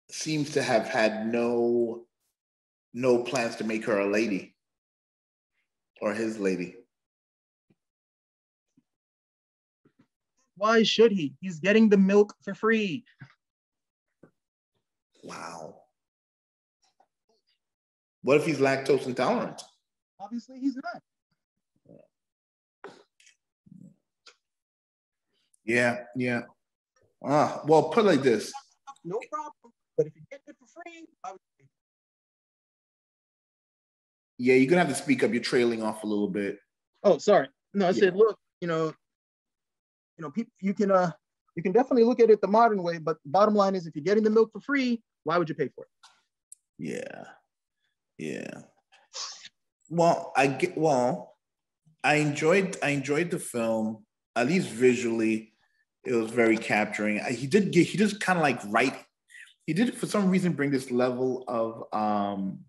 seems 0.10 0.51
to 0.51 0.62
have 0.63 0.88
had 0.88 1.27
no 1.27 2.05
no 2.93 3.23
plans 3.23 3.55
to 3.55 3.63
make 3.63 3.86
her 3.86 3.99
a 3.99 4.12
lady 4.12 4.53
or 6.01 6.13
his 6.13 6.38
lady. 6.38 6.75
Why 10.57 10.84
should 10.84 11.12
he? 11.12 11.34
He's 11.39 11.60
getting 11.60 11.89
the 11.89 11.97
milk 11.97 12.36
for 12.43 12.53
free. 12.53 13.05
Wow. 15.23 15.75
What 18.21 18.38
if 18.38 18.45
he's 18.45 18.60
lactose 18.60 19.07
intolerant? 19.07 19.62
Obviously, 20.19 20.60
he's 20.60 20.75
not. 20.75 21.01
Yeah, 25.65 26.04
yeah. 26.15 26.41
Uh, 27.24 27.60
well, 27.65 27.89
put 27.89 28.06
like 28.06 28.21
this. 28.21 28.52
No 29.04 29.19
problem. 29.32 29.74
But 29.97 30.08
if 30.08 30.15
you 30.15 30.21
get 30.32 30.41
it 30.47 30.56
for 30.60 30.65
free, 30.84 31.06
I 31.24 31.32
would 31.32 31.39
yeah, 34.42 34.56
you're 34.56 34.67
gonna 34.67 34.81
have 34.83 34.90
to 34.90 34.96
speak 34.96 35.23
up. 35.23 35.31
You're 35.31 35.44
trailing 35.44 35.83
off 35.83 36.04
a 36.04 36.08
little 36.08 36.27
bit. 36.27 36.58
Oh, 37.04 37.19
sorry. 37.19 37.48
No, 37.75 37.85
I 37.85 37.90
yeah. 37.90 38.00
said, 38.00 38.15
look, 38.15 38.40
you 38.60 38.67
know, 38.67 38.88
you 40.17 40.23
know, 40.23 40.31
people, 40.31 40.52
you 40.60 40.73
can, 40.73 40.90
uh, 40.90 41.12
you 41.56 41.62
can 41.62 41.71
definitely 41.71 42.06
look 42.06 42.19
at 42.19 42.31
it 42.31 42.42
the 42.42 42.48
modern 42.48 42.81
way, 42.81 42.98
but 42.98 43.17
bottom 43.23 43.54
line 43.54 43.75
is, 43.75 43.85
if 43.85 43.96
you're 43.96 44.04
getting 44.04 44.23
the 44.23 44.31
milk 44.31 44.52
for 44.52 44.60
free, 44.60 45.04
why 45.25 45.38
would 45.38 45.48
you 45.48 45.54
pay 45.54 45.69
for 45.75 45.83
it? 45.83 45.90
Yeah, 46.79 47.25
yeah. 48.17 48.62
Well, 49.90 50.33
I 50.35 50.48
get 50.48 50.75
well. 50.75 51.35
I 52.04 52.15
enjoyed 52.15 52.77
I 52.81 52.90
enjoyed 52.90 53.29
the 53.29 53.38
film 53.38 54.06
at 54.35 54.48
least 54.48 54.69
visually. 54.69 55.54
It 56.04 56.13
was 56.13 56.31
very 56.31 56.58
capturing. 56.58 57.23
He 57.25 57.47
did 57.47 57.71
get 57.71 57.87
he 57.87 57.97
just 57.97 58.19
kind 58.19 58.37
of 58.37 58.43
like 58.43 58.60
write 58.67 58.95
he 59.65 59.73
did 59.73 59.93
for 59.95 60.06
some 60.06 60.29
reason 60.29 60.54
bring 60.54 60.71
this 60.71 60.91
level 60.91 61.43
of 61.47 61.85
um, 61.93 62.60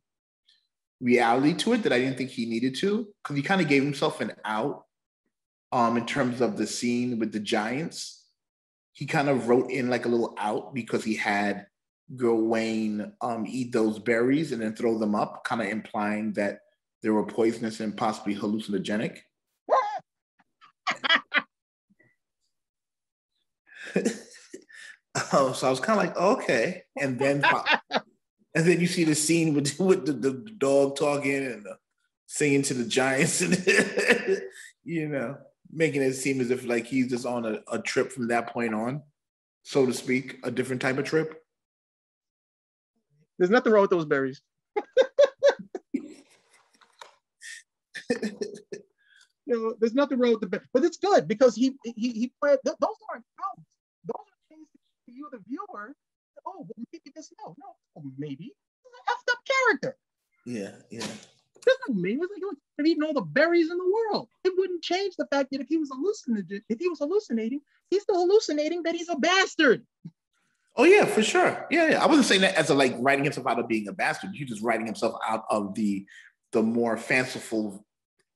reality 1.01 1.55
to 1.55 1.73
it 1.73 1.83
that 1.83 1.93
I 1.93 1.99
didn't 1.99 2.19
think 2.19 2.31
he 2.31 2.47
needed 2.47 2.77
to 2.77 3.09
because 3.23 3.37
he 3.37 3.43
kind 3.43 3.61
of 3.61 3.69
gave 3.69 3.83
himself 3.83 4.21
an 4.21 4.33
out 4.45 4.85
um, 5.73 5.97
in 5.97 6.07
terms 6.07 6.41
of 6.41 6.57
the 6.57 6.67
scene 6.67 7.19
with 7.19 7.33
the 7.33 7.41
Giants. 7.41 8.25
He 8.93 9.07
kind 9.07 9.29
of 9.29 9.49
wrote 9.49 9.71
in 9.71 9.89
like 9.89 10.05
a 10.05 10.09
little 10.09 10.35
out 10.39 10.75
because 10.75 11.03
he 11.03 11.17
had 11.17 11.67
Gawain 12.15 13.13
um, 13.23 13.47
eat 13.49 13.73
those 13.73 13.99
berries 13.99 14.53
and 14.53 14.61
then 14.61 14.77
throw 14.77 14.99
them 14.99 15.15
up, 15.15 15.45
kind 15.45 15.63
of 15.63 15.69
implying 15.69 16.35
that 16.35 16.61
they 17.03 17.09
were 17.09 17.25
poisonous 17.25 17.81
and 17.81 17.97
possibly 17.97 18.35
hallucinogenic. 18.35 19.19
oh, 25.33 25.53
so 25.53 25.67
I 25.67 25.71
was 25.71 25.81
kind 25.81 25.99
of 25.99 26.07
like, 26.07 26.17
okay, 26.17 26.83
and 27.01 27.19
then 27.19 27.45
and 28.55 28.67
then 28.67 28.81
you 28.81 28.87
see 28.87 29.05
the 29.05 29.15
scene 29.15 29.55
with 29.55 29.79
with 29.79 30.07
the, 30.07 30.13
the 30.13 30.33
dog 30.59 30.97
talking 30.97 31.35
and 31.35 31.65
the, 31.65 31.77
singing 32.27 32.63
to 32.63 32.75
the 32.75 32.85
giants, 32.85 33.41
and 33.41 33.55
you 34.85 35.09
know, 35.09 35.37
making 35.71 36.03
it 36.03 36.15
seem 36.15 36.41
as 36.41 36.51
if 36.51 36.65
like 36.65 36.87
he's 36.87 37.11
just 37.11 37.27
on 37.27 37.45
a, 37.45 37.61
a 37.71 37.79
trip 37.81 38.13
from 38.13 38.29
that 38.29 38.49
point 38.49 38.75
on, 38.75 39.03
so 39.63 39.87
to 39.87 39.93
speak, 39.93 40.39
a 40.45 40.51
different 40.51 40.83
type 40.83 40.99
of 40.99 41.05
trip. 41.05 41.39
There's 43.39 43.51
nothing 43.51 43.73
wrong 43.73 43.83
with 43.83 43.91
those 43.91 44.05
berries. 44.05 44.41
you 44.77 44.85
know, 49.47 49.75
there's 49.81 49.95
nothing 49.95 50.19
wrong 50.19 50.33
with 50.33 50.51
the 50.51 50.61
but 50.73 50.85
it's 50.85 50.99
good 50.99 51.29
because 51.29 51.55
he 51.55 51.75
he 51.85 52.13
he 52.13 52.33
played. 52.41 52.59
Those 52.65 52.77
aren't. 53.11 53.25
Those 55.13 55.29
are 55.29 55.31
to 55.31 55.39
you, 55.39 55.39
the 55.39 55.39
viewer. 55.49 55.95
Oh, 56.47 56.67
well, 56.67 56.87
maybe 56.93 57.13
this 57.15 57.33
no, 57.41 57.55
no, 57.59 57.67
oh, 57.99 58.13
maybe 58.19 58.45
he's 58.45 58.53
an 58.85 59.15
effed 59.15 59.33
up 59.33 59.39
character. 59.45 59.97
Yeah, 60.47 60.73
yeah. 60.91 61.07
This 61.65 61.77
is 61.89 61.95
me. 61.95 62.15
It's 62.15 62.21
like 62.21 62.41
he 62.41 62.57
have 62.79 62.87
eaten 62.87 63.03
all 63.05 63.13
the 63.13 63.21
berries 63.21 63.71
in 63.71 63.79
the 63.79 63.93
world. 64.11 64.29
It 64.45 64.53
wouldn't 64.57 64.83
change 64.83 65.15
the 65.17 65.27
fact 65.27 65.51
that 65.53 65.61
if 65.61 65.69
he 65.69 65.77
was 65.77 65.91
hallucinating, 65.93 66.63
if 66.69 66.81
he 66.81 66.89
was 66.89 66.99
hallucinating, 66.99 67.61
he's 67.91 68.03
still 68.03 68.17
hallucinating 68.17 68.83
that 68.85 68.97
he's 68.97 69.09
a 69.09 69.17
bastard. 69.17 69.87
Oh 70.77 70.85
yeah, 70.85 71.05
for 71.05 71.23
sure. 71.23 71.67
Yeah, 71.71 71.91
yeah. 71.91 72.03
I 72.03 72.07
wasn't 72.07 72.27
saying 72.27 72.41
that 72.41 72.57
as 72.57 72.71
a 72.71 72.75
like 72.75 72.97
writing 72.99 73.25
himself 73.25 73.47
out 73.47 73.61
of 73.61 73.69
being 73.69 73.87
a 73.89 73.93
bastard. 73.93 74.31
He's 74.35 74.49
just 74.49 74.63
writing 74.63 74.87
himself 74.87 75.15
out 75.27 75.45
of 75.51 75.75
the 75.75 76.07
the 76.53 76.63
more 76.63 76.97
fanciful 76.97 77.85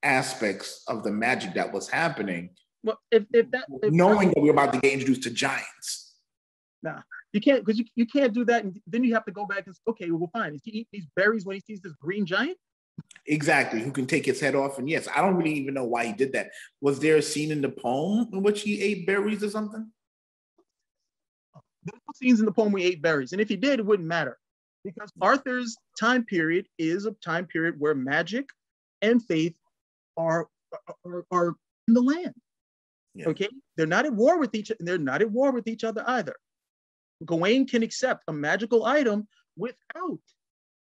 aspects 0.02 0.84
of 0.86 1.02
the 1.02 1.10
magic 1.10 1.54
that 1.54 1.72
was 1.72 1.88
happening. 1.88 2.50
Well, 2.84 3.00
if, 3.10 3.24
if 3.32 3.50
that 3.50 3.64
if 3.82 3.92
knowing 3.92 4.28
that, 4.28 4.40
we 4.40 4.50
are 4.50 4.52
about 4.52 4.72
to 4.74 4.80
get 4.80 4.92
introduced 4.92 5.24
to 5.24 5.30
giants. 5.30 6.05
Nah, 6.82 7.00
you 7.32 7.40
can't 7.40 7.64
because 7.64 7.78
you, 7.78 7.84
you 7.94 8.06
can't 8.06 8.32
do 8.32 8.44
that, 8.44 8.64
and 8.64 8.78
then 8.86 9.02
you 9.02 9.14
have 9.14 9.24
to 9.24 9.32
go 9.32 9.46
back 9.46 9.66
and 9.66 9.74
say, 9.74 9.80
okay, 9.88 10.10
well, 10.10 10.30
fine. 10.32 10.54
Is 10.54 10.62
he 10.64 10.72
eat 10.72 10.88
these 10.92 11.06
berries 11.16 11.44
when 11.44 11.56
he 11.56 11.60
sees 11.60 11.80
this 11.80 11.94
green 11.94 12.26
giant? 12.26 12.58
Exactly, 13.26 13.82
who 13.82 13.90
can 13.90 14.06
take 14.06 14.24
his 14.24 14.40
head 14.40 14.54
off. 14.54 14.78
And 14.78 14.88
yes, 14.88 15.08
I 15.14 15.20
don't 15.20 15.36
really 15.36 15.54
even 15.54 15.74
know 15.74 15.84
why 15.84 16.06
he 16.06 16.12
did 16.12 16.32
that. 16.32 16.50
Was 16.80 16.98
there 17.00 17.16
a 17.16 17.22
scene 17.22 17.50
in 17.50 17.60
the 17.60 17.68
poem 17.68 18.28
in 18.32 18.42
which 18.42 18.62
he 18.62 18.80
ate 18.80 19.06
berries 19.06 19.42
or 19.42 19.50
something? 19.50 19.90
There's 21.84 22.00
no 22.06 22.12
scenes 22.14 22.40
in 22.40 22.46
the 22.46 22.52
poem 22.52 22.72
we 22.72 22.84
ate 22.84 23.02
berries. 23.02 23.32
And 23.32 23.40
if 23.40 23.48
he 23.48 23.56
did, 23.56 23.80
it 23.80 23.86
wouldn't 23.86 24.08
matter. 24.08 24.38
Because 24.84 25.12
Arthur's 25.20 25.76
time 25.98 26.24
period 26.24 26.66
is 26.78 27.06
a 27.06 27.12
time 27.12 27.46
period 27.46 27.74
where 27.78 27.94
magic 27.94 28.48
and 29.02 29.22
faith 29.24 29.56
are, 30.16 30.46
are, 31.04 31.24
are 31.30 31.54
in 31.88 31.94
the 31.94 32.00
land. 32.00 32.34
Yeah. 33.14 33.28
Okay. 33.28 33.48
They're 33.76 33.86
not 33.86 34.06
at 34.06 34.14
war 34.14 34.38
with 34.38 34.54
each 34.54 34.70
and 34.70 34.86
they're 34.86 34.98
not 34.98 35.22
at 35.22 35.30
war 35.30 35.50
with 35.50 35.66
each 35.66 35.84
other 35.84 36.04
either. 36.06 36.34
Gawain 37.24 37.66
can 37.66 37.82
accept 37.82 38.24
a 38.28 38.32
magical 38.32 38.84
item 38.84 39.26
without 39.56 40.20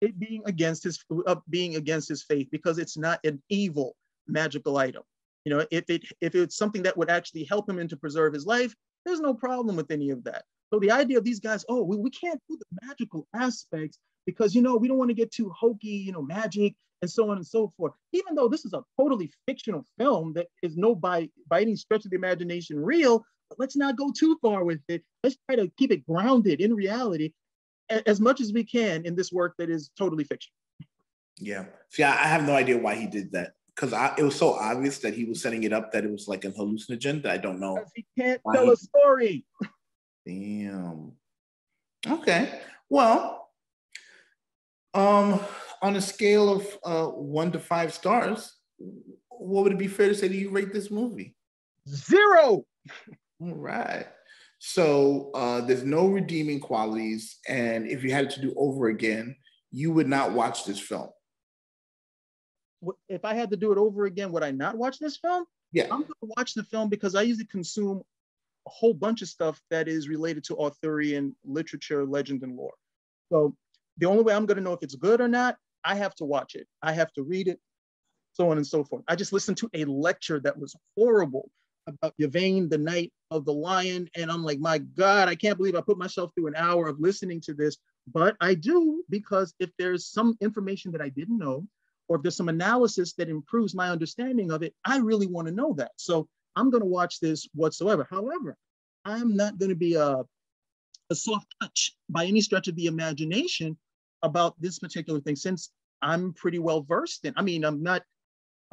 it 0.01 0.19
being 0.19 0.41
against 0.45 0.83
his 0.83 1.03
uh, 1.27 1.35
being 1.49 1.75
against 1.75 2.09
his 2.09 2.23
faith 2.23 2.47
because 2.51 2.77
it's 2.77 2.97
not 2.97 3.19
an 3.23 3.41
evil 3.49 3.95
magical 4.27 4.77
item. 4.77 5.03
You 5.45 5.55
know, 5.55 5.65
if 5.71 5.89
it 5.89 6.03
if 6.21 6.35
it's 6.35 6.57
something 6.57 6.83
that 6.83 6.97
would 6.97 7.09
actually 7.09 7.43
help 7.43 7.69
him 7.69 7.79
and 7.79 7.89
to 7.89 7.97
preserve 7.97 8.33
his 8.33 8.45
life, 8.45 8.73
there's 9.05 9.19
no 9.19 9.33
problem 9.33 9.75
with 9.75 9.91
any 9.91 10.09
of 10.09 10.23
that. 10.23 10.43
So 10.73 10.79
the 10.79 10.91
idea 10.91 11.17
of 11.17 11.23
these 11.23 11.39
guys, 11.39 11.63
oh, 11.69 11.83
we, 11.83 11.97
we 11.97 12.09
can't 12.09 12.41
do 12.49 12.57
the 12.57 12.87
magical 12.87 13.27
aspects 13.35 13.99
because 14.25 14.55
you 14.55 14.61
know 14.61 14.75
we 14.75 14.87
don't 14.87 14.97
want 14.97 15.09
to 15.09 15.15
get 15.15 15.31
too 15.31 15.49
hokey, 15.51 15.87
you 15.87 16.11
know, 16.11 16.21
magic 16.21 16.75
and 17.01 17.11
so 17.11 17.29
on 17.29 17.37
and 17.37 17.45
so 17.45 17.67
forth. 17.67 17.93
Even 18.13 18.33
though 18.33 18.47
this 18.47 18.65
is 18.65 18.73
a 18.73 18.81
totally 18.99 19.31
fictional 19.45 19.85
film 19.99 20.33
that 20.33 20.47
is 20.61 20.77
no 20.77 20.95
by 20.95 21.29
by 21.47 21.61
any 21.61 21.75
stretch 21.75 22.05
of 22.05 22.11
the 22.11 22.17
imagination 22.17 22.79
real, 22.79 23.23
but 23.49 23.59
let's 23.59 23.75
not 23.75 23.97
go 23.97 24.11
too 24.11 24.37
far 24.41 24.63
with 24.63 24.81
it. 24.87 25.03
Let's 25.23 25.37
try 25.47 25.55
to 25.55 25.71
keep 25.77 25.91
it 25.91 26.05
grounded 26.05 26.61
in 26.61 26.73
reality 26.73 27.33
as 27.89 28.19
much 28.19 28.41
as 28.41 28.53
we 28.53 28.63
can 28.63 29.05
in 29.05 29.15
this 29.15 29.31
work 29.31 29.55
that 29.57 29.69
is 29.69 29.91
totally 29.97 30.23
fiction. 30.23 30.51
Yeah. 31.39 31.65
See, 31.89 32.03
I 32.03 32.27
have 32.27 32.45
no 32.45 32.55
idea 32.55 32.77
why 32.77 32.95
he 32.95 33.07
did 33.07 33.31
that 33.33 33.53
because 33.75 33.93
it 34.17 34.23
was 34.23 34.35
so 34.35 34.53
obvious 34.53 34.99
that 34.99 35.13
he 35.13 35.25
was 35.25 35.41
setting 35.41 35.63
it 35.63 35.73
up 35.73 35.91
that 35.91 36.03
it 36.03 36.11
was 36.11 36.27
like 36.27 36.45
an 36.45 36.53
hallucinogen 36.53 37.23
that 37.23 37.31
I 37.31 37.37
don't 37.37 37.59
know. 37.59 37.83
He 37.95 38.05
can't 38.17 38.41
tell 38.53 38.65
he... 38.65 38.71
a 38.71 38.75
story. 38.75 39.45
Damn. 40.25 41.13
Okay. 42.07 42.61
Well, 42.89 43.49
um, 44.93 45.39
on 45.81 45.95
a 45.95 46.01
scale 46.01 46.53
of 46.53 46.77
uh, 46.83 47.07
one 47.07 47.51
to 47.51 47.59
five 47.59 47.93
stars, 47.93 48.53
what 49.29 49.63
would 49.63 49.73
it 49.73 49.79
be 49.79 49.87
fair 49.87 50.07
to 50.07 50.15
say 50.15 50.27
that 50.27 50.35
you 50.35 50.49
rate 50.49 50.71
this 50.71 50.91
movie? 50.91 51.35
Zero. 51.87 52.65
All 53.43 53.55
right. 53.55 54.05
So 54.59 55.31
uh, 55.33 55.61
there's 55.61 55.83
no 55.83 56.07
redeeming 56.07 56.61
qualities, 56.61 57.37
and 57.49 57.85
if 57.85 58.03
you 58.03 58.11
had 58.11 58.25
it 58.25 58.31
to 58.31 58.41
do 58.41 58.53
over 58.55 58.87
again, 58.87 59.35
you 59.71 59.91
would 59.91 60.07
not 60.07 60.31
watch 60.31 60.63
this 60.63 60.79
film. 60.79 61.09
If 63.09 63.25
I 63.25 63.33
had 63.33 63.49
to 63.49 63.57
do 63.57 63.73
it 63.73 63.77
over 63.77 64.05
again, 64.05 64.31
would 64.31 64.43
I 64.43 64.51
not 64.51 64.77
watch 64.77 64.99
this 64.99 65.17
film? 65.17 65.45
Yeah, 65.73 65.85
I'm 65.85 66.01
going 66.01 66.07
to 66.07 66.33
watch 66.37 66.53
the 66.53 66.63
film 66.63 66.87
because 66.87 67.15
I 67.15 67.23
usually 67.23 67.47
consume 67.47 68.01
a 68.65 68.69
whole 68.69 68.93
bunch 68.93 69.21
of 69.21 69.27
stuff 69.27 69.59
that 69.69 69.89
is 69.89 70.07
related 70.07 70.45
to 70.45 70.57
Arthurian 70.57 71.35
literature, 71.43 72.05
legend, 72.05 72.43
and 72.43 72.55
lore. 72.55 72.75
So 73.29 73.53
the 73.97 74.05
only 74.05 74.23
way 74.23 74.33
I'm 74.33 74.45
going 74.45 74.57
to 74.57 74.63
know 74.63 74.73
if 74.73 74.83
it's 74.83 74.95
good 74.95 75.19
or 75.19 75.27
not, 75.27 75.57
I 75.83 75.95
have 75.95 76.15
to 76.15 76.25
watch 76.25 76.55
it. 76.55 76.67
I 76.81 76.93
have 76.93 77.11
to 77.13 77.23
read 77.23 77.49
it, 77.49 77.59
so 78.31 78.49
on 78.49 78.55
and 78.55 78.65
so 78.65 78.85
forth. 78.85 79.03
I 79.09 79.17
just 79.17 79.33
listened 79.33 79.57
to 79.57 79.69
a 79.73 79.83
lecture 79.83 80.39
that 80.39 80.57
was 80.57 80.73
horrible 80.95 81.49
about 81.87 82.13
Yvain, 82.17 82.69
the 82.69 82.77
Knight 82.77 83.11
of 83.31 83.45
the 83.45 83.53
Lion. 83.53 84.09
And 84.15 84.31
I'm 84.31 84.43
like, 84.43 84.59
my 84.59 84.77
God, 84.77 85.27
I 85.27 85.35
can't 85.35 85.57
believe 85.57 85.75
I 85.75 85.81
put 85.81 85.97
myself 85.97 86.31
through 86.33 86.47
an 86.47 86.55
hour 86.55 86.87
of 86.87 86.99
listening 86.99 87.41
to 87.41 87.53
this. 87.53 87.77
But 88.11 88.35
I 88.41 88.53
do 88.53 89.03
because 89.09 89.53
if 89.59 89.69
there's 89.77 90.07
some 90.07 90.37
information 90.41 90.91
that 90.91 91.01
I 91.01 91.09
didn't 91.09 91.37
know, 91.37 91.65
or 92.09 92.17
if 92.17 92.21
there's 92.21 92.35
some 92.35 92.49
analysis 92.49 93.13
that 93.13 93.29
improves 93.29 93.73
my 93.73 93.89
understanding 93.89 94.51
of 94.51 94.61
it, 94.61 94.73
I 94.85 94.97
really 94.97 95.27
want 95.27 95.47
to 95.47 95.53
know 95.53 95.73
that. 95.77 95.91
So 95.95 96.27
I'm 96.55 96.69
going 96.69 96.81
to 96.81 96.87
watch 96.87 97.19
this 97.19 97.47
whatsoever. 97.53 98.05
However, 98.09 98.57
I'm 99.05 99.35
not 99.35 99.57
going 99.57 99.69
to 99.69 99.75
be 99.75 99.95
a, 99.95 100.23
a 101.09 101.15
soft 101.15 101.47
touch 101.61 101.95
by 102.09 102.25
any 102.25 102.41
stretch 102.41 102.67
of 102.67 102.75
the 102.75 102.87
imagination 102.87 103.77
about 104.21 104.59
this 104.59 104.79
particular 104.79 105.19
thing 105.19 105.35
since 105.35 105.71
I'm 106.01 106.33
pretty 106.33 106.59
well 106.59 106.81
versed 106.81 107.25
in. 107.25 107.33
I 107.37 107.41
mean, 107.41 107.63
I'm 107.63 107.81
not 107.81 108.03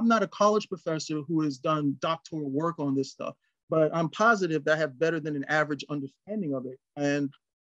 I'm 0.01 0.09
not 0.09 0.22
a 0.22 0.28
college 0.28 0.66
professor 0.66 1.20
who 1.28 1.42
has 1.42 1.59
done 1.59 1.96
doctoral 2.01 2.48
work 2.48 2.78
on 2.78 2.94
this 2.94 3.11
stuff, 3.11 3.34
but 3.68 3.94
I'm 3.94 4.09
positive 4.09 4.64
that 4.64 4.76
I 4.76 4.78
have 4.78 4.98
better 4.98 5.20
than 5.20 5.36
an 5.36 5.44
average 5.44 5.84
understanding 5.90 6.55
of 6.55 6.64
it. 6.64 6.78
And 6.96 7.30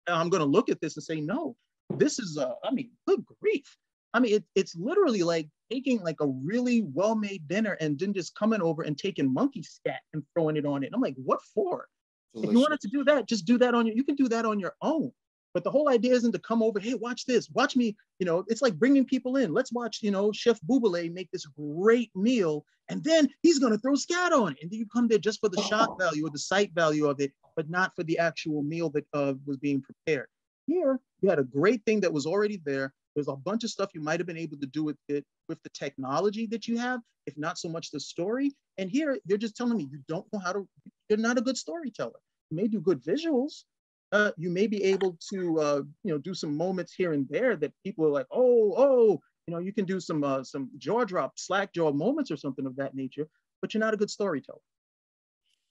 I'm 0.07 0.29
going 0.29 0.43
to 0.43 0.47
look 0.47 0.69
at 0.69 0.83
this 0.83 0.99
and 0.99 1.03
say, 1.03 1.23
no, 1.23 1.57
this 1.97 2.19
is, 2.19 2.37
a, 2.37 2.57
I 2.63 2.73
mean, 2.73 2.91
good 3.07 3.25
grief. 3.41 3.75
I 4.13 4.21
mean, 4.21 4.35
it, 4.35 4.45
it's 4.55 4.77
literally 4.77 5.23
like 5.23 5.49
taking 5.73 6.03
like 6.03 6.21
a 6.21 6.27
really 6.27 6.83
well-made 6.83 7.49
dinner 7.49 7.79
and 7.81 7.99
then 7.99 8.13
just 8.13 8.35
coming 8.35 8.61
over 8.61 8.83
and 8.83 8.99
taking 8.99 9.33
monkey 9.33 9.63
scat 9.63 10.01
and 10.13 10.23
throwing 10.35 10.59
it 10.59 10.67
on 10.67 10.83
it. 10.83 10.89
And 10.89 10.95
I'm 10.95 11.01
like, 11.01 11.17
what 11.17 11.41
for? 11.55 11.87
Delicious. 12.35 12.51
If 12.51 12.53
you 12.55 12.61
wanted 12.61 12.81
to 12.81 12.89
do 12.89 13.05
that, 13.05 13.27
just 13.27 13.47
do 13.47 13.57
that 13.59 13.75
on 13.75 13.87
your, 13.87 13.97
you 13.97 14.05
can 14.05 14.17
do 14.17 14.29
that 14.29 14.45
on 14.45 14.61
your 14.61 14.75
own. 14.83 15.11
But 15.53 15.65
the 15.65 15.71
whole 15.71 15.89
idea 15.89 16.15
isn't 16.15 16.33
to 16.33 16.39
come 16.39 16.63
over, 16.63 16.79
hey, 16.79 16.95
watch 16.95 17.27
this, 17.27 17.51
watch 17.51 17.75
me. 17.75 17.97
You 18.19 18.27
know, 18.27 18.45
it's 18.49 18.63
like 18.63 18.79
bringing 18.79 19.05
people 19.05 19.37
in. 19.37 19.53
Let's 19.53 19.73
watch, 19.73 19.99
you 20.03 20.11
know, 20.11 20.31
Chef 20.33 20.61
Boubele 20.61 21.13
make 21.13 21.31
this 21.33 21.47
great 21.47 22.11
meal, 22.15 22.65
and 22.89 23.03
then 23.03 23.29
he's 23.43 23.59
going 23.59 23.73
to 23.73 23.79
throw 23.79 23.95
scat 23.95 24.33
on 24.33 24.53
it. 24.53 24.59
And 24.63 24.71
then 24.71 24.79
you 24.79 24.87
come 24.87 25.09
there 25.09 25.19
just 25.19 25.41
for 25.41 25.49
the 25.49 25.63
shock 25.63 25.99
value 25.99 26.27
or 26.27 26.31
the 26.31 26.39
sight 26.39 26.73
value 26.75 27.07
of 27.07 27.21
it, 27.21 27.33
but 27.57 27.69
not 27.69 27.93
for 27.97 28.05
the 28.05 28.19
actual 28.19 28.63
meal 28.63 28.91
that 28.91 29.07
uh, 29.13 29.35
was 29.45 29.57
being 29.57 29.83
prepared. 29.83 30.29
Here, 30.67 31.01
you 31.21 31.29
had 31.29 31.39
a 31.39 31.45
great 31.45 31.85
thing 31.85 32.01
that 32.01 32.13
was 32.13 32.27
already 32.27 32.61
there. 32.65 32.93
There's 33.15 33.29
a 33.29 33.35
bunch 33.35 33.65
of 33.65 33.71
stuff 33.71 33.91
you 33.93 34.01
might 34.01 34.21
have 34.21 34.27
been 34.27 34.37
able 34.37 34.59
to 34.59 34.67
do 34.67 34.85
with 34.85 34.97
it 35.09 35.25
with 35.49 35.61
the 35.65 35.71
technology 35.71 36.47
that 36.47 36.69
you 36.69 36.79
have, 36.79 37.01
if 37.27 37.37
not 37.37 37.59
so 37.59 37.69
much 37.69 37.91
the 37.91 37.99
story. 37.99 38.53
And 38.79 38.89
here, 38.89 39.19
they're 39.27 39.37
just 39.37 39.57
telling 39.57 39.77
me 39.77 39.89
you 39.91 39.99
don't 40.07 40.27
know 40.33 40.39
how 40.39 40.53
to, 40.53 40.69
you're 41.09 41.19
not 41.19 41.39
a 41.39 41.43
good 41.43 41.57
storyteller. 41.57 42.21
You 42.51 42.57
may 42.57 42.69
do 42.69 42.81
good 42.81 43.03
visuals, 43.03 43.65
uh, 44.13 44.33
you 44.37 44.51
may 44.51 44.67
be 44.67 44.83
able 44.85 45.17
to 45.33 45.61
uh, 45.61 45.83
you 46.05 46.13
know 46.13 46.19
do 46.19 46.35
some 46.35 46.57
moments 46.57 46.93
here 46.93 47.13
and 47.13 47.29
there 47.29 47.57
that 47.57 47.73
people 47.85 48.05
are 48.07 48.11
like 48.11 48.27
oh 48.31 48.75
oh 48.77 49.21
you 49.47 49.55
know 49.55 49.59
you 49.59 49.73
can 49.73 49.85
do 49.85 50.01
some 50.01 50.25
uh, 50.25 50.43
some 50.43 50.71
jaw 50.79 51.05
drop 51.05 51.39
slack 51.39 51.73
jaw 51.73 51.93
moments 51.93 52.31
or 52.31 52.37
something 52.37 52.67
of 52.67 52.77
that 52.77 52.95
nature 52.95 53.29
but 53.61 53.75
you're 53.75 53.81
not 53.81 53.95
a 53.95 53.97
good 53.97 54.11
storyteller. 54.11 54.61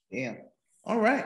Yeah 0.10 0.36
all 0.86 1.00
right. 1.00 1.26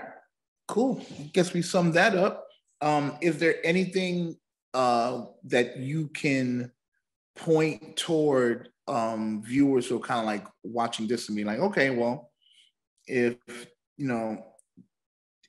Cool. 0.67 1.01
Guess 1.33 1.53
we 1.53 1.61
summed 1.61 1.93
that 1.93 2.15
up. 2.15 2.47
Um, 2.81 3.17
is 3.21 3.37
there 3.37 3.55
anything 3.65 4.35
uh, 4.73 5.25
that 5.45 5.77
you 5.77 6.07
can 6.09 6.71
point 7.35 7.95
toward 7.95 8.69
um, 8.87 9.41
viewers 9.43 9.87
who 9.87 9.97
are 9.97 10.01
kind 10.01 10.19
of 10.19 10.25
like 10.25 10.45
watching 10.63 11.07
this 11.07 11.29
and 11.29 11.37
be 11.37 11.45
like 11.45 11.59
okay 11.59 11.89
well 11.89 12.31
if 13.07 13.37
you 13.97 14.07
know 14.07 14.45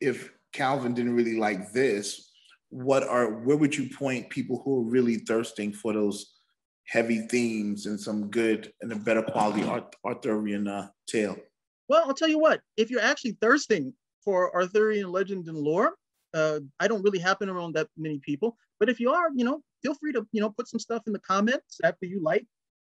if 0.00 0.32
Calvin 0.54 0.94
didn't 0.94 1.14
really 1.14 1.36
like 1.36 1.72
this, 1.72 2.30
what 2.70 3.02
are 3.02 3.30
where 3.30 3.56
would 3.56 3.76
you 3.76 3.88
point 3.94 4.30
people 4.30 4.62
who 4.64 4.78
are 4.78 4.90
really 4.90 5.16
thirsting 5.16 5.72
for 5.72 5.92
those 5.92 6.34
heavy 6.86 7.26
themes 7.28 7.86
and 7.86 8.00
some 8.00 8.30
good 8.30 8.72
and 8.80 8.92
a 8.92 8.96
better 8.96 9.22
quality 9.22 9.64
Arthurian 10.04 10.66
uh, 10.66 10.88
tale? 11.06 11.36
Well, 11.88 12.04
I'll 12.06 12.14
tell 12.14 12.28
you 12.28 12.38
what. 12.38 12.60
If 12.76 12.90
you're 12.90 13.00
actually 13.00 13.36
thirsting 13.40 13.92
for 14.24 14.54
Arthurian 14.54 15.10
legend 15.10 15.48
and 15.48 15.58
lore, 15.58 15.94
uh, 16.32 16.60
I 16.80 16.88
don't 16.88 17.02
really 17.02 17.18
happen 17.18 17.48
around 17.48 17.74
that 17.74 17.88
many 17.96 18.18
people. 18.20 18.56
But 18.80 18.88
if 18.88 18.98
you 18.98 19.10
are, 19.12 19.28
you 19.34 19.44
know, 19.44 19.62
feel 19.82 19.94
free 19.94 20.12
to 20.12 20.26
you 20.32 20.40
know 20.40 20.50
put 20.50 20.68
some 20.68 20.80
stuff 20.80 21.02
in 21.06 21.12
the 21.12 21.20
comments 21.20 21.78
after 21.84 22.06
you 22.06 22.22
like, 22.22 22.46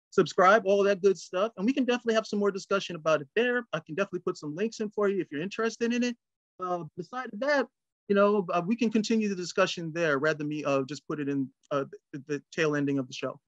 subscribe, 0.09 0.63
all 0.65 0.83
that 0.83 1.01
good 1.01 1.17
stuff, 1.17 1.51
and 1.57 1.65
we 1.65 1.73
can 1.73 1.85
definitely 1.85 2.15
have 2.15 2.27
some 2.27 2.39
more 2.39 2.51
discussion 2.51 2.95
about 2.95 3.21
it 3.21 3.27
there. 3.35 3.65
I 3.73 3.79
can 3.79 3.95
definitely 3.95 4.21
put 4.21 4.37
some 4.37 4.55
links 4.55 4.79
in 4.79 4.89
for 4.89 5.09
you 5.09 5.21
if 5.21 5.27
you're 5.31 5.41
interested 5.41 5.93
in 5.93 6.03
it. 6.03 6.17
Uh, 6.63 6.83
besides 6.97 7.31
that, 7.39 7.67
you 8.07 8.15
know, 8.15 8.45
uh, 8.53 8.61
we 8.65 8.75
can 8.75 8.91
continue 8.91 9.29
the 9.29 9.35
discussion 9.35 9.91
there 9.93 10.19
rather 10.19 10.39
than 10.39 10.49
me 10.49 10.63
uh, 10.63 10.83
just 10.83 11.07
put 11.07 11.19
it 11.19 11.29
in 11.29 11.49
uh, 11.71 11.85
the, 12.11 12.23
the 12.27 12.43
tail 12.51 12.75
ending 12.75 12.99
of 12.99 13.07
the 13.07 13.13
show. 13.13 13.39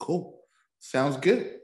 Cool. 0.00 0.40
Sounds 0.78 1.16
good. 1.16 1.58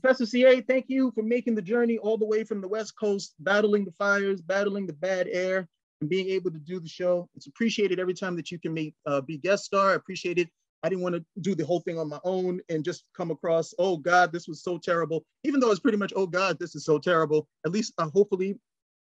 Professor 0.00 0.26
CA, 0.26 0.60
thank 0.60 0.86
you 0.88 1.10
for 1.14 1.22
making 1.22 1.54
the 1.54 1.62
journey 1.62 1.96
all 1.98 2.18
the 2.18 2.26
way 2.26 2.44
from 2.44 2.60
the 2.60 2.68
West 2.68 2.94
Coast, 2.98 3.34
battling 3.40 3.84
the 3.84 3.92
fires, 3.92 4.42
battling 4.42 4.86
the 4.86 4.92
bad 4.92 5.26
air, 5.30 5.66
and 6.00 6.10
being 6.10 6.28
able 6.28 6.50
to 6.50 6.58
do 6.58 6.78
the 6.78 6.88
show. 6.88 7.28
It's 7.34 7.46
appreciated 7.46 7.98
every 7.98 8.12
time 8.12 8.36
that 8.36 8.50
you 8.50 8.58
can 8.58 8.74
make 8.74 8.94
uh, 9.06 9.22
be 9.22 9.38
guest 9.38 9.64
star. 9.64 9.92
I 9.92 9.94
appreciate 9.94 10.38
it. 10.38 10.50
I 10.82 10.88
didn't 10.88 11.02
want 11.02 11.14
to 11.16 11.24
do 11.40 11.54
the 11.54 11.64
whole 11.64 11.80
thing 11.80 11.98
on 11.98 12.08
my 12.08 12.20
own 12.24 12.60
and 12.68 12.84
just 12.84 13.04
come 13.16 13.30
across, 13.30 13.74
oh 13.78 13.96
God, 13.96 14.32
this 14.32 14.46
was 14.46 14.62
so 14.62 14.78
terrible. 14.78 15.24
Even 15.44 15.60
though 15.60 15.70
it's 15.70 15.80
pretty 15.80 15.98
much, 15.98 16.12
oh 16.14 16.26
God, 16.26 16.58
this 16.60 16.74
is 16.74 16.84
so 16.84 16.98
terrible. 16.98 17.48
At 17.64 17.72
least 17.72 17.94
uh, 17.98 18.08
hopefully 18.14 18.58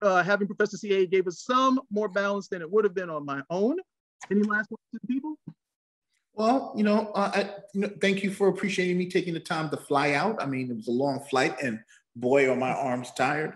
uh, 0.03 0.23
having 0.23 0.47
Professor 0.47 0.77
CA 0.77 1.07
gave 1.07 1.27
us 1.27 1.41
some 1.41 1.81
more 1.91 2.09
balance 2.09 2.49
than 2.49 2.63
it 2.63 2.71
would 2.71 2.85
have 2.85 2.95
been 2.95 3.11
on 3.11 3.25
my 3.25 3.43
own. 3.51 3.79
Any 4.31 4.43
last 4.43 4.71
words 4.71 4.83
to 4.93 5.01
the 5.03 5.07
people? 5.07 5.37
Well, 6.35 6.75
you 6.77 6.85
know, 6.85 7.11
uh, 7.15 7.31
I, 7.35 7.51
you 7.73 7.81
know, 7.81 7.91
thank 8.01 8.23
you 8.23 8.31
for 8.31 8.49
appreciating 8.49 8.99
me 8.99 9.09
taking 9.09 9.33
the 9.33 9.41
time 9.41 9.71
to 9.71 9.77
fly 9.77 10.13
out. 10.13 10.43
I 10.43 10.47
mean, 10.47 10.71
it 10.71 10.77
was 10.77 10.89
a 10.89 10.93
long 10.93 11.25
flight, 11.31 11.57
and 11.63 11.81
boy, 12.15 12.51
are 12.51 12.57
my 12.57 12.73
arms 12.73 13.11
tired. 13.17 13.55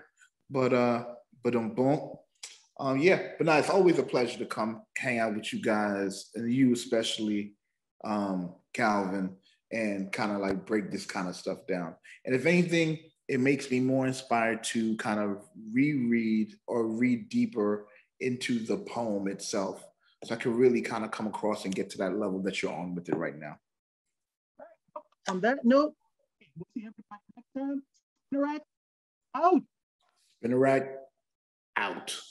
But 0.49 0.73
uh, 0.73 1.05
but 1.45 1.55
um, 1.55 1.75
boom, 1.75 2.13
um, 2.79 2.99
yeah. 2.99 3.33
But 3.37 3.47
now 3.47 3.59
it's 3.59 3.69
always 3.69 3.99
a 3.99 4.03
pleasure 4.03 4.39
to 4.39 4.47
come 4.47 4.83
hang 4.97 5.19
out 5.19 5.35
with 5.35 5.53
you 5.53 5.61
guys, 5.61 6.31
and 6.35 6.51
you 6.51 6.73
especially, 6.73 7.53
um, 8.05 8.55
Calvin, 8.73 9.37
and 9.73 10.13
kind 10.13 10.33
of 10.33 10.39
like 10.39 10.67
break 10.67 10.91
this 10.91 11.07
kind 11.07 11.29
of 11.29 11.37
stuff 11.37 11.67
down. 11.67 11.95
And 12.25 12.35
if 12.35 12.47
anything, 12.47 12.99
it 13.29 13.41
makes 13.41 13.71
me 13.71 13.81
more 13.81 14.07
inspired 14.07 14.65
to 14.65 14.97
kind 14.97 15.21
of 15.21 15.45
reread 15.73 16.55
or 16.67 16.87
read 16.87 17.29
deeper 17.29 17.87
into 18.21 18.59
the 18.59 18.79
poem 18.79 19.29
itself 19.29 19.85
so 20.25 20.35
I 20.35 20.39
can 20.39 20.55
really 20.57 20.83
kind 20.83 21.05
of 21.05 21.11
come 21.11 21.27
across 21.27 21.65
and 21.65 21.75
get 21.75 21.91
to 21.91 21.99
that 21.99 22.19
level 22.19 22.43
that 22.43 22.61
you're 22.61 22.73
on 22.73 22.95
with 22.95 23.09
it 23.09 23.17
right 23.17 23.39
now. 23.39 23.57
On 25.29 25.41
that 25.43 25.65
note, 25.65 25.95
we'll 26.57 26.67
see 26.75 26.81
everybody 26.81 27.23
next 27.37 27.53
time. 27.57 27.83
Interact 28.33 28.65
out. 29.35 29.63
Interact 30.43 30.97
out. 31.77 32.17